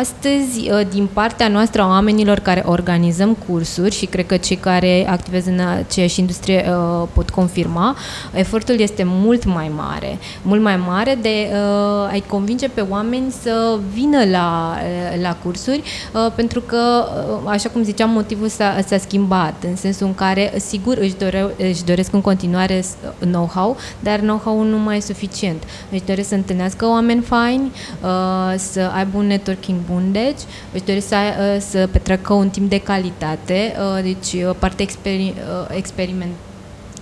Astăzi, 0.00 0.70
uh, 0.70 0.80
din 0.90 1.08
partea 1.12 1.48
noastră 1.48 1.82
a 1.82 1.86
oamenilor 1.86 2.38
care 2.38 2.62
organizăm 2.66 3.36
cursuri 3.48 3.94
și 3.94 4.06
cred 4.06 4.26
că 4.26 4.36
cei 4.36 4.56
care 4.56 5.06
activează 5.10 5.50
în 5.50 5.60
aceeași 5.60 6.20
industrie 6.20 6.66
uh, 6.68 7.08
pot 7.12 7.30
confirma, 7.30 7.96
efortul 8.32 8.80
este 8.80 9.02
mult 9.06 9.44
mai 9.44 9.70
mare. 9.76 10.18
Mult 10.42 10.62
mai 10.62 10.76
mare 10.76 11.18
de 11.22 11.48
uh, 11.52 12.10
a-i 12.10 12.24
convinge 12.26 12.68
pe 12.68 12.80
oameni 12.90 13.30
să 13.42 13.78
vină 13.92 14.24
la, 14.30 14.74
uh, 14.76 15.22
la 15.22 15.36
cursuri, 15.42 15.82
uh, 16.14 16.32
pentru 16.34 16.60
că, 16.60 17.04
uh, 17.42 17.50
așa 17.50 17.68
cum 17.68 17.82
ziceam, 17.82 18.10
motivul 18.10 18.48
s-a, 18.48 18.78
s-a 18.86 18.98
schimbat, 18.98 19.54
în 19.68 19.76
sensul 19.76 20.06
în 20.06 20.14
care, 20.14 20.52
sigur, 20.56 20.96
își, 21.00 21.14
dore, 21.18 21.46
își 21.58 21.84
doresc 21.84 22.12
în 22.12 22.20
continuare 22.20 22.80
s- 22.80 22.96
know-how, 23.20 23.76
dar 24.00 24.18
know-how 24.18 24.62
nu 24.62 24.78
mai 24.78 24.96
e 24.96 25.00
suficient. 25.00 25.62
Își 25.90 26.02
doresc 26.06 26.28
să 26.28 26.34
întâlnească 26.34 26.86
oameni 26.86 27.20
faini, 27.20 27.72
uh, 28.02 28.54
să 28.56 28.90
aibă 28.98 29.18
un 29.18 29.26
networking 29.26 29.78
bun, 29.90 30.12
deci, 30.12 30.40
își 30.72 30.84
doresc 30.84 31.08
să, 31.08 31.16
uh, 31.16 31.60
să 31.60 31.88
petreacă 31.92 32.32
un 32.32 32.48
timp 32.48 32.70
de 32.70 32.78
calitate, 32.80 33.76
uh, 33.96 34.02
deci 34.02 34.42
uh, 34.42 34.54
partea 34.58 34.84
experi, 34.84 35.34
uh, 35.36 35.76
experiment 35.76 36.32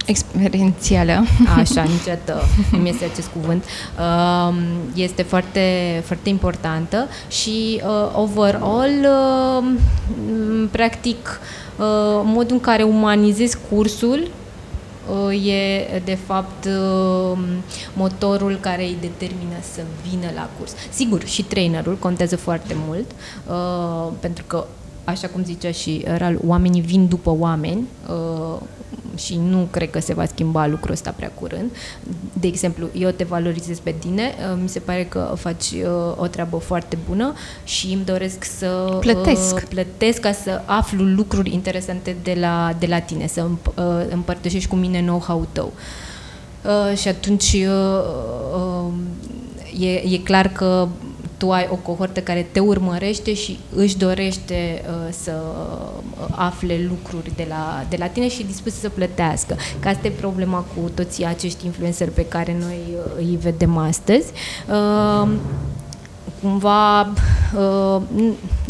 Experiențială. 0.06 1.24
Așa, 1.56 1.82
niciodată 1.96 2.42
nu 2.72 2.78
mi 2.78 2.88
este 2.88 3.04
acest 3.04 3.28
cuvânt. 3.28 3.64
Um, 3.64 4.56
Este 4.94 5.22
foarte, 5.22 5.60
foarte 6.04 6.28
importantă 6.28 7.08
și 7.28 7.82
uh, 7.84 8.10
overall, 8.14 9.06
uh, 9.58 10.68
practic, 10.70 11.40
uh, 11.76 12.20
modul 12.24 12.56
în 12.56 12.60
care 12.60 12.82
umanizezi 12.82 13.56
cursul 13.70 14.20
uh, 14.22 14.45
e 15.32 16.02
de 16.04 16.14
fapt 16.26 16.64
uh, 16.64 17.38
motorul 17.92 18.58
care 18.60 18.82
îi 18.82 18.96
determină 19.00 19.56
să 19.72 19.80
vină 20.08 20.30
la 20.34 20.50
curs. 20.58 20.72
Sigur, 20.92 21.24
și 21.24 21.42
trainerul 21.42 21.96
contează 21.96 22.36
foarte 22.36 22.76
mult, 22.86 23.10
uh, 23.46 24.12
pentru 24.20 24.44
că 24.46 24.66
așa 25.06 25.28
cum 25.28 25.44
zicea 25.44 25.70
și 25.70 26.04
Ral, 26.16 26.38
oamenii 26.46 26.80
vin 26.80 27.08
după 27.08 27.36
oameni 27.38 27.86
și 29.16 29.40
nu 29.48 29.68
cred 29.70 29.90
că 29.90 30.00
se 30.00 30.14
va 30.14 30.26
schimba 30.26 30.66
lucrul 30.66 30.92
ăsta 30.92 31.10
prea 31.16 31.30
curând. 31.34 31.70
De 32.32 32.46
exemplu, 32.46 32.88
eu 32.98 33.10
te 33.10 33.24
valorizez 33.24 33.78
pe 33.78 33.94
tine, 33.98 34.34
uh, 34.52 34.58
mi 34.62 34.68
se 34.68 34.78
pare 34.78 35.04
că 35.04 35.34
faci 35.36 35.70
uh, 35.70 36.16
o 36.16 36.26
treabă 36.26 36.56
foarte 36.56 36.98
bună 37.08 37.34
și 37.64 37.92
îmi 37.92 38.04
doresc 38.04 38.44
să 38.44 38.88
uh, 38.90 38.98
plătesc, 38.98 39.64
plătesc 39.68 40.20
ca 40.20 40.32
să 40.32 40.62
aflu 40.64 41.04
lucruri 41.04 41.52
interesante 41.52 42.16
de 42.22 42.36
la, 42.40 42.72
de 42.78 42.86
la 42.86 42.98
tine, 42.98 43.26
să 43.26 43.46
împărtășești 44.10 44.68
cu 44.68 44.76
mine 44.76 45.00
know-how 45.00 45.46
tău. 45.52 45.72
Și 46.96 47.08
atunci 47.08 47.56
e, 49.78 49.88
e 49.88 50.18
clar 50.18 50.48
că 50.48 50.88
tu 51.36 51.50
ai 51.50 51.68
o 51.70 51.74
cohortă 51.74 52.20
care 52.20 52.46
te 52.52 52.60
urmărește 52.60 53.34
și 53.34 53.58
își 53.74 53.96
dorește 53.96 54.82
uh, 54.88 55.12
să 55.22 55.32
uh, 55.32 56.26
afle 56.30 56.86
lucruri 56.88 57.32
de 57.36 57.46
la, 57.48 57.84
de 57.88 57.96
la 57.98 58.06
tine 58.06 58.28
și 58.28 58.40
e 58.40 58.46
dispus 58.46 58.74
să 58.74 58.88
plătească. 58.88 59.56
Că 59.80 59.88
asta 59.88 60.06
e 60.06 60.10
problema 60.10 60.58
cu 60.58 60.90
toți 60.94 61.24
acești 61.24 61.66
influenceri 61.66 62.10
pe 62.10 62.26
care 62.26 62.56
noi 62.60 62.80
uh, 62.94 63.12
îi 63.16 63.38
vedem 63.40 63.76
astăzi. 63.76 64.32
Uh, 64.68 65.28
cumva 66.40 67.00
uh, 67.00 68.02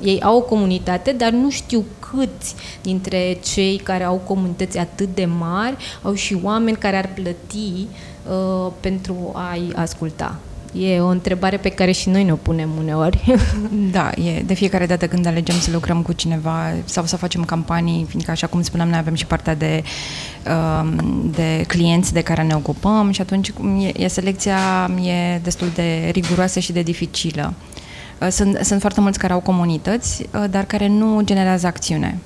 ei 0.02 0.22
au 0.22 0.36
o 0.36 0.40
comunitate, 0.40 1.12
dar 1.12 1.30
nu 1.30 1.50
știu 1.50 1.84
câți 1.98 2.54
dintre 2.82 3.38
cei 3.44 3.76
care 3.76 4.04
au 4.04 4.16
comunități 4.16 4.78
atât 4.78 5.14
de 5.14 5.24
mari 5.24 5.76
au 6.02 6.14
și 6.14 6.38
oameni 6.42 6.76
care 6.76 6.96
ar 6.96 7.10
plăti 7.14 7.86
uh, 8.28 8.72
pentru 8.80 9.32
a-i 9.34 9.72
asculta. 9.74 10.36
E 10.78 11.00
o 11.00 11.06
întrebare 11.06 11.56
pe 11.56 11.68
care 11.68 11.92
și 11.92 12.08
noi 12.08 12.24
ne-o 12.24 12.34
punem 12.34 12.70
uneori. 12.78 13.24
Da, 13.90 14.10
e 14.10 14.42
de 14.42 14.54
fiecare 14.54 14.86
dată 14.86 15.06
când 15.06 15.26
alegem 15.26 15.58
să 15.58 15.70
lucrăm 15.70 16.02
cu 16.02 16.12
cineva 16.12 16.72
sau 16.84 17.04
să 17.04 17.16
facem 17.16 17.44
campanii, 17.44 18.06
fiindcă, 18.08 18.30
așa 18.30 18.46
cum 18.46 18.62
spuneam, 18.62 18.88
noi 18.88 18.98
avem 18.98 19.14
și 19.14 19.26
partea 19.26 19.54
de, 19.54 19.82
um, 20.80 21.30
de 21.30 21.64
clienți 21.68 22.12
de 22.12 22.20
care 22.20 22.42
ne 22.42 22.54
ocupăm 22.54 23.10
și 23.10 23.20
atunci 23.20 23.52
e, 23.78 24.02
e 24.02 24.06
selecția 24.06 24.90
e 25.02 25.38
destul 25.42 25.68
de 25.74 26.08
riguroasă 26.12 26.58
și 26.58 26.72
de 26.72 26.82
dificilă. 26.82 27.54
Uh, 28.20 28.28
sunt, 28.30 28.58
sunt 28.62 28.80
foarte 28.80 29.00
mulți 29.00 29.18
care 29.18 29.32
au 29.32 29.40
comunități, 29.40 30.22
uh, 30.22 30.44
dar 30.50 30.64
care 30.64 30.88
nu 30.88 31.20
generează 31.24 31.66
acțiune. 31.66 32.18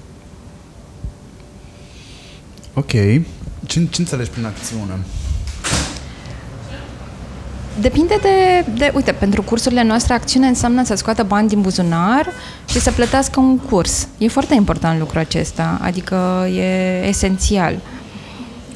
Ok. 2.75 2.91
Ce, 2.91 3.23
ce 3.67 4.01
înțelegi 4.01 4.31
prin 4.31 4.45
acțiune? 4.45 4.99
Depinde 7.79 8.15
de, 8.23 8.71
de, 8.77 8.93
uite, 8.95 9.13
pentru 9.13 9.43
cursurile 9.43 9.83
noastre, 9.83 10.15
acțiune 10.15 10.47
înseamnă 10.47 10.85
să 10.85 10.95
scoată 10.95 11.23
bani 11.23 11.49
din 11.49 11.61
buzunar 11.61 12.27
și 12.69 12.81
să 12.81 12.91
plătească 12.91 13.41
un 13.41 13.59
curs. 13.59 14.09
E 14.19 14.29
foarte 14.29 14.55
important 14.55 14.99
lucrul 14.99 15.21
acesta, 15.21 15.79
adică 15.83 16.47
e 16.55 17.07
esențial. 17.07 17.79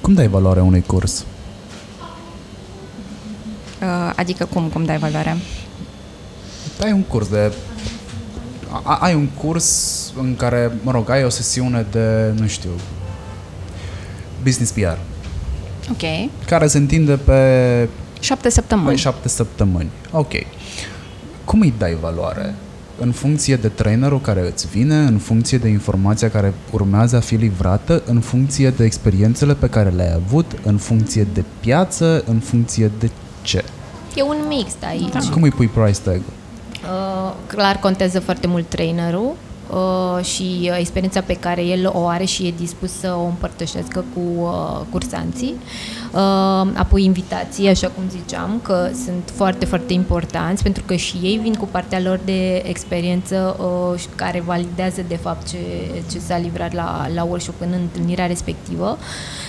Cum 0.01 0.15
dai 0.15 0.29
valoare 0.29 0.61
unui 0.61 0.83
curs? 0.87 1.25
Uh, 3.83 4.13
adică 4.17 4.45
cum, 4.53 4.69
cum 4.69 4.85
dai 4.85 4.99
valoare? 4.99 5.37
Dai 6.79 6.93
un 6.93 7.03
curs 7.03 7.29
de... 7.29 7.53
ai 9.01 9.15
un 9.15 9.27
curs 9.27 10.13
în 10.19 10.37
care, 10.37 10.73
mă 10.83 10.91
rog, 10.91 11.11
ai 11.11 11.25
o 11.25 11.29
sesiune 11.29 11.87
de, 11.91 12.33
nu 12.41 12.47
știu, 12.47 12.71
business 14.43 14.73
PR. 14.73 14.99
Ok. 15.91 16.31
Care 16.47 16.67
se 16.67 16.79
întinde 16.79 17.17
pe 17.17 17.89
Șapte 18.25 18.49
săptămâni. 18.49 18.87
Păi 18.87 18.97
șapte 18.97 19.29
săptămâni. 19.29 19.91
Ok. 20.11 20.33
Cum 21.45 21.61
îi 21.61 21.75
dai 21.79 21.97
valoare? 22.01 22.55
În 23.01 23.13
funcție 23.13 23.57
de 23.57 23.69
trainerul 23.69 24.21
care 24.21 24.47
îți 24.47 24.67
vine, 24.69 24.97
în 24.97 25.19
funcție 25.19 25.59
de 25.59 25.69
informația 25.69 26.31
care 26.31 26.55
urmează 26.71 27.17
a 27.17 27.21
fi 27.21 27.35
livrată, 27.35 28.03
în 28.07 28.21
funcție 28.21 28.71
de 28.71 28.85
experiențele 28.85 29.55
pe 29.55 29.69
care 29.69 29.89
le-ai 29.89 30.13
avut, 30.13 30.53
în 30.63 30.77
funcție 30.77 31.27
de 31.33 31.45
piață, 31.61 32.25
în 32.27 32.39
funcție 32.39 32.91
de 32.99 33.11
ce? 33.43 33.65
E 34.15 34.23
un 34.23 34.37
mix 34.49 34.73
aici. 34.89 35.13
Da. 35.13 35.19
Cum 35.33 35.43
îi 35.43 35.51
pui 35.51 35.67
price 35.67 36.01
tag? 36.01 36.21
Uh, 36.21 37.35
clar 37.47 37.77
contează 37.77 38.21
foarte 38.21 38.47
mult 38.47 38.69
trainerul 38.69 39.25
uh, 39.31 39.44
și 40.23 40.59
uh, 40.71 40.77
experiența 40.79 41.21
pe 41.21 41.35
care 41.35 41.63
el 41.63 41.91
o 41.95 42.07
are 42.07 42.25
și 42.25 42.47
e 42.47 42.55
dispus 42.57 42.93
să 42.93 43.15
o 43.19 43.25
împărtășească 43.25 44.05
cu 44.15 44.21
uh, 44.41 44.81
cursanții. 44.91 45.55
Uh, 46.13 46.21
apoi 46.75 47.05
invitații, 47.05 47.69
așa 47.69 47.89
cum 47.89 48.05
ziceam, 48.09 48.61
că 48.63 48.91
sunt 49.05 49.33
foarte, 49.35 49.65
foarte 49.65 49.93
importanți 49.93 50.63
pentru 50.63 50.83
că 50.87 50.95
și 50.95 51.17
ei 51.23 51.39
vin 51.43 51.55
cu 51.55 51.69
partea 51.71 52.01
lor 52.01 52.21
de 52.25 52.57
experiență 52.57 53.57
uh, 53.59 54.05
care 54.15 54.41
validează 54.41 55.03
de 55.09 55.17
fapt 55.17 55.49
ce, 55.49 55.59
ce 56.11 56.19
s-a 56.19 56.39
livrat 56.39 56.73
la, 56.73 57.07
la 57.15 57.25
workshop 57.25 57.61
în 57.61 57.73
întâlnirea 57.73 58.27
respectivă 58.27 58.99
uh, 59.01 59.44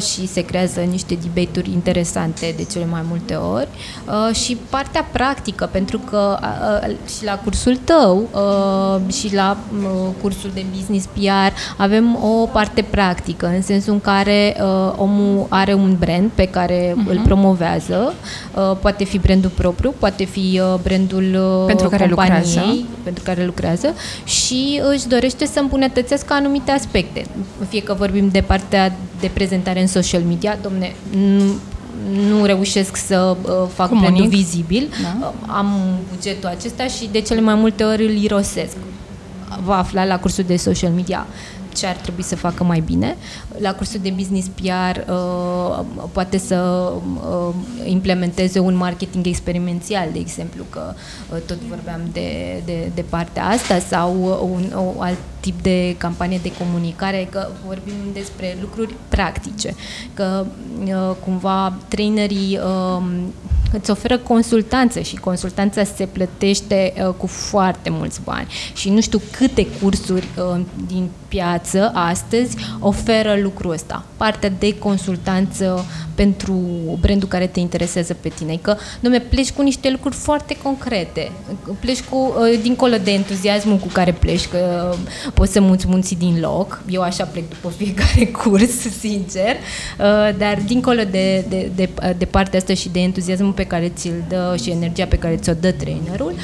și 0.00 0.26
se 0.26 0.40
creează 0.40 0.80
niște 0.80 1.18
debate-uri 1.22 1.72
interesante 1.72 2.54
de 2.56 2.64
cele 2.64 2.86
mai 2.90 3.00
multe 3.08 3.34
ori 3.34 3.68
uh, 4.06 4.34
și 4.34 4.56
partea 4.70 5.08
practică, 5.12 5.68
pentru 5.72 5.98
că 5.98 6.38
uh, 6.42 6.88
uh 6.88 6.96
și 7.18 7.24
la 7.24 7.38
cursul 7.38 7.78
tău 7.84 8.28
uh, 8.32 9.12
și 9.14 9.34
la 9.34 9.56
uh, 9.82 10.08
cursul 10.20 10.50
de 10.54 10.64
business 10.76 11.06
PR 11.06 11.52
avem 11.76 12.18
o 12.24 12.46
parte 12.46 12.82
practică, 12.82 13.46
în 13.46 13.62
sensul 13.62 13.92
în 13.92 14.00
care 14.00 14.56
uh, 14.60 14.92
omul 14.96 15.46
are 15.48 15.74
un 15.74 15.96
brand 15.98 16.30
pe 16.34 16.44
care 16.44 16.90
uh-huh. 16.90 17.10
îl 17.10 17.20
promovează, 17.24 18.14
uh, 18.54 18.76
poate 18.80 19.04
fi 19.04 19.18
brandul 19.18 19.50
propriu, 19.50 19.94
poate 19.98 20.24
fi 20.24 20.60
uh, 20.62 20.78
brandul 20.82 21.24
uh, 21.34 21.66
pentru 21.66 21.88
care 21.88 22.06
companiei 22.06 22.40
lucrează. 22.40 22.86
pentru 23.02 23.22
care 23.22 23.44
lucrează 23.44 23.94
și 24.24 24.80
își 24.90 25.08
dorește 25.08 25.46
să 25.46 25.60
îmbunătățească 25.60 26.32
anumite 26.32 26.70
aspecte. 26.70 27.26
Fie 27.68 27.82
că 27.82 27.94
vorbim 27.94 28.28
de 28.28 28.40
partea 28.40 28.92
de 29.20 29.30
prezentare 29.32 29.80
în 29.80 29.86
social 29.86 30.22
media, 30.22 30.58
domne, 30.62 30.94
nu, 31.16 31.52
nu 32.28 32.44
reușesc 32.44 32.96
să 32.96 33.36
uh, 33.42 33.50
fac 33.74 33.88
Comunic. 33.88 34.10
brandul 34.10 34.28
vizibil, 34.38 34.88
da. 35.02 35.26
uh, 35.26 35.32
am 35.46 35.98
bugetul 36.14 36.48
acesta 36.48 36.86
și 36.86 37.08
de 37.12 37.20
cele 37.20 37.40
mai 37.40 37.54
multe 37.54 37.84
ori 37.84 38.04
îl 38.04 38.22
irosesc. 38.22 38.76
Va 39.64 39.78
afla 39.78 40.04
la 40.04 40.18
cursul 40.18 40.44
de 40.44 40.56
social 40.56 40.90
media 40.90 41.26
ce 41.74 41.86
ar 41.86 41.96
trebui 41.96 42.22
să 42.22 42.36
facă 42.36 42.64
mai 42.64 42.80
bine. 42.80 43.16
La 43.58 43.74
cursul 43.74 44.00
de 44.02 44.10
business 44.10 44.48
PR 44.48 45.10
uh, 45.10 45.84
poate 46.12 46.38
să 46.38 46.90
uh, 46.94 47.54
implementeze 47.84 48.58
un 48.58 48.74
marketing 48.74 49.26
experimențial, 49.26 50.08
de 50.12 50.18
exemplu, 50.18 50.64
că 50.70 50.94
uh, 51.32 51.38
tot 51.46 51.56
vorbeam 51.68 52.00
de, 52.12 52.62
de, 52.64 52.90
de 52.94 53.04
partea 53.08 53.44
asta, 53.44 53.78
sau 53.78 54.22
un, 54.52 54.64
un 54.76 54.94
alt 54.98 55.18
tip 55.40 55.62
de 55.62 55.94
campanie 55.98 56.38
de 56.42 56.52
comunicare, 56.58 57.28
că 57.30 57.48
vorbim 57.66 57.94
despre 58.12 58.56
lucruri 58.60 58.94
practice, 59.08 59.74
că 60.14 60.46
uh, 60.84 61.16
cumva 61.24 61.74
trainerii 61.88 62.58
uh, 62.58 63.02
îți 63.72 63.90
oferă 63.90 64.18
consultanță 64.18 65.00
și 65.00 65.16
consultanța 65.16 65.84
se 65.84 66.06
plătește 66.06 66.92
uh, 66.96 67.14
cu 67.16 67.26
foarte 67.26 67.90
mulți 67.90 68.20
bani. 68.24 68.46
Și 68.74 68.90
nu 68.90 69.00
știu 69.00 69.20
câte 69.30 69.66
cursuri 69.66 70.28
uh, 70.36 70.60
din 70.86 71.08
piață 71.28 71.90
astăzi 71.94 72.56
oferă 72.78 73.34
lucrul 73.42 73.72
ăsta, 73.72 74.04
partea 74.16 74.50
de 74.58 74.78
consultanță 74.78 75.84
pentru 76.14 76.54
brandul 77.00 77.28
care 77.28 77.46
te 77.46 77.60
interesează 77.60 78.16
pe 78.20 78.28
tine. 78.28 78.58
Că, 78.62 78.76
domne, 79.00 79.20
pleci 79.20 79.52
cu 79.52 79.62
niște 79.62 79.90
lucruri 79.90 80.14
foarte 80.14 80.56
concrete, 80.62 81.30
pleci 81.80 82.02
cu, 82.02 82.16
uh, 82.16 82.60
dincolo 82.62 82.96
de 83.04 83.10
entuziasmul 83.10 83.76
cu 83.76 83.88
care 83.92 84.12
pleci, 84.12 84.46
că 84.46 84.90
uh, 84.92 84.98
poți 85.34 85.52
să 85.52 85.60
muți 85.60 85.86
munții 85.88 86.16
din 86.16 86.40
loc, 86.40 86.82
eu 86.88 87.02
așa 87.02 87.24
plec 87.24 87.48
după 87.48 87.68
fiecare 87.78 88.24
curs, 88.26 88.78
sincer, 89.00 89.56
uh, 89.98 90.36
dar 90.38 90.58
dincolo 90.66 91.02
de, 91.10 91.44
de, 91.48 91.70
de, 91.74 91.88
de 92.18 92.24
partea 92.24 92.58
asta 92.58 92.74
și 92.74 92.88
de 92.88 93.00
entuziasmul 93.00 93.52
pe 93.52 93.64
care 93.64 93.92
ți-l 93.94 94.24
dă 94.28 94.56
și 94.62 94.70
energia 94.70 95.06
pe 95.06 95.18
care 95.18 95.36
ți-o 95.36 95.52
dă 95.60 95.70
trainerul, 95.72 96.34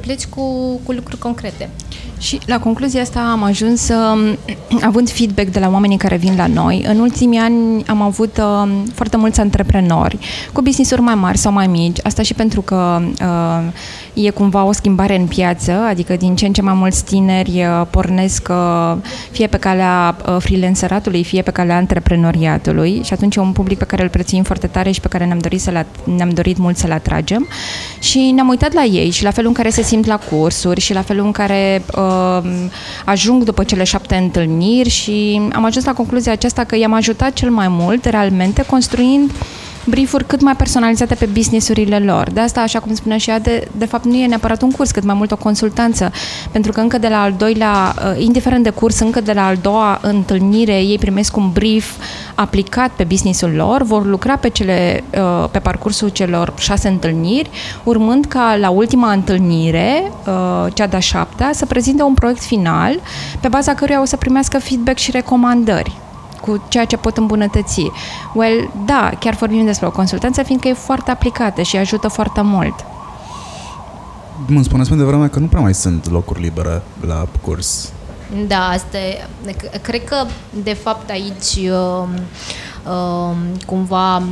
pleci 0.00 0.26
cu, 0.26 0.42
cu 0.84 0.92
lucruri 0.92 1.18
concrete. 1.18 1.70
Și 2.18 2.40
la 2.46 2.58
concluzia 2.58 3.00
asta 3.00 3.20
am 3.20 3.42
ajuns, 3.42 3.88
uh, 3.88 4.34
având 4.88 5.10
feedback 5.10 5.48
de 5.48 5.58
la 5.58 5.68
oamenii 5.68 5.96
care 5.96 6.16
vin 6.16 6.36
la 6.36 6.46
noi. 6.46 6.84
În 6.88 6.98
ultimii 6.98 7.38
ani 7.38 7.84
am 7.86 8.02
avut 8.02 8.38
uh, 8.38 8.68
foarte 8.94 9.16
mulți 9.16 9.40
antreprenori 9.40 10.18
cu 10.52 10.62
business-uri 10.62 11.00
mai 11.00 11.14
mari 11.14 11.38
sau 11.38 11.52
mai 11.52 11.66
mici. 11.66 11.98
Asta 12.02 12.22
și 12.22 12.34
pentru 12.34 12.60
că 12.60 13.00
uh, 13.02 13.72
e 14.14 14.30
cumva 14.30 14.64
o 14.64 14.72
schimbare 14.72 15.16
în 15.18 15.26
piață, 15.26 15.72
adică 15.72 16.16
din 16.16 16.36
ce 16.36 16.46
în 16.46 16.52
ce 16.52 16.62
mai 16.62 16.74
mulți 16.74 17.04
tineri 17.04 17.50
uh, 17.50 17.86
pornesc 17.90 18.48
uh, 18.50 18.96
fie 19.30 19.46
pe 19.46 19.56
calea 19.56 20.16
uh, 20.28 20.36
freelanceratului, 20.38 21.24
fie 21.24 21.42
pe 21.42 21.50
calea 21.50 21.76
antreprenoriatului. 21.76 23.00
Și 23.04 23.12
atunci 23.12 23.36
e 23.36 23.40
un 23.40 23.52
public 23.52 23.78
pe 23.78 23.84
care 23.84 24.02
îl 24.02 24.08
prețuim 24.08 24.42
foarte 24.42 24.66
tare 24.66 24.90
și 24.90 25.00
pe 25.00 25.08
care 25.08 25.24
ne-am 25.24 25.38
dorit, 25.38 25.60
să 25.60 25.84
ne-am 26.16 26.30
dorit 26.30 26.58
mult 26.58 26.76
să-l 26.76 26.92
atragem. 26.92 27.48
Și 27.98 28.30
ne-am 28.34 28.48
uitat 28.48 28.72
la 28.72 28.82
ei 28.82 29.10
și 29.10 29.22
la 29.22 29.30
felul 29.30 29.48
în 29.48 29.54
care 29.54 29.70
se 29.70 29.82
simt 29.82 30.06
la 30.06 30.18
cursuri 30.18 30.80
și 30.80 30.92
la 30.92 31.02
felul 31.02 31.24
în 31.24 31.32
care 31.32 31.82
uh, 31.96 32.42
ajung 33.04 33.42
după 33.42 33.64
cele 33.64 33.84
șapte 33.84 34.14
întâlniri 34.14 34.88
și 34.88 35.40
am 35.52 35.64
ajuns 35.64 35.84
la 35.84 35.92
concluzia 35.92 36.32
aceasta 36.32 36.64
că 36.64 36.76
i-am 36.76 36.92
ajutat 36.92 37.32
cel 37.32 37.50
mai 37.50 37.66
mult 37.68 38.04
realmente 38.04 38.64
construind 38.66 39.30
briefuri 39.86 40.26
cât 40.26 40.40
mai 40.40 40.56
personalizate 40.56 41.14
pe 41.14 41.28
businessurile 41.32 41.98
lor. 41.98 42.30
De 42.30 42.40
asta, 42.40 42.60
așa 42.60 42.78
cum 42.78 42.94
spunea 42.94 43.18
și 43.18 43.30
ea, 43.30 43.38
de, 43.38 43.68
de 43.76 43.84
fapt 43.84 44.04
nu 44.04 44.14
e 44.14 44.26
neapărat 44.26 44.62
un 44.62 44.70
curs, 44.70 44.90
cât 44.90 45.04
mai 45.04 45.14
mult 45.14 45.30
o 45.30 45.36
consultanță, 45.36 46.12
pentru 46.50 46.72
că 46.72 46.80
încă 46.80 46.98
de 46.98 47.08
la 47.08 47.22
al 47.22 47.34
doilea, 47.38 47.94
uh, 47.96 48.22
indiferent 48.22 48.62
de 48.64 48.70
curs, 48.70 48.98
încă 48.98 49.20
de 49.20 49.32
la 49.32 49.46
al 49.46 49.56
doua 49.62 49.98
întâlnire, 50.02 50.82
ei 50.82 50.98
primesc 50.98 51.36
un 51.36 51.50
brief 51.52 51.96
aplicat 52.34 52.90
pe 52.90 53.04
businessul 53.04 53.50
lor, 53.50 53.82
vor 53.82 54.06
lucra 54.06 54.36
pe, 54.36 54.48
cele, 54.48 55.04
uh, 55.18 55.48
pe 55.50 55.58
parcursul 55.58 56.08
celor 56.08 56.52
șase 56.58 56.88
întâlniri, 56.88 57.50
urmând 57.84 58.24
ca 58.24 58.56
la 58.60 58.70
ultima 58.70 59.12
întâlnire, 59.12 60.12
uh, 60.26 60.72
cea 60.74 60.86
de-a 60.86 60.98
șaptea, 60.98 61.50
să 61.52 61.66
prezinte 61.66 62.02
un 62.02 62.14
proiect 62.14 62.42
final 62.42 63.00
pe 63.40 63.48
baza 63.48 63.74
căruia 63.74 64.00
o 64.00 64.04
să 64.04 64.16
primească 64.16 64.58
feedback 64.58 64.98
și 64.98 65.10
recomandări 65.10 66.02
cu 66.44 66.62
ceea 66.68 66.84
ce 66.84 66.96
pot 66.96 67.16
îmbunătăți. 67.16 67.90
Well, 68.34 68.70
da, 68.84 69.10
chiar 69.18 69.34
vorbim 69.34 69.64
despre 69.64 69.86
o 69.86 69.90
consultanță, 69.90 70.42
fiindcă 70.42 70.68
e 70.68 70.72
foarte 70.72 71.10
aplicată 71.10 71.62
și 71.62 71.76
ajută 71.76 72.08
foarte 72.08 72.40
mult. 72.40 72.74
Mă 74.46 74.62
spuneți 74.62 74.90
mai 74.90 74.98
devreme 74.98 75.28
că 75.28 75.38
nu 75.38 75.46
prea 75.46 75.60
mai 75.60 75.74
sunt 75.74 76.10
locuri 76.10 76.40
libere 76.40 76.82
la 77.06 77.26
curs. 77.42 77.92
Da, 78.46 78.68
asta 78.68 78.98
e, 78.98 79.26
cred 79.82 80.04
că 80.04 80.16
de 80.62 80.72
fapt 80.72 81.10
aici 81.10 81.70
uh, 81.70 82.08
uh, 82.86 83.36
cumva 83.66 84.22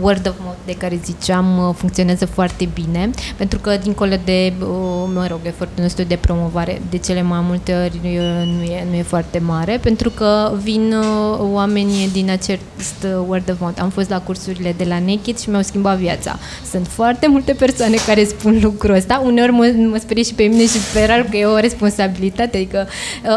word 0.00 0.26
of 0.26 0.34
mouth 0.40 0.56
de 0.64 0.74
care 0.76 1.00
ziceam 1.04 1.58
uh, 1.58 1.74
funcționează 1.74 2.26
foarte 2.26 2.68
bine, 2.74 3.10
pentru 3.36 3.58
că 3.58 3.76
dincolo 3.82 4.14
de, 4.24 4.52
uh, 4.60 4.66
mă 5.14 5.26
rog, 5.30 5.38
efortul 5.42 5.82
nostru 5.82 6.04
de 6.04 6.16
promovare, 6.16 6.82
de 6.90 6.98
cele 6.98 7.22
mai 7.22 7.40
multe 7.42 7.74
ori 7.74 8.00
uh, 8.04 8.46
nu 8.56 8.62
e, 8.62 8.86
nu 8.90 8.96
e 8.96 9.02
foarte 9.02 9.38
mare, 9.38 9.78
pentru 9.82 10.10
că 10.10 10.52
vin 10.62 10.94
oamenii 11.38 12.08
din 12.12 12.30
acest 12.30 13.06
word 13.26 13.50
of 13.50 13.60
mouth. 13.60 13.80
Am 13.80 13.88
fost 13.88 14.08
la 14.08 14.20
cursurile 14.20 14.74
de 14.76 14.84
la 14.84 14.98
Naked 14.98 15.38
și 15.38 15.50
mi-au 15.50 15.62
schimbat 15.62 15.98
viața. 15.98 16.38
Sunt 16.70 16.86
foarte 16.86 17.26
multe 17.26 17.52
persoane 17.52 17.96
care 18.06 18.24
spun 18.24 18.58
lucrul 18.62 18.94
ăsta, 18.94 19.22
uneori 19.24 19.52
mă, 19.52 19.74
mă 19.90 19.96
sperie 19.96 20.22
și 20.22 20.34
pe 20.34 20.42
mine 20.42 20.62
și 20.62 20.78
pe 20.92 21.04
Ral 21.04 21.22
că 21.30 21.36
e 21.36 21.44
o 21.44 21.58
responsabilitate, 21.58 22.56
adică 22.56 22.88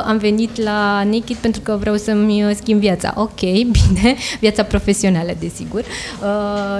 am 0.05 0.17
venit 0.17 0.61
la 0.61 1.03
Naked 1.03 1.35
pentru 1.35 1.61
că 1.61 1.77
vreau 1.79 1.95
să-mi 1.95 2.55
schimb 2.55 2.79
viața. 2.79 3.13
Ok, 3.15 3.39
bine, 3.77 4.15
viața 4.39 4.63
profesională, 4.63 5.31
desigur. 5.39 5.79
Uh, 5.79 6.06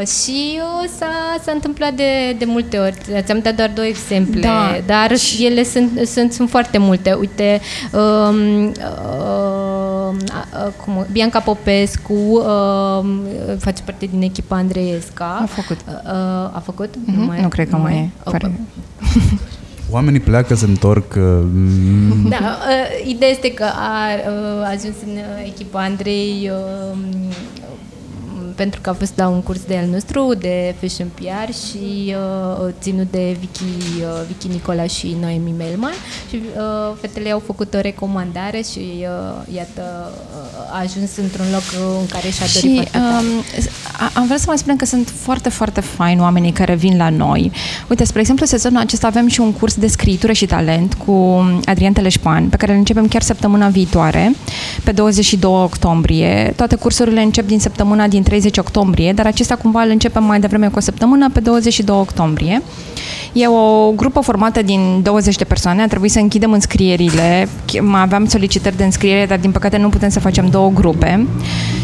și 0.06 0.60
uh, 0.62 0.90
s-a, 0.98 1.38
s-a 1.44 1.52
întâmplat 1.52 1.94
de, 1.94 2.36
de 2.38 2.46
multe 2.46 2.78
ori. 2.78 2.98
Ți-am 3.20 3.40
dat 3.40 3.56
doar 3.56 3.72
două 3.76 3.88
exemple, 3.88 4.40
da. 4.40 4.78
dar 4.86 5.12
ele 5.40 5.64
sunt, 5.64 6.08
sunt, 6.08 6.34
sunt 6.34 6.50
foarte 6.50 6.78
multe. 6.78 7.14
Uite, 7.14 7.62
um, 7.94 8.66
uh, 8.68 10.10
uh, 10.10 10.74
cum, 10.86 11.06
Bianca 11.12 11.40
Popescu 11.40 12.14
uh, 12.14 13.06
face 13.60 13.82
parte 13.84 14.06
din 14.12 14.22
echipa 14.22 14.56
Andreesca. 14.56 15.40
A 15.42 15.46
făcut. 15.46 15.78
Uh, 15.88 15.94
uh, 16.04 16.56
a 16.56 16.62
făcut? 16.64 16.96
Uh-huh. 16.96 17.16
Nu, 17.18 17.26
mai, 17.26 17.42
nu 17.42 17.48
cred 17.48 17.70
că 17.70 17.76
nu 17.76 17.82
mai 17.82 17.94
e. 17.94 18.10
Okay. 18.24 18.52
Oamenii 19.90 20.20
pleacă, 20.20 20.56
se 20.56 20.66
întorc. 20.66 21.14
Uh, 21.16 21.46
da, 22.30 22.38
uh, 22.38 23.08
ideea 23.08 23.32
este 23.32 23.54
că 23.54 23.64
a 23.64 23.98
uh, 24.14 24.66
ajuns 24.66 24.96
în 25.06 25.18
echipa 25.46 25.82
Andrei 25.82 26.52
uh, 26.52 26.98
pentru 28.58 28.82
că 28.82 28.90
a 28.90 28.94
fost 28.94 29.14
la 29.16 29.28
un 29.28 29.42
curs 29.42 29.62
de 29.68 29.78
al 29.78 29.88
nostru 29.88 30.34
de 30.40 30.76
Fashion 30.80 31.10
PR 31.14 31.54
și 31.54 32.16
uh, 32.16 32.74
ținut 32.82 33.12
de 33.12 33.38
Vicky, 33.40 34.02
uh, 34.02 34.26
Vicky 34.28 34.48
Nicola 34.48 34.86
și 34.86 35.16
Noemi 35.22 35.54
Melman 35.58 35.94
și 36.30 36.36
uh, 36.36 36.98
fetele 37.02 37.32
au 37.32 37.42
făcut 37.46 37.74
o 37.74 37.80
recomandare 37.80 38.62
și 38.72 38.80
uh, 38.80 39.56
iată 39.56 40.12
uh, 40.12 40.76
a 40.76 40.80
ajuns 40.80 41.18
într-un 41.18 41.46
loc 41.52 41.64
în 42.00 42.06
care 42.06 42.30
și-a 42.30 42.46
dorit 42.54 42.80
și, 42.80 42.90
foarte 42.92 42.98
um, 42.98 43.44
Am 44.14 44.26
vrea 44.26 44.38
să 44.38 44.44
mai 44.48 44.58
spunem 44.58 44.76
că 44.76 44.86
sunt 44.86 45.14
foarte, 45.16 45.50
foarte 45.50 45.82
faini 45.82 46.22
oamenii 46.22 46.52
care 46.52 46.76
vin 46.76 46.98
la 46.98 47.10
noi. 47.10 47.52
Uite, 47.90 48.04
spre 48.04 48.20
exemplu, 48.20 48.46
sezonul 48.46 48.80
acesta 48.80 49.08
avem 49.08 49.28
și 49.28 49.40
un 49.40 49.52
curs 49.52 49.76
de 49.76 49.88
scritură 49.88 50.32
și 50.32 50.46
talent 50.46 50.94
cu 50.94 51.46
Adrian 51.66 51.94
Teleșpan, 51.94 52.50
pe 52.50 52.56
care 52.56 52.72
îl 52.72 52.78
începem 52.78 53.08
chiar 53.08 53.22
săptămâna 53.22 53.68
viitoare, 53.68 54.36
pe 54.84 54.92
22 54.92 55.52
octombrie. 55.52 56.54
Toate 56.56 56.76
cursurile 56.76 57.22
încep 57.22 57.48
din 57.48 57.60
săptămâna 57.60 58.08
din 58.08 58.24
30 58.24 58.47
30 58.48 58.58
octombrie, 58.58 59.14
dar 59.14 59.26
acesta 59.26 59.56
cumva 59.56 59.82
îl 59.82 59.90
începem 59.90 60.24
mai 60.24 60.40
devreme 60.40 60.68
cu 60.68 60.78
o 60.78 60.80
săptămână, 60.80 61.30
pe 61.30 61.40
22 61.40 61.96
octombrie. 61.96 62.62
E 63.34 63.48
o 63.48 63.92
grupă 63.92 64.20
formată 64.20 64.62
din 64.62 65.02
20 65.02 65.36
de 65.36 65.44
persoane, 65.44 65.82
a 65.82 65.88
trebuit 65.88 66.12
să 66.12 66.20
închidem 66.20 66.52
înscrierile, 66.52 67.48
mai 67.82 68.02
aveam 68.02 68.26
solicitări 68.26 68.78
de 68.78 68.84
înscriere, 68.84 69.26
dar 69.26 69.40
din 69.40 69.52
păcate 69.52 69.78
nu 69.78 69.90
putem 69.90 70.10
să 70.10 70.20
facem 70.20 70.50
două 70.50 70.72
grupe. 70.74 71.28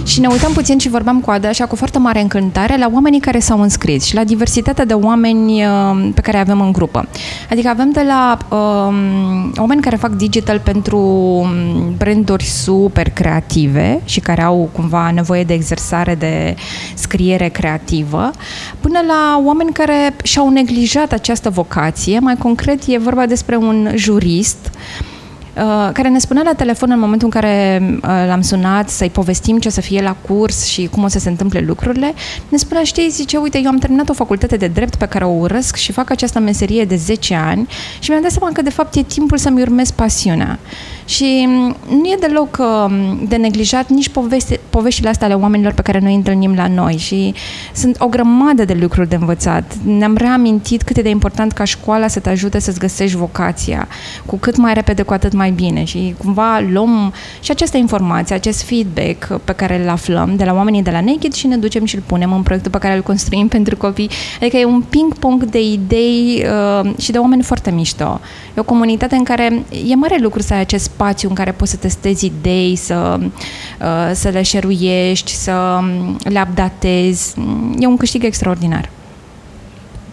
Și 0.06 0.20
ne 0.20 0.28
uitam 0.28 0.54
puțin 0.54 0.78
și 0.78 0.90
vorbeam 0.90 1.20
cu 1.20 1.32
Ada 1.32 1.48
așa 1.48 1.66
cu 1.66 1.76
foarte 1.76 1.98
mare 1.98 2.22
încântare 2.22 2.78
la 2.78 2.90
oamenii 2.94 3.20
care 3.20 3.40
s-au 3.40 3.62
înscris 3.62 4.04
și 4.04 4.16
la 4.16 4.24
diversitatea 4.24 4.86
de 4.86 4.94
oameni 4.94 5.66
uh, 5.66 6.10
pe 6.14 6.22
care 6.22 6.38
avem 6.38 6.62
în 6.62 6.72
grupă. 6.72 7.08
Adică 7.50 7.70
avem 7.70 7.92
de 7.92 8.04
la 8.08 8.38
um, 8.58 9.54
oameni 9.58 9.82
care 9.82 9.96
fac 9.96 10.12
digital 10.12 10.60
pentru 10.60 10.98
um, 10.98 11.96
branduri 11.98 12.44
super 12.44 13.10
creative 13.10 14.02
și 14.06 14.20
care 14.20 14.42
au 14.44 14.70
cumva 14.72 15.12
nevoie 15.12 15.44
de 15.44 15.54
exersare 15.54 16.16
de 16.16 16.53
scriere 16.94 17.48
creativă, 17.48 18.32
până 18.80 19.00
la 19.08 19.42
oameni 19.44 19.72
care 19.72 20.16
și-au 20.24 20.50
neglijat 20.50 21.12
această 21.12 21.50
vocație. 21.50 22.20
Mai 22.20 22.36
concret, 22.36 22.82
e 22.88 22.98
vorba 22.98 23.26
despre 23.26 23.56
un 23.56 23.92
jurist 23.96 24.72
Uh, 25.56 25.90
care 25.94 26.10
ne 26.10 26.20
spunea 26.20 26.44
la 26.44 26.54
telefon 26.54 26.92
în 26.92 27.00
momentul 27.00 27.30
în 27.34 27.42
care 27.42 27.82
uh, 27.96 28.02
l-am 28.28 28.42
sunat 28.42 28.90
să-i 28.90 29.10
povestim 29.10 29.60
ce 29.60 29.68
o 29.68 29.72
să 29.72 29.82
fie 29.82 30.02
la 30.02 30.16
curs 30.28 30.66
și 30.66 30.88
cum 30.92 31.04
o 31.04 31.08
să 31.08 31.20
se 31.20 31.30
întâmple 31.30 31.60
lucrurile, 31.60 32.14
ne 32.50 32.58
spunea, 32.58 32.84
știi, 32.84 33.10
zice, 33.10 33.38
uite, 33.38 33.60
eu 33.64 33.68
am 33.68 33.78
terminat 33.78 34.10
o 34.10 34.14
facultate 34.14 34.58
de 34.58 34.68
drept 34.68 34.96
pe 34.96 35.06
care 35.06 35.26
o 35.26 35.30
urăsc 35.30 35.76
și 35.76 35.92
fac 35.92 36.10
această 36.10 36.40
meserie 36.40 36.86
de 36.86 36.96
10 36.96 37.36
ani 37.36 37.68
și 38.00 38.10
mi-am 38.10 38.22
dat 38.22 38.32
seama 38.32 38.52
că, 38.54 38.62
de 38.62 38.70
fapt, 38.70 38.96
e 38.96 39.04
timpul 39.04 39.38
să-mi 39.38 39.62
urmez 39.62 39.92
pasiunea. 39.92 40.60
Și 41.06 41.46
mm, 41.48 41.76
nu 41.90 42.06
e 42.06 42.18
deloc 42.20 42.58
uh, 42.60 42.94
de 43.28 43.36
neglijat 43.36 43.90
nici 43.90 44.10
poveste, 44.10 44.60
poveștile 44.70 45.10
astea 45.10 45.28
ale 45.28 45.36
oamenilor 45.36 45.74
pe 45.74 45.82
care 45.82 46.00
noi 46.00 46.16
întâlnim 46.16 46.56
la 46.56 46.68
noi 46.68 46.98
și 46.98 47.34
sunt 47.74 47.96
o 48.00 48.08
grămadă 48.08 48.66
de 48.66 48.78
lucruri 48.80 49.10
de 49.10 49.16
învățat. 49.16 49.74
Ne-am 49.86 50.16
reamintit 50.16 50.82
cât 50.82 50.98
e 50.98 51.02
de 51.02 51.10
important 51.10 51.52
ca 51.52 51.64
școala 51.64 52.08
să 52.08 52.20
te 52.20 52.30
ajute 52.30 52.60
să-ți 52.60 52.80
găsești 52.80 53.18
vocația. 53.18 53.88
Cu 54.26 54.38
cât 54.38 54.58
mai 54.58 54.74
repede, 54.74 55.02
cu 55.02 55.14
atât 55.14 55.34
mai 55.34 55.52
bine 55.52 55.84
și 55.84 56.16
cumva 56.18 56.60
luăm 56.72 57.14
și 57.40 57.52
această 57.52 57.78
informație, 57.78 58.36
acest 58.36 58.64
feedback 58.64 59.40
pe 59.44 59.54
care 59.54 59.82
îl 59.82 59.90
aflăm 59.90 60.36
de 60.36 60.44
la 60.44 60.54
oamenii 60.54 60.84
de 60.84 60.92
la 60.92 61.02
Naked 61.02 61.34
și 61.34 61.48
ne 61.48 61.58
ducem 61.58 61.86
și 61.86 61.96
îl 61.96 62.02
punem 62.06 62.34
în 62.34 62.42
proiectul 62.42 62.72
pe 62.72 62.78
care 62.78 62.96
îl 62.96 63.02
construim 63.02 63.48
pentru 63.58 63.78
copii. 63.78 64.10
Adică 64.42 64.58
e 64.58 64.66
un 64.66 64.82
ping-pong 64.90 65.44
de 65.44 65.62
idei 65.62 66.46
uh, 66.82 66.92
și 66.98 67.12
de 67.12 67.18
oameni 67.18 67.44
foarte 67.44 67.72
mișto. 67.72 68.20
E 68.56 68.60
o 68.60 68.64
comunitate 68.64 69.16
în 69.16 69.24
care 69.24 69.64
e 69.88 69.96
mare 69.96 70.18
lucru 70.20 70.42
să 70.42 70.54
ai 70.54 70.60
acest 70.60 70.92
spațiu 70.94 71.30
în 71.30 71.36
care 71.36 71.52
poți 71.52 71.72
să 71.72 71.78
testezi 71.78 72.26
idei, 72.26 72.76
să, 72.76 73.20
uh, 73.20 74.12
să 74.14 74.30
le 74.30 74.42
șeruiești, 74.42 75.32
să 75.32 75.52
um, 75.52 76.18
le 76.24 76.44
updatezi. 76.48 77.34
E 77.80 77.88
un 77.88 77.98
câștig 77.98 78.24
extraordinar. 78.24 78.90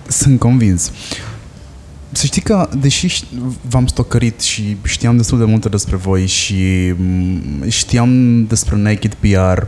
Sunt 0.08 0.38
convins. 0.38 0.92
Să 2.12 2.26
știi 2.26 2.42
că, 2.42 2.68
deși 2.80 3.24
v-am 3.68 3.86
stocărit 3.86 4.40
și 4.40 4.76
știam 4.82 5.16
destul 5.16 5.38
de 5.38 5.44
multe 5.44 5.68
despre 5.68 5.96
voi 5.96 6.26
și 6.26 6.92
mm, 6.96 7.68
știam 7.68 8.44
despre 8.46 8.76
Naked 8.76 9.14
PR, 9.14 9.62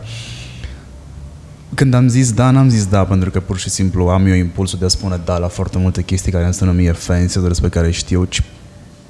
când 1.74 1.94
am 1.94 2.08
zis 2.08 2.32
da, 2.32 2.50
n-am 2.50 2.68
zis 2.68 2.86
da, 2.86 3.04
pentru 3.04 3.30
că 3.30 3.40
pur 3.40 3.58
și 3.58 3.70
simplu 3.70 4.08
am 4.08 4.26
eu 4.26 4.34
impulsul 4.34 4.78
de 4.78 4.84
a 4.84 4.88
spune 4.88 5.20
da 5.24 5.38
la 5.38 5.48
foarte 5.48 5.78
multe 5.78 6.02
chestii 6.02 6.32
care 6.32 6.44
îmi 6.44 6.54
sună 6.54 6.72
mie 6.72 6.92
fancy, 6.92 7.38
despre 7.38 7.68
care 7.68 7.90
știu, 7.90 8.24
ci 8.24 8.42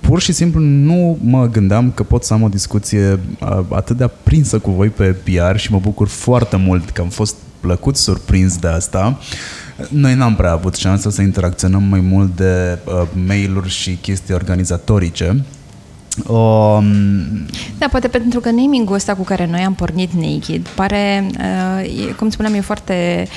pur 0.03 0.21
și 0.21 0.33
simplu 0.33 0.61
nu 0.61 1.19
mă 1.21 1.49
gândeam 1.49 1.91
că 1.91 2.03
pot 2.03 2.25
să 2.25 2.35
am 2.35 2.43
o 2.43 2.49
discuție 2.49 3.19
atât 3.69 3.97
de 3.97 4.05
aprinsă 4.05 4.59
cu 4.59 4.71
voi 4.71 4.89
pe 4.89 5.05
PR 5.05 5.57
și 5.57 5.73
mă 5.73 5.79
bucur 5.79 6.09
foarte 6.09 6.57
mult 6.57 6.91
că 6.91 7.01
am 7.01 7.09
fost 7.09 7.37
plăcut 7.61 7.97
surprins 7.97 8.57
de 8.57 8.69
asta. 8.69 9.19
Noi 9.89 10.15
n-am 10.15 10.37
prea 10.37 10.53
avut 10.53 10.75
șansa 10.75 11.11
să 11.11 11.23
interacționăm 11.23 11.83
mai 11.83 12.01
mult 12.01 12.37
de 12.37 12.79
uh, 12.85 13.03
mail-uri 13.27 13.69
și 13.69 13.95
chestii 13.95 14.35
organizatorice, 14.35 15.45
Um... 16.27 16.85
Da, 17.79 17.87
poate 17.89 18.09
pentru 18.09 18.41
că 18.41 18.51
naming-ul 18.51 18.95
ăsta 18.95 19.15
cu 19.15 19.23
care 19.23 19.49
noi 19.51 19.61
am 19.61 19.75
pornit 19.75 20.13
Naked 20.13 20.69
pare, 20.75 21.27
uh, 21.39 22.15
cum 22.17 22.31
spuneam, 22.31 22.55
e 22.55 22.61
foarte, 22.61 23.29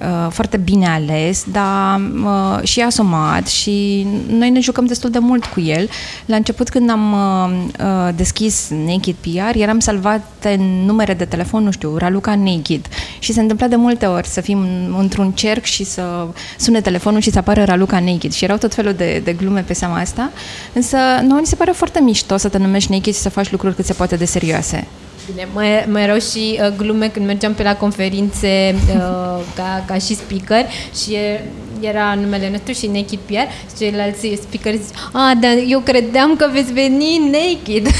uh, 0.00 0.30
foarte 0.30 0.56
bine 0.56 0.86
ales, 0.86 1.44
dar 1.52 2.00
uh, 2.24 2.66
și 2.66 2.80
asumat 2.80 3.46
și 3.46 4.06
noi 4.28 4.50
ne 4.50 4.60
jucăm 4.60 4.86
destul 4.86 5.10
de 5.10 5.18
mult 5.18 5.44
cu 5.44 5.60
el. 5.60 5.88
La 6.26 6.36
început 6.36 6.68
când 6.68 6.90
am 6.90 7.12
uh, 7.12 7.50
uh 7.78 8.14
deschis 8.16 8.70
Naked 8.86 9.14
PR, 9.14 9.56
eram 9.58 9.78
salvate 9.78 10.52
în 10.58 10.84
numere 10.84 11.14
de 11.14 11.24
telefon, 11.24 11.62
nu 11.62 11.70
știu, 11.70 11.96
Raluca 11.96 12.34
Naked. 12.34 12.86
Și 13.18 13.32
se 13.32 13.40
întâmpla 13.40 13.66
de 13.66 13.76
multe 13.76 14.06
ori 14.06 14.26
să 14.26 14.40
fim 14.40 14.66
într-un 14.98 15.30
cerc 15.30 15.64
și 15.64 15.84
să 15.84 16.26
sune 16.58 16.80
telefonul 16.80 17.20
și 17.20 17.30
să 17.30 17.38
apară 17.38 17.64
Raluca 17.64 18.00
Naked. 18.00 18.32
Și 18.32 18.44
erau 18.44 18.56
tot 18.56 18.74
felul 18.74 18.92
de, 18.92 19.20
de 19.24 19.32
glume 19.32 19.60
pe 19.60 19.72
seama 19.72 19.98
asta, 19.98 20.30
însă 20.72 20.96
nouă 21.22 21.40
ni 21.40 21.46
se 21.46 21.54
pare 21.54 21.70
foarte 21.70 22.00
mișto 22.00 22.21
mișto 22.22 22.36
să 22.36 22.48
te 22.48 22.58
numești 22.58 22.90
naked 22.92 23.14
și 23.14 23.20
să 23.20 23.28
faci 23.28 23.50
lucruri 23.50 23.74
cât 23.74 23.84
se 23.84 23.92
poate 23.92 24.16
de 24.16 24.24
serioase. 24.24 24.86
Bine, 25.30 25.48
mai, 25.54 25.84
mai 25.90 26.02
erau 26.02 26.18
și 26.18 26.58
uh, 26.60 26.72
glume 26.76 27.08
când 27.08 27.26
mergeam 27.26 27.54
pe 27.54 27.62
la 27.62 27.76
conferințe 27.76 28.74
uh, 28.74 29.40
ca, 29.56 29.84
ca 29.86 29.94
și 29.94 30.14
speaker 30.14 30.64
și 31.02 31.12
e, 31.14 31.40
era 31.80 32.14
numele 32.20 32.50
nostru 32.50 32.72
și 32.72 32.86
Naked 32.86 33.18
PR 33.26 33.32
și 33.32 33.76
ceilalți 33.78 34.38
speakeri 34.42 34.76
zic, 34.86 34.94
a, 35.12 35.32
dar 35.40 35.50
eu 35.68 35.80
credeam 35.80 36.36
că 36.36 36.48
veți 36.52 36.72
veni 36.72 37.30
naked. 37.32 37.86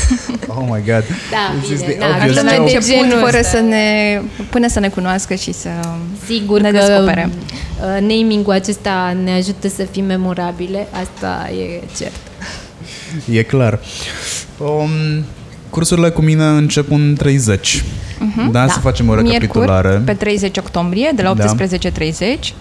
Oh 0.59 0.65
my 0.71 0.83
god. 0.87 1.05
Da, 1.31 1.55
This 1.61 1.71
is 1.71 1.81
bine, 1.81 1.93
the 1.93 1.99
da, 1.99 2.07
obvious 2.07 2.33
glume 2.35 2.51
la 2.57 2.65
de 2.65 2.71
joke. 2.71 2.77
început, 2.77 3.09
genul 3.09 3.25
fără 3.25 3.39
ăsta. 3.39 3.51
să 3.57 3.61
ne, 3.61 4.21
până 4.51 4.69
să 4.69 4.81
ne 4.81 4.89
cunoască 4.89 5.35
și 5.35 5.53
să 5.53 5.69
Sigur 6.27 6.61
ne 6.61 6.71
că 6.71 6.77
descopere. 6.77 7.31
uh, 7.31 8.01
naming-ul 8.01 8.53
acesta 8.53 9.17
ne 9.25 9.33
ajută 9.33 9.69
să 9.69 9.83
fim 9.91 10.05
memorabile, 10.05 10.89
asta 11.03 11.51
e 11.51 11.81
cert. 11.99 12.13
E 13.31 13.43
clar. 13.43 13.79
Um, 14.59 15.25
cursurile 15.71 16.11
cu 16.11 16.21
mine 16.21 16.45
încep 16.45 16.91
în 16.91 17.15
30. 17.19 17.85
Da, 18.51 18.67
să 18.69 18.79
facem 18.79 19.09
o 19.09 19.15
recapitulare. 19.15 19.89
Miercuri, 19.89 20.17
pe 20.17 20.25
30 20.25 20.57
octombrie, 20.57 21.11
de 21.15 21.23
la 21.23 21.35
Da. 21.35 21.55
18.30. 21.55 22.55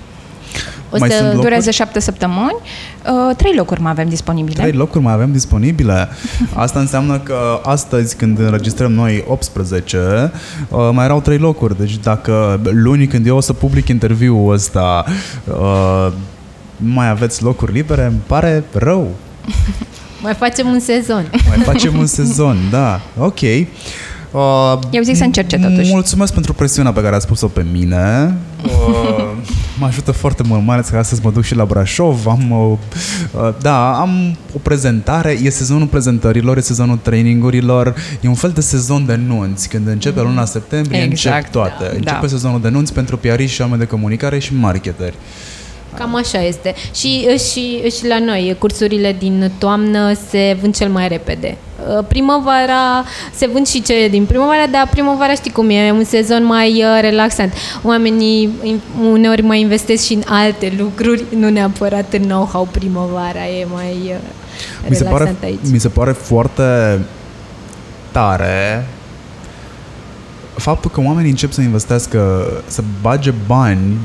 O 0.94 0.98
Mai 1.00 1.10
să 1.10 1.16
sunt 1.16 1.28
locuri? 1.28 1.44
Durează 1.44 1.72
șapte 1.72 2.00
săptămâni. 2.00 2.56
Uh, 2.60 3.36
trei 3.36 3.54
locuri 3.56 3.82
mai 3.82 3.92
avem 3.92 4.10
disponibile. 4.10 4.62
Trei 4.62 4.72
locuri 4.72 5.04
mai 5.04 5.14
avem 5.14 5.32
disponibile. 5.32 6.10
Asta 6.54 6.80
înseamnă 6.80 7.20
că 7.20 7.60
astăzi, 7.64 8.16
când 8.16 8.40
înregistrăm 8.40 8.92
noi 8.92 9.24
18, 9.28 10.32
uh, 10.70 10.90
mai 10.94 11.06
erau 11.06 11.22
trei 11.22 11.38
locuri. 11.38 11.78
Deci 11.78 11.98
dacă 11.98 12.60
luni, 12.64 13.08
când 13.08 13.28
eu 13.28 13.36
o 13.36 13.40
să 13.40 13.54
public 13.54 13.88
interviul 13.88 14.54
ăsta, 14.54 15.06
uh, 15.46 16.12
nu 16.76 16.94
mai 16.94 17.10
aveți 17.10 17.44
locuri 17.44 17.72
libere, 17.72 18.06
îmi 18.06 18.22
pare 18.28 18.64
rău. 18.74 19.08
mai 20.22 20.34
facem 20.34 20.68
un 20.68 20.80
sezon. 20.80 21.32
Mai 21.48 21.58
facem 21.58 21.98
un 21.98 22.06
sezon, 22.06 22.58
da. 22.70 23.02
Ok. 23.18 23.40
Uh, 24.32 24.80
Eu 24.92 25.04
zic 25.04 25.16
să 25.16 25.24
încerce, 25.24 25.58
totuși. 25.58 25.92
Mulțumesc 25.92 26.34
pentru 26.34 26.54
presiunea 26.54 26.92
pe 26.92 27.02
care 27.02 27.16
ați 27.16 27.28
pus-o 27.28 27.48
pe 27.48 27.66
mine. 27.72 28.36
Uh, 28.64 29.32
mă 29.80 29.86
ajută 29.86 30.12
foarte 30.12 30.44
mult, 30.48 30.66
mai 30.66 30.76
ales 30.76 30.88
că 30.90 30.98
astăzi 30.98 31.22
mă 31.24 31.32
duc 31.32 31.44
și 31.44 31.56
la 31.56 31.66
Brașov. 31.66 32.28
Am, 32.28 32.52
uh, 32.52 32.78
uh, 33.32 33.54
da, 33.62 34.00
am 34.00 34.38
o 34.56 34.58
prezentare, 34.62 35.38
e 35.44 35.50
sezonul 35.50 35.88
prezentărilor, 35.88 36.58
e 36.58 36.62
sezonul 36.62 36.98
trainingurilor, 37.02 37.96
e 38.22 38.28
un 38.28 38.34
fel 38.34 38.50
de 38.50 38.62
sezon 38.62 39.06
de 39.06 39.16
nunți. 39.16 39.70
Când 39.70 39.88
începe 39.88 40.22
luna 40.22 40.46
septembrie, 40.46 41.02
Exact, 41.02 41.36
încep 41.36 41.52
toate. 41.52 41.84
da, 41.84 41.90
Începe 41.96 42.18
da. 42.22 42.28
sezonul 42.28 42.62
de 42.62 42.70
nunți 42.70 42.94
pentru 42.94 43.18
piariști 43.18 43.56
și 43.56 43.62
oameni 43.62 43.80
de 43.80 43.86
comunicare 43.88 44.40
și 44.40 44.56
marketeri. 44.56 45.16
Cam 45.98 46.16
așa 46.16 46.42
este. 46.44 46.76
Și, 46.96 47.28
și, 47.38 47.90
și 47.98 48.08
la 48.08 48.20
noi, 48.20 48.56
cursurile 48.60 49.16
din 49.20 49.52
toamnă 49.58 50.14
se 50.30 50.58
vând 50.62 50.76
cel 50.76 50.90
mai 50.90 51.08
repede. 51.08 51.58
Uh, 51.98 52.06
Primăvara, 52.08 53.04
se 53.36 53.48
vând 53.48 53.68
și 53.68 53.82
cele 53.82 54.08
din 54.08 54.26
primăvară, 54.26 54.64
dar 54.72 54.88
primăvara 54.90 55.34
știi 55.34 55.52
cum 55.52 55.70
e, 55.70 55.74
e 55.86 55.92
un 55.92 56.04
sezon 56.04 56.44
mai 56.44 56.70
uh, 56.84 56.98
relaxant. 57.02 57.54
Oamenii 57.84 58.50
in- 58.64 59.04
uneori 59.12 59.42
mai 59.42 59.60
investesc 59.60 60.04
și 60.06 60.14
în 60.14 60.22
alte 60.26 60.74
lucruri, 60.78 61.24
nu 61.36 61.50
neapărat 61.50 62.14
în 62.14 62.22
know-how 62.22 62.68
primăvara, 62.72 63.46
e 63.60 63.66
mai 63.74 63.96
uh, 64.06 64.16
Mi 64.90 64.96
se, 64.96 65.04
relaxant 65.04 65.38
pare, 65.38 65.52
aici. 65.52 65.72
mi 65.72 65.80
se 65.80 65.90
pare 65.90 66.12
foarte 66.12 67.00
tare 68.12 68.86
faptul 70.56 70.92
că 70.92 71.02
oamenii 71.06 71.30
încep 71.30 71.52
să 71.52 71.62
investească, 71.62 72.48
să 72.68 72.82
bage 73.02 73.32
bani 73.48 73.98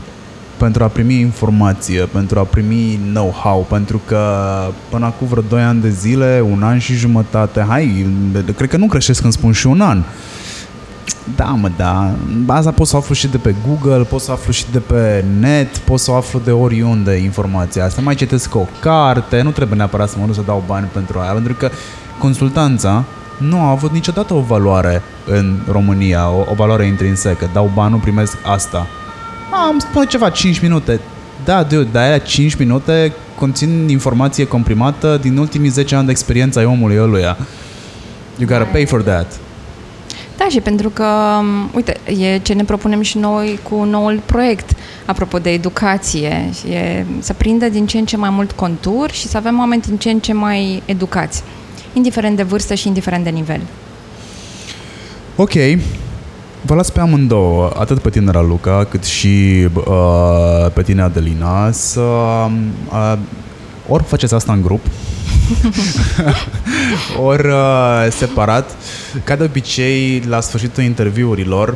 pentru 0.57 0.85
a 0.85 0.87
primi 0.87 1.21
informație, 1.21 2.01
pentru 2.01 2.39
a 2.39 2.43
primi 2.43 3.01
know-how, 3.13 3.67
pentru 3.69 4.01
că 4.07 4.21
până 4.89 5.05
acum 5.07 5.27
vreo 5.27 5.43
2 5.49 5.63
ani 5.63 5.81
de 5.81 5.91
zile, 5.91 6.45
un 6.51 6.63
an 6.63 6.79
și 6.79 6.95
jumătate, 6.95 7.65
hai, 7.69 8.07
cred 8.57 8.69
că 8.69 8.77
nu 8.77 8.87
creștesc 8.87 9.21
când 9.21 9.33
spun 9.33 9.53
și 9.53 9.67
un 9.67 9.81
an. 9.81 10.03
Da, 11.37 11.45
mă, 11.45 11.71
da. 11.77 12.15
Asta 12.47 12.71
pot 12.71 12.87
să 12.87 12.97
aflu 12.97 13.15
și 13.15 13.29
de 13.29 13.37
pe 13.37 13.55
Google, 13.67 14.03
pot 14.03 14.21
să 14.21 14.33
aflu 14.33 14.53
și 14.53 14.65
de 14.73 14.79
pe 14.79 15.25
net, 15.39 15.77
pot 15.77 16.01
să 16.01 16.13
aflu 16.13 16.41
de 16.45 16.51
oriunde 16.51 17.15
informația 17.15 17.85
asta. 17.85 18.01
Mai 18.01 18.15
citesc 18.15 18.55
o 18.55 18.67
carte, 18.81 19.43
nu 19.43 19.51
trebuie 19.51 19.77
neapărat 19.77 20.09
să 20.09 20.17
mă 20.19 20.27
duc 20.27 20.35
să 20.35 20.43
dau 20.47 20.65
bani 20.67 20.89
pentru 20.93 21.19
aia, 21.19 21.33
pentru 21.33 21.55
că 21.55 21.71
consultanța 22.19 23.05
nu 23.39 23.61
a 23.61 23.71
avut 23.71 23.93
niciodată 23.93 24.35
o 24.35 24.41
valoare 24.41 25.03
în 25.27 25.59
România, 25.71 26.31
o, 26.31 26.45
o 26.51 26.55
valoare 26.55 26.87
intrinsecă. 26.87 27.51
Dau 27.53 27.71
bani, 27.75 27.93
nu 27.93 27.99
primesc 27.99 28.37
asta. 28.45 28.87
A, 29.59 29.69
îmi 29.71 29.81
spune 29.81 30.07
ceva, 30.07 30.31
5 30.31 30.61
minute. 30.61 31.01
Da, 31.45 31.63
dude, 31.63 31.89
dar 31.93 32.03
aia 32.03 32.19
5 32.19 32.55
minute 32.55 33.13
conțin 33.39 33.89
informație 33.89 34.47
comprimată 34.47 35.19
din 35.23 35.37
ultimii 35.37 35.69
10 35.71 35.95
ani 35.95 36.05
de 36.05 36.11
experiență 36.11 36.59
ai 36.59 36.65
omului 36.65 36.99
ăluia. 36.99 37.37
You 38.39 38.49
gotta 38.49 38.65
pay 38.65 38.87
for 38.87 39.03
that. 39.03 39.39
Da, 40.37 40.47
și 40.49 40.61
pentru 40.61 40.89
că, 40.89 41.05
um, 41.41 41.71
uite, 41.75 41.97
e 42.21 42.39
ce 42.39 42.53
ne 42.53 42.65
propunem 42.65 43.01
și 43.01 43.19
noi 43.19 43.59
cu 43.63 43.85
noul 43.85 44.21
proiect, 44.27 44.71
apropo 45.05 45.39
de 45.39 45.51
educație, 45.51 46.51
și 46.59 46.67
e 46.67 47.07
să 47.19 47.33
prindă 47.33 47.69
din 47.69 47.87
ce 47.87 47.99
în 47.99 48.05
ce 48.05 48.17
mai 48.17 48.31
mult 48.31 48.53
contur 48.53 49.11
și 49.11 49.27
să 49.27 49.37
avem 49.37 49.59
oameni 49.59 49.83
din 49.83 49.97
ce 49.97 50.11
în 50.11 50.19
ce 50.19 50.33
mai 50.33 50.83
educați, 50.85 51.43
indiferent 51.93 52.37
de 52.37 52.43
vârstă 52.43 52.75
și 52.75 52.87
indiferent 52.87 53.25
de 53.25 53.31
nivel. 53.31 53.61
Ok. 55.37 55.53
Vă 56.67 56.75
las 56.75 56.91
pe 56.91 57.01
amândouă, 57.01 57.71
atât 57.79 57.99
pe 57.99 58.11
tine, 58.11 58.31
Raluca, 58.31 58.87
cât 58.91 59.05
și 59.05 59.67
uh, 59.75 60.67
pe 60.73 60.83
tine, 60.83 61.03
Adelina, 61.03 61.71
să 61.71 62.01
uh, 62.01 63.19
ori 63.89 64.03
faceți 64.03 64.35
asta 64.35 64.53
în 64.53 64.63
grup, 64.63 64.87
ori 67.29 67.49
uh, 67.49 68.07
separat. 68.11 68.77
Ca 69.25 69.37
de 69.37 69.45
obicei, 69.45 70.23
la 70.29 70.41
sfârșitul 70.41 70.83
interviurilor, 70.83 71.69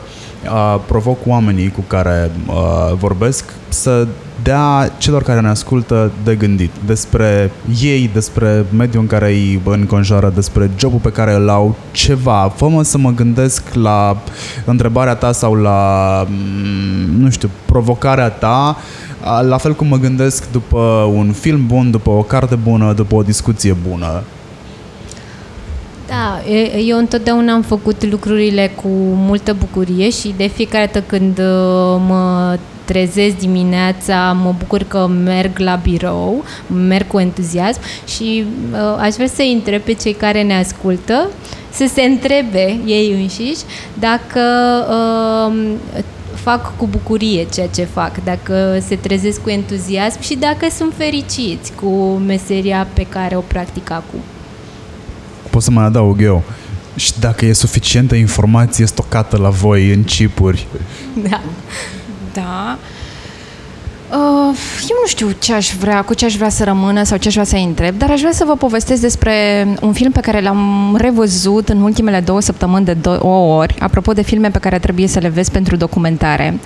uh, 0.44 0.80
provoc 0.86 1.26
oamenii 1.26 1.70
cu 1.70 1.80
care 1.86 2.30
uh, 2.46 2.92
vorbesc 2.94 3.44
să 3.68 4.06
dea 4.42 4.92
celor 4.98 5.22
care 5.22 5.40
ne 5.40 5.48
ascultă 5.48 6.10
de 6.24 6.34
gândit 6.34 6.70
despre 6.86 7.50
ei, 7.80 8.10
despre 8.12 8.64
mediul 8.76 9.02
în 9.02 9.08
care 9.08 9.26
îi 9.26 9.60
înconjoară, 9.64 10.32
despre 10.34 10.70
jobul 10.78 10.98
pe 10.98 11.12
care 11.12 11.34
îl 11.34 11.48
au, 11.48 11.76
ceva. 11.90 12.52
Fă-mă 12.56 12.82
să 12.82 12.98
mă 12.98 13.10
gândesc 13.10 13.62
la 13.72 14.22
întrebarea 14.64 15.14
ta 15.14 15.32
sau 15.32 15.54
la, 15.54 16.26
mm, 16.28 17.20
nu 17.20 17.30
știu, 17.30 17.50
provocarea 17.64 18.28
ta, 18.28 18.46
a, 18.46 18.76
la 19.48 19.56
fel 19.56 19.74
cum 19.74 19.86
mă 19.86 19.96
gândesc 19.96 20.50
după 20.50 21.10
un 21.14 21.32
film 21.32 21.66
bun, 21.66 21.90
după 21.90 22.10
o 22.10 22.22
carte 22.22 22.54
bună, 22.54 22.92
după 22.92 23.14
o 23.14 23.22
discuție 23.22 23.76
bună. 23.88 24.22
Da, 26.06 26.52
e- 26.52 26.78
eu 26.78 26.98
întotdeauna 26.98 27.52
am 27.52 27.62
făcut 27.62 28.04
lucrurile 28.04 28.72
cu 28.74 28.88
multă 29.14 29.56
bucurie 29.58 30.10
și 30.10 30.34
de 30.36 30.46
fiecare 30.46 30.90
dată 30.92 31.04
când 31.06 31.38
uh, 31.38 32.02
mă 32.06 32.56
trezesc 32.84 33.36
dimineața, 33.36 34.36
mă 34.42 34.54
bucur 34.58 34.82
că 34.82 35.06
merg 35.06 35.58
la 35.58 35.74
birou, 35.82 36.44
merg 36.86 37.06
cu 37.06 37.18
entuziasm 37.18 37.80
și 38.06 38.44
uh, 38.72 38.78
aș 39.00 39.14
vrea 39.14 39.26
să 39.26 39.42
întreb 39.54 39.80
pe 39.80 39.92
cei 39.92 40.12
care 40.12 40.42
ne 40.42 40.56
ascultă 40.56 41.28
să 41.72 41.84
se 41.94 42.02
întrebe 42.02 42.78
ei 42.86 43.12
înșiși 43.20 43.62
dacă 43.98 44.40
uh, 44.88 46.02
fac 46.40 46.76
cu 46.76 46.86
bucurie 46.86 47.46
ceea 47.52 47.68
ce 47.68 47.84
fac, 47.84 48.24
dacă 48.24 48.78
se 48.86 48.96
trezesc 48.96 49.40
cu 49.40 49.48
entuziasm 49.50 50.20
și 50.20 50.34
dacă 50.34 50.66
sunt 50.76 50.92
fericiți 50.96 51.72
cu 51.72 52.22
meseria 52.26 52.86
pe 52.92 53.06
care 53.08 53.36
o 53.36 53.40
practic 53.40 53.90
acum. 53.90 54.20
Pot 55.50 55.62
să 55.62 55.70
mai 55.70 55.84
adaug 55.84 56.22
eu. 56.22 56.42
Și 56.96 57.12
dacă 57.20 57.44
e 57.44 57.52
suficientă 57.52 58.14
informație 58.14 58.86
stocată 58.86 59.36
la 59.36 59.48
voi 59.48 59.92
în 59.92 60.04
chipuri. 60.04 60.66
Da. 61.28 61.40
Da. 62.32 62.78
Uh, 64.10 64.56
eu 64.88 64.96
nu 65.00 65.06
știu 65.06 65.30
ce 65.38 65.52
aș 65.54 65.74
vrea, 65.74 66.02
cu 66.02 66.14
ce 66.14 66.24
aș 66.24 66.36
vrea 66.36 66.48
să 66.48 66.64
rămână 66.64 67.02
sau 67.02 67.18
ce 67.18 67.28
aș 67.28 67.32
vrea 67.32 67.44
să 67.44 67.56
întreb, 67.56 67.98
dar 67.98 68.10
aș 68.10 68.20
vrea 68.20 68.32
să 68.32 68.44
vă 68.46 68.56
povestesc 68.56 69.00
despre 69.00 69.66
un 69.80 69.92
film 69.92 70.12
pe 70.12 70.20
care 70.20 70.40
l-am 70.40 70.96
revăzut 70.98 71.68
în 71.68 71.82
ultimele 71.82 72.20
două 72.20 72.40
săptămâni 72.40 72.84
de 72.84 72.92
două 72.92 73.58
ori, 73.58 73.74
apropo 73.78 74.12
de 74.12 74.22
filme 74.22 74.50
pe 74.50 74.58
care 74.58 74.78
trebuie 74.78 75.06
să 75.06 75.18
le 75.18 75.28
vezi 75.28 75.50
pentru 75.50 75.76
documentare. 75.76 76.58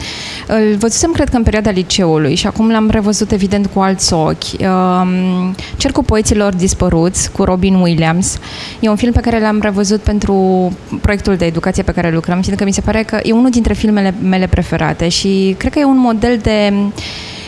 Îl 0.46 0.76
văzusem, 0.78 1.12
cred 1.12 1.28
că, 1.28 1.36
în 1.36 1.42
perioada 1.42 1.70
liceului 1.70 2.34
și 2.34 2.46
acum 2.46 2.70
l-am 2.70 2.90
revăzut, 2.90 3.32
evident, 3.32 3.70
cu 3.74 3.80
alți 3.80 4.12
ochi. 4.12 4.60
Uh, 4.60 5.50
Cercul 5.76 6.02
poeților 6.02 6.54
dispăruți, 6.54 7.32
cu 7.32 7.44
Robin 7.44 7.74
Williams. 7.74 8.38
E 8.80 8.88
un 8.88 8.96
film 8.96 9.12
pe 9.12 9.20
care 9.20 9.40
l-am 9.40 9.58
revăzut 9.62 10.00
pentru 10.00 10.72
proiectul 11.00 11.36
de 11.36 11.44
educație 11.44 11.82
pe 11.82 11.92
care 11.92 12.10
lucrăm, 12.10 12.40
fiindcă 12.40 12.64
mi 12.64 12.72
se 12.72 12.80
pare 12.80 13.02
că 13.02 13.18
e 13.22 13.32
unul 13.32 13.50
dintre 13.50 13.72
filmele 13.72 14.14
mele 14.22 14.46
preferate 14.46 15.08
și 15.08 15.54
cred 15.58 15.72
că 15.72 15.78
e 15.78 15.84
un 15.84 15.98
model 15.98 16.38
de 16.42 16.72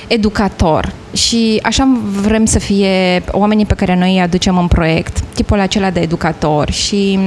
educator. 0.06 0.92
Și 1.12 1.58
așa 1.62 1.88
vrem 2.22 2.44
să 2.44 2.58
fie 2.58 3.22
oamenii 3.30 3.66
pe 3.66 3.74
care 3.74 3.96
noi 3.96 4.12
îi 4.12 4.20
aducem 4.20 4.58
în 4.58 4.66
proiect, 4.66 5.20
tipul 5.34 5.60
acela 5.60 5.90
de 5.90 6.00
educator. 6.00 6.70
Și 6.70 7.18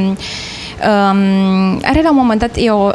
Um, 0.80 1.80
are 1.84 2.02
la 2.02 2.10
un 2.10 2.16
moment 2.16 2.40
dat, 2.40 2.50
e 2.56 2.70
o, 2.70 2.90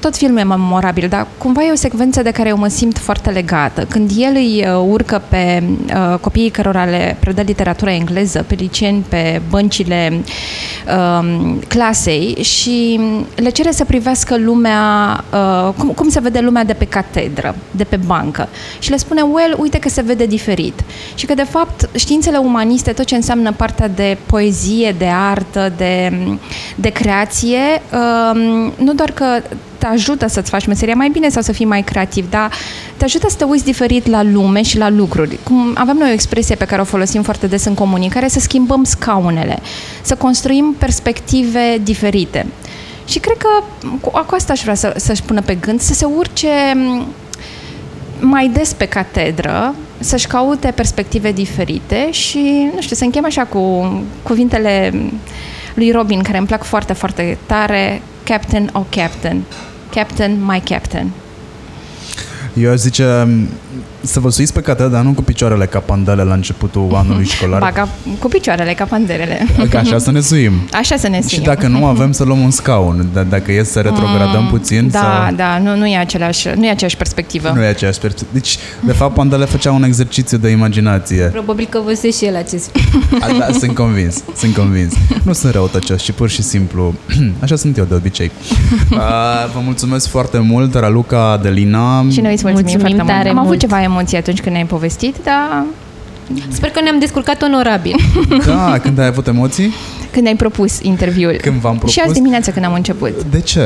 tot 0.00 0.16
filmul 0.16 0.38
e 0.38 0.42
memorabil, 0.42 1.08
dar 1.08 1.26
cumva 1.38 1.64
e 1.64 1.72
o 1.72 1.74
secvență 1.74 2.22
de 2.22 2.30
care 2.30 2.48
eu 2.48 2.56
mă 2.56 2.68
simt 2.68 2.98
foarte 2.98 3.30
legată. 3.30 3.84
Când 3.88 4.10
el 4.16 4.32
îi 4.34 4.66
uh, 4.66 4.84
urcă 4.88 5.22
pe 5.28 5.62
uh, 5.62 6.18
copiii 6.18 6.50
cărora 6.50 6.84
le 6.84 7.16
predă 7.20 7.42
literatura 7.42 7.92
engleză, 7.92 8.44
pe 8.46 8.54
liceeni, 8.54 9.04
pe 9.08 9.40
băncile 9.48 10.12
uh, 10.86 11.54
clasei 11.68 12.36
și 12.42 13.00
le 13.34 13.50
cere 13.50 13.70
să 13.70 13.84
privească 13.84 14.36
lumea, 14.36 14.80
uh, 15.32 15.72
cum, 15.78 15.88
cum 15.88 16.08
se 16.08 16.20
vede 16.20 16.40
lumea 16.40 16.64
de 16.64 16.72
pe 16.72 16.84
catedră, 16.84 17.54
de 17.70 17.84
pe 17.84 17.96
bancă. 18.06 18.48
Și 18.78 18.90
le 18.90 18.96
spune, 18.96 19.22
well, 19.22 19.56
uite 19.58 19.78
că 19.78 19.88
se 19.88 20.02
vede 20.02 20.26
diferit. 20.26 20.84
Și 21.14 21.26
că, 21.26 21.34
de 21.34 21.46
fapt, 21.50 21.88
științele 21.96 22.36
umaniste, 22.36 22.92
tot 22.92 23.04
ce 23.04 23.14
înseamnă 23.14 23.52
partea 23.52 23.88
de 23.88 24.16
poezie, 24.26 24.94
de 24.98 25.08
artă, 25.30 25.72
de, 25.76 26.12
de 26.74 26.88
creație, 26.88 27.22
um, 27.92 28.72
nu 28.84 28.94
doar 28.94 29.10
că 29.10 29.24
te 29.78 29.86
ajută 29.86 30.28
să-ți 30.28 30.50
faci 30.50 30.66
meseria 30.66 30.94
mai 30.94 31.08
bine 31.08 31.28
sau 31.28 31.42
să 31.42 31.52
fii 31.52 31.64
mai 31.64 31.82
creativ, 31.82 32.30
dar 32.30 32.52
te 32.96 33.04
ajută 33.04 33.26
să 33.28 33.36
te 33.36 33.44
uiți 33.44 33.64
diferit 33.64 34.06
la 34.06 34.22
lume 34.22 34.62
și 34.62 34.78
la 34.78 34.90
lucruri. 34.90 35.38
Cum 35.42 35.70
avem 35.74 35.96
noi 35.96 36.08
o 36.08 36.12
expresie 36.12 36.54
pe 36.54 36.64
care 36.64 36.80
o 36.80 36.84
folosim 36.84 37.22
foarte 37.22 37.46
des 37.46 37.64
în 37.64 37.74
comunicare, 37.74 38.28
să 38.28 38.40
schimbăm 38.40 38.84
scaunele, 38.84 39.58
să 40.02 40.14
construim 40.14 40.74
perspective 40.78 41.80
diferite. 41.82 42.46
Și 43.06 43.18
cred 43.18 43.36
că 43.36 43.48
cu, 44.00 44.10
cu 44.10 44.34
asta 44.34 44.52
aș 44.52 44.62
vrea 44.62 44.74
să, 44.74 44.94
să-și 44.96 45.22
pună 45.22 45.40
pe 45.40 45.54
gând, 45.54 45.80
să 45.80 45.94
se 45.94 46.04
urce 46.04 46.48
mai 48.20 48.48
des 48.48 48.72
pe 48.72 48.86
catedră, 48.86 49.74
să-și 49.98 50.26
caute 50.26 50.70
perspective 50.70 51.32
diferite 51.32 52.10
și, 52.10 52.70
nu 52.74 52.80
știu, 52.80 52.96
să 52.96 53.04
închem 53.04 53.24
așa 53.24 53.44
cu 53.44 53.92
cuvintele 54.22 54.92
lui 55.74 55.92
Robin, 55.92 56.22
care 56.22 56.38
îmi 56.38 56.46
plac 56.46 56.62
foarte, 56.62 56.92
foarte 56.92 57.38
tare, 57.46 58.02
Captain, 58.24 58.70
oh 58.72 58.84
Captain, 58.90 59.42
Captain, 59.90 60.44
my 60.44 60.60
Captain. 60.64 61.10
Eu 62.54 62.70
aș 62.70 62.76
zice 62.76 63.28
să 64.00 64.20
vă 64.20 64.30
suiți 64.30 64.52
pe 64.52 64.60
catedră, 64.60 64.92
dar 64.92 65.02
nu 65.02 65.12
cu 65.12 65.22
picioarele 65.22 65.66
ca 65.66 65.78
pandele 65.78 66.22
la 66.22 66.34
începutul 66.34 66.90
anului 66.94 67.24
școlar. 67.24 67.60
Ba, 67.60 67.70
ca, 67.70 67.88
cu 68.18 68.28
picioarele 68.28 68.72
ca 68.72 68.84
panderele. 68.84 69.46
Ca 69.70 69.78
așa 69.78 69.98
să 69.98 70.10
ne 70.10 70.20
suim. 70.20 70.52
Așa 70.72 70.96
să 70.96 71.08
ne 71.08 71.20
suim. 71.20 71.40
Și 71.40 71.46
dacă 71.46 71.66
nu 71.66 71.86
avem 71.86 72.12
să 72.12 72.24
luăm 72.24 72.40
un 72.40 72.50
scaun, 72.50 73.08
d- 73.10 73.28
dacă 73.28 73.52
e 73.52 73.62
să 73.62 73.80
retrogradăm 73.80 74.42
mm, 74.42 74.48
puțin 74.48 74.88
Da, 74.90 74.98
sau... 74.98 75.34
da, 75.36 75.58
nu, 75.58 75.76
nu, 75.76 75.86
e 75.86 75.96
același, 75.96 76.48
nu 76.56 76.66
e 76.66 76.70
aceeași 76.70 76.96
perspectivă. 76.96 77.52
Nu 77.54 77.62
e 77.62 77.66
aceeași 77.66 77.98
perspectivă. 77.98 78.30
Deci, 78.32 78.58
de 78.86 78.92
fapt, 78.92 79.14
pandele 79.14 79.44
făcea 79.44 79.72
un 79.72 79.82
exercițiu 79.82 80.38
de 80.38 80.48
imaginație. 80.48 81.22
Probabil 81.22 81.66
că 81.70 81.80
vă 81.84 82.08
și 82.16 82.24
el 82.24 82.36
acest 82.36 82.70
A, 83.20 83.26
da, 83.38 83.46
sunt 83.58 83.74
convins, 83.74 84.22
sunt 84.36 84.54
convins. 84.54 84.94
Nu 85.22 85.32
sunt 85.32 85.52
răutăcios, 85.52 86.02
ci 86.02 86.12
pur 86.12 86.28
și 86.28 86.42
simplu, 86.42 86.94
așa 87.42 87.56
sunt 87.56 87.76
eu 87.76 87.84
de 87.84 87.94
obicei. 87.94 88.30
Uh, 88.90 89.00
vă 89.54 89.60
mulțumesc 89.64 90.08
foarte 90.08 90.38
mult, 90.38 90.74
Raluca, 90.74 91.30
Adelina. 91.30 92.06
Și 92.10 92.20
noi 92.20 92.32
îți 92.32 92.43
mulțumim, 92.52 92.80
Mulțumim 92.80 92.96
foarte 92.96 93.12
tare 93.12 93.32
mult. 93.32 93.38
Am 93.38 93.38
avut 93.38 93.48
mult. 93.48 93.60
ceva 93.60 93.82
emoții 93.82 94.16
atunci 94.16 94.40
când 94.40 94.54
ne-ai 94.54 94.66
povestit, 94.66 95.16
dar 95.24 95.64
Sper 96.48 96.70
că 96.70 96.80
ne-am 96.80 96.98
descurcat 96.98 97.42
onorabil. 97.42 97.96
Da, 98.46 98.78
când 98.82 98.98
ai 98.98 99.06
avut 99.06 99.26
emoții? 99.26 99.72
când 100.10 100.26
ai 100.26 100.36
propus 100.36 100.80
interviul. 100.82 101.36
Când 101.42 101.60
v-am 101.60 101.72
propus? 101.74 101.92
Și 101.92 102.00
azi 102.00 102.12
dimineața 102.12 102.52
când 102.52 102.64
am 102.64 102.72
început. 102.72 103.22
De 103.24 103.40
ce? 103.40 103.60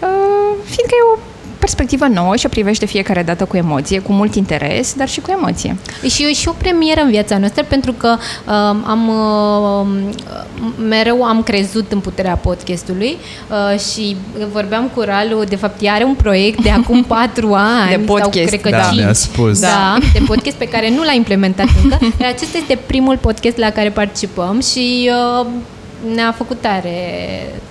Uh, 0.00 0.54
fiindcă 0.64 0.94
e 1.00 1.14
o 1.14 1.18
perspectivă 1.64 2.06
nouă 2.06 2.36
și 2.36 2.46
o 2.46 2.48
privește 2.48 2.86
fiecare 2.86 3.22
dată 3.22 3.44
cu 3.44 3.56
emoție, 3.56 3.98
cu 3.98 4.12
mult 4.12 4.34
interes, 4.34 4.94
dar 4.94 5.08
și 5.08 5.20
cu 5.20 5.30
emoție. 5.30 5.76
Și 6.08 6.22
e 6.24 6.32
și 6.32 6.48
o 6.48 6.52
premieră 6.58 7.00
în 7.00 7.10
viața 7.10 7.38
noastră 7.38 7.64
pentru 7.68 7.92
că 7.92 8.16
uh, 8.18 8.52
am 8.86 9.08
uh, 9.08 9.86
mereu 10.88 11.22
am 11.22 11.42
crezut 11.42 11.92
în 11.92 11.98
puterea 11.98 12.34
podcastului 12.34 13.16
uh, 13.50 13.78
și 13.78 14.16
vorbeam 14.52 14.90
cu 14.94 15.00
Ralu, 15.00 15.44
de 15.44 15.56
fapt 15.56 15.82
ea 15.82 15.92
are 15.92 16.04
un 16.04 16.14
proiect 16.14 16.62
de 16.62 16.70
acum 16.70 17.04
patru 17.16 17.52
ani 17.52 17.90
De 17.90 17.96
podcast, 17.96 18.32
sau 18.32 18.46
cred 18.46 18.60
că 18.60 18.70
Da, 18.70 18.82
cinci. 18.82 19.00
mi-a 19.02 19.12
spus. 19.12 19.60
Da, 19.60 19.96
de 20.12 20.20
podcast 20.26 20.56
pe 20.56 20.68
care 20.68 20.90
nu 20.90 21.02
l-a 21.02 21.12
implementat 21.12 21.66
încă. 21.82 21.98
Iar 22.20 22.30
Acesta 22.30 22.58
este 22.58 22.78
primul 22.86 23.16
podcast 23.16 23.56
la 23.56 23.70
care 23.70 23.90
participăm 23.90 24.60
și 24.60 25.10
uh, 25.40 25.46
ne-a 26.14 26.32
făcut 26.32 26.60
tare, 26.60 26.90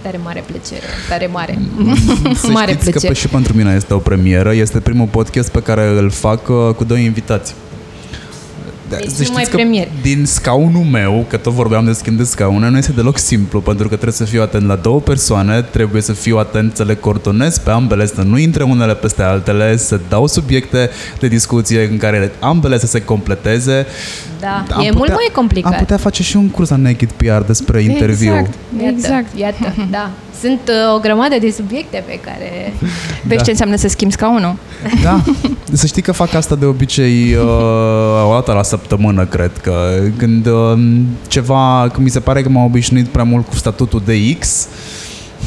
tare 0.02 0.20
mare 0.24 0.44
plăcere, 0.46 0.86
tare 1.10 1.28
mare, 1.28 1.58
Să 2.36 2.48
mare 2.48 2.72
știți 2.72 2.86
că 2.86 2.90
plăcere. 2.92 3.14
pe, 3.14 3.20
și 3.20 3.28
pentru 3.28 3.54
mine 3.56 3.74
este 3.76 3.94
o 3.94 3.98
premieră. 3.98 4.54
Este 4.54 4.80
primul 4.80 5.08
podcast 5.08 5.52
pe 5.52 5.62
care 5.62 5.88
îl 5.88 6.10
fac 6.10 6.48
uh, 6.48 6.74
cu 6.76 6.84
doi 6.84 7.04
invitați. 7.04 7.54
Da, 8.90 8.96
Deci 8.96 9.06
să 9.06 9.14
nu 9.18 9.24
știți 9.24 9.32
mai 9.32 9.44
că 9.44 9.50
premier. 9.56 9.88
din 10.02 10.26
scaunul 10.26 10.84
meu, 10.84 11.26
că 11.30 11.38
tot 11.38 11.54
vorbeam 11.54 11.86
de 11.86 11.92
schimb 11.92 12.18
de 12.18 12.24
scaune, 12.24 12.70
nu 12.70 12.78
este 12.78 12.92
deloc 12.92 13.18
simplu, 13.18 13.62
pentru 13.62 13.84
că 13.88 13.94
trebuie 13.94 14.14
să 14.14 14.24
fiu 14.24 14.42
atent 14.42 14.68
la 14.68 14.76
două 14.76 15.00
persoane, 15.00 15.62
trebuie 15.62 16.02
să 16.02 16.14
fiu 16.14 16.38
atent 16.38 16.76
să 16.76 16.84
le 16.84 16.96
coordonez 16.96 17.58
pe 17.58 17.70
ambele, 17.70 18.06
să 18.06 18.22
nu 18.22 18.38
intre 18.38 18.64
unele 18.64 18.96
peste 18.96 19.22
altele, 19.22 19.78
să 19.78 20.00
dau 20.10 20.28
subiecte 20.28 20.90
de 21.20 21.28
discuție 21.28 21.88
în 21.92 21.98
care 21.98 22.32
ambele 22.40 22.78
să 22.80 22.88
se 22.88 23.02
completeze. 23.02 23.86
Da, 24.40 24.66
Am 24.76 24.82
e 24.86 24.90
mult 24.94 25.10
mai 25.10 25.30
complicat. 25.34 25.72
Am 25.72 25.78
putea 25.78 25.98
face 25.98 26.24
și 26.24 26.38
un 26.38 26.50
curs 26.50 26.70
la 26.70 26.76
Naked 26.76 27.12
PR 27.12 27.42
despre 27.46 27.82
interviu. 27.82 28.34
Exact, 28.36 28.54
Iată, 28.80 28.94
exact. 28.98 29.38
Iată, 29.38 29.74
da. 29.90 30.10
Sunt 30.44 30.60
uh, 30.68 30.96
o 30.96 31.00
grămadă 31.00 31.36
de 31.40 31.52
subiecte 31.52 32.04
pe 32.08 32.20
care... 32.20 32.74
Vezi 33.28 33.38
Da. 33.38 33.44
ce 33.44 33.50
înseamnă 33.50 33.76
să 33.76 33.88
schimbi 33.88 34.14
scaunul? 34.14 34.56
Da, 35.04 35.22
să 35.80 35.86
știi 35.86 36.02
că 36.02 36.12
fac 36.12 36.34
asta 36.34 36.56
de 36.56 36.66
obicei 36.66 37.34
uh, 37.34 38.30
o 38.30 38.34
dată 38.34 38.52
la 38.52 38.64
săptămână, 38.64 39.26
cred 39.26 39.52
că 39.62 39.74
când 40.18 40.46
uh, 40.46 40.80
ceva, 41.28 41.90
când 41.94 42.06
mi 42.06 42.12
se 42.12 42.20
pare 42.20 42.42
că 42.42 42.50
m-am 42.50 42.64
obișnuit 42.64 43.08
prea 43.08 43.24
mult 43.24 43.48
cu 43.48 43.56
statutul 43.56 44.02
de 44.06 44.36
X, 44.40 44.68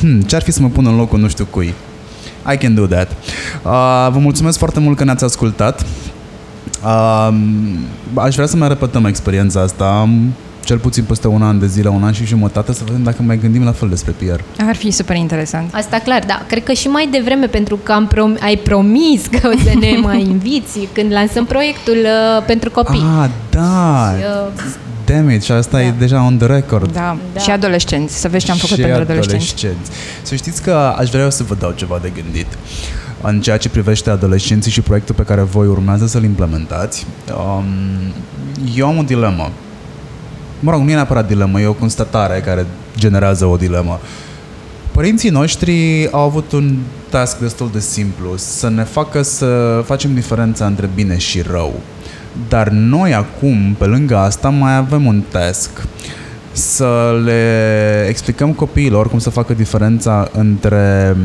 hmm, 0.00 0.20
ce-ar 0.20 0.42
fi 0.42 0.50
să 0.50 0.62
mă 0.62 0.68
pun 0.68 0.86
în 0.86 0.96
locul 0.96 1.18
nu 1.18 1.28
știu 1.28 1.46
cui? 1.50 1.74
I 2.52 2.56
can 2.56 2.74
do 2.74 2.86
that. 2.86 3.10
Uh, 3.10 4.08
vă 4.12 4.18
mulțumesc 4.18 4.58
foarte 4.58 4.80
mult 4.80 4.96
că 4.96 5.04
ne-ați 5.04 5.24
ascultat. 5.24 5.86
Uh, 6.84 7.34
aș 8.14 8.34
vrea 8.34 8.46
să 8.46 8.56
mai 8.56 8.68
repetăm 8.68 9.04
experiența 9.04 9.60
asta 9.60 10.08
cel 10.66 10.78
puțin 10.78 11.04
peste 11.04 11.28
un 11.28 11.42
an 11.42 11.58
de 11.58 11.66
zile, 11.66 11.88
un 11.88 12.04
an 12.04 12.12
și 12.12 12.24
jumătate, 12.24 12.72
să 12.72 12.82
vedem 12.86 13.02
dacă 13.02 13.22
mai 13.22 13.38
gândim 13.38 13.64
la 13.64 13.72
fel 13.72 13.88
despre 13.88 14.12
PR. 14.12 14.40
Ar 14.62 14.76
fi 14.76 14.90
super 14.90 15.16
interesant. 15.16 15.74
Asta 15.74 15.98
clar, 15.98 16.22
da. 16.26 16.42
Cred 16.48 16.64
că 16.64 16.72
și 16.72 16.88
mai 16.88 17.08
devreme, 17.10 17.46
pentru 17.46 17.76
că 17.82 17.92
am 17.92 18.08
prom- 18.08 18.42
ai 18.42 18.56
promis 18.56 19.26
că 19.26 19.50
o 19.54 19.58
să 19.64 19.72
ne 19.80 19.96
mai 20.08 20.20
inviți 20.20 20.78
când 20.92 21.12
lansăm 21.12 21.44
proiectul 21.44 21.96
uh, 21.96 22.44
pentru 22.46 22.70
copii. 22.70 23.02
Ah, 23.20 23.28
da! 23.50 24.12
Uh, 24.46 24.52
Damn 25.04 25.30
it, 25.30 25.42
și 25.42 25.52
asta 25.52 25.82
e 25.82 25.94
deja 25.98 26.22
on 26.22 26.36
the 26.36 26.46
record. 26.46 26.92
Da. 26.92 27.16
Da. 27.32 27.40
Și 27.40 27.50
adolescenți, 27.50 28.20
să 28.20 28.28
vezi 28.28 28.44
ce 28.44 28.50
am 28.50 28.56
făcut 28.56 28.76
și 28.76 28.82
pentru 28.82 29.00
adolescenți. 29.00 29.54
adolescenți. 29.64 29.90
Să 30.22 30.34
știți 30.34 30.62
că 30.62 30.94
aș 30.98 31.08
vrea 31.08 31.22
eu 31.22 31.30
să 31.30 31.42
vă 31.42 31.54
dau 31.54 31.72
ceva 31.76 31.98
de 32.02 32.12
gândit 32.22 32.46
în 33.22 33.40
ceea 33.40 33.56
ce 33.56 33.68
privește 33.68 34.10
adolescenții 34.10 34.70
și 34.70 34.80
proiectul 34.80 35.14
pe 35.14 35.22
care 35.22 35.40
voi 35.40 35.66
urmează 35.66 36.06
să-l 36.06 36.24
implementați. 36.24 37.06
Um, 37.38 37.64
eu 38.76 38.86
am 38.86 38.98
o 38.98 39.02
dilemă. 39.02 39.50
Mă 40.60 40.70
rog, 40.70 40.80
nu 40.82 40.90
e 40.90 40.94
neapărat 40.94 41.26
dilemă, 41.26 41.60
e 41.60 41.66
o 41.66 41.72
constatare 41.72 42.40
care 42.44 42.66
generează 42.98 43.44
o 43.46 43.56
dilemă. 43.56 44.00
Părinții 44.92 45.30
noștri 45.30 46.08
au 46.10 46.20
avut 46.20 46.52
un 46.52 46.76
task 47.10 47.38
destul 47.38 47.70
de 47.72 47.80
simplu, 47.80 48.36
să 48.36 48.68
ne 48.68 48.82
facă 48.82 49.22
să 49.22 49.82
facem 49.86 50.14
diferența 50.14 50.66
între 50.66 50.88
bine 50.94 51.18
și 51.18 51.40
rău. 51.40 51.74
Dar 52.48 52.68
noi 52.68 53.14
acum, 53.14 53.74
pe 53.78 53.84
lângă 53.84 54.16
asta, 54.16 54.48
mai 54.48 54.76
avem 54.76 55.06
un 55.06 55.22
task 55.30 55.70
să 56.52 57.20
le 57.24 58.06
explicăm 58.08 58.52
copiilor 58.52 59.08
cum 59.10 59.18
să 59.18 59.30
facă 59.30 59.54
diferența 59.54 60.28
între 60.32 61.16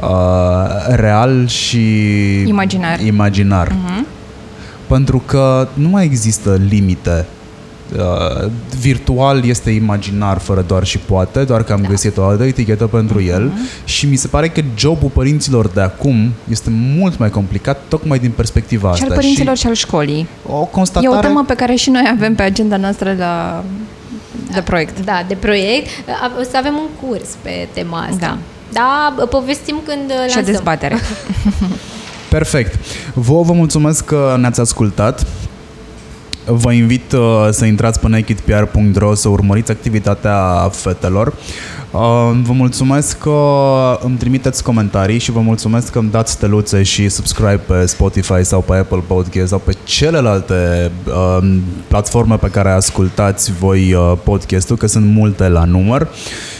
uh, 0.00 0.08
real 0.88 1.46
și 1.46 1.80
Imaginar. 2.46 3.00
imaginar. 3.00 3.68
Mhm. 3.68 4.06
Pentru 4.86 5.22
că 5.26 5.68
nu 5.74 5.88
mai 5.88 6.04
există 6.04 6.60
limite. 6.68 7.26
Uh, 7.98 8.50
virtual 8.80 9.44
este 9.44 9.70
imaginar 9.70 10.38
fără 10.38 10.64
doar 10.66 10.84
și 10.84 10.98
poate, 10.98 11.44
doar 11.44 11.62
că 11.62 11.72
am 11.72 11.82
da. 11.82 11.88
găsit 11.88 12.16
o 12.16 12.24
altă 12.24 12.44
etichetă 12.44 12.86
pentru 12.86 13.18
Mhm. 13.18 13.28
el 13.28 13.52
și 13.84 14.06
mi 14.06 14.16
se 14.16 14.26
pare 14.28 14.48
că 14.48 14.60
jobul 14.76 15.08
părinților 15.08 15.66
de 15.68 15.80
acum 15.80 16.30
este 16.50 16.70
mult 16.70 17.18
mai 17.18 17.30
complicat 17.30 17.80
tocmai 17.88 18.18
din 18.18 18.30
perspectiva 18.30 18.88
Și 18.88 18.92
asta. 19.02 19.04
al 19.06 19.14
părinților 19.14 19.56
și 19.56 19.66
al 19.66 19.74
școlii. 19.74 20.26
o 20.48 20.60
E 20.62 20.68
constatare 20.70 21.16
o 21.16 21.20
temă 21.20 21.44
pe 21.46 21.54
care 21.54 21.74
și 21.74 21.90
noi 21.90 22.10
avem 22.16 22.34
pe 22.34 22.42
agenda 22.42 22.76
noastră 22.76 23.14
la, 23.18 23.64
de 24.54 24.60
proiect. 24.60 25.04
Da, 25.04 25.24
de 25.28 25.34
proiect. 25.34 25.88
A- 26.22 26.30
O 26.40 26.42
să 26.42 26.56
avem 26.56 26.74
un 26.74 27.08
curs 27.08 27.28
pe 27.42 27.68
tema 27.72 27.98
asta. 28.10 28.16
Da. 28.20 28.38
Da, 28.72 29.26
povestim 29.26 29.76
când 29.86 30.10
uh, 30.10 30.14
Și 30.14 30.20
o 30.20 30.22
lansăm. 30.34 30.44
dezbatere. 30.44 30.98
Perfect. 32.30 32.74
Vă 33.14 33.40
vă 33.42 33.52
mulțumesc 33.52 34.04
că 34.04 34.36
ne-ați 34.40 34.60
ascultat. 34.60 35.26
Vă 36.46 36.72
invit 36.72 37.12
uh, 37.12 37.48
să 37.50 37.64
intrați 37.64 38.00
pe 38.00 38.08
nakedpr.ro 38.08 39.14
să 39.14 39.28
urmăriți 39.28 39.70
activitatea 39.70 40.68
fetelor. 40.72 41.26
Uh, 41.26 42.00
vă 42.42 42.52
mulțumesc 42.52 43.18
că 43.18 43.38
îmi 44.02 44.16
trimiteți 44.16 44.62
comentarii 44.62 45.18
și 45.18 45.30
vă 45.30 45.40
mulțumesc 45.40 45.92
că 45.92 45.98
îmi 45.98 46.10
dați 46.10 46.32
steluțe 46.32 46.82
și 46.82 47.08
subscribe 47.08 47.60
pe 47.66 47.86
Spotify 47.86 48.44
sau 48.44 48.60
pe 48.60 48.74
Apple 48.76 49.02
Podcast 49.06 49.48
sau 49.48 49.58
pe 49.58 49.74
celelalte 49.84 50.90
uh, 51.06 51.56
platforme 51.88 52.36
pe 52.36 52.48
care 52.48 52.70
ascultați 52.70 53.52
voi 53.52 53.94
uh, 53.94 54.12
podcastul, 54.24 54.76
că 54.76 54.86
sunt 54.86 55.06
multe 55.06 55.48
la 55.48 55.64
număr. 55.64 56.08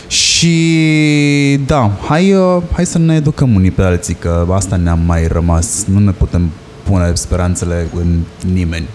Și 0.06 1.60
da, 1.66 1.90
hai, 2.08 2.32
uh, 2.32 2.62
hai 2.72 2.86
să 2.86 2.98
ne 2.98 3.14
educăm 3.14 3.54
unii 3.54 3.70
pe 3.70 3.82
alții, 3.82 4.14
că 4.14 4.46
asta 4.52 4.76
ne-am 4.76 5.00
mai 5.06 5.26
rămas. 5.26 5.84
Nu 5.86 5.98
ne 5.98 6.10
putem 6.10 6.50
pune 6.82 7.10
speranțele 7.14 7.86
în 7.94 8.18
nimeni. 8.52 8.88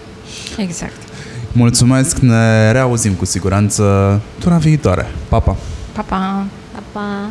Exact. 0.60 0.92
Mulțumesc, 1.52 2.18
ne 2.18 2.72
reauzim 2.72 3.12
cu 3.12 3.24
siguranță 3.24 3.82
tura 4.38 4.56
viitoare. 4.56 5.06
Pa, 5.28 5.38
pa! 5.38 5.56
Pa, 5.92 6.02
pa! 6.02 6.44
Pa, 6.72 6.82
pa! 6.92 7.30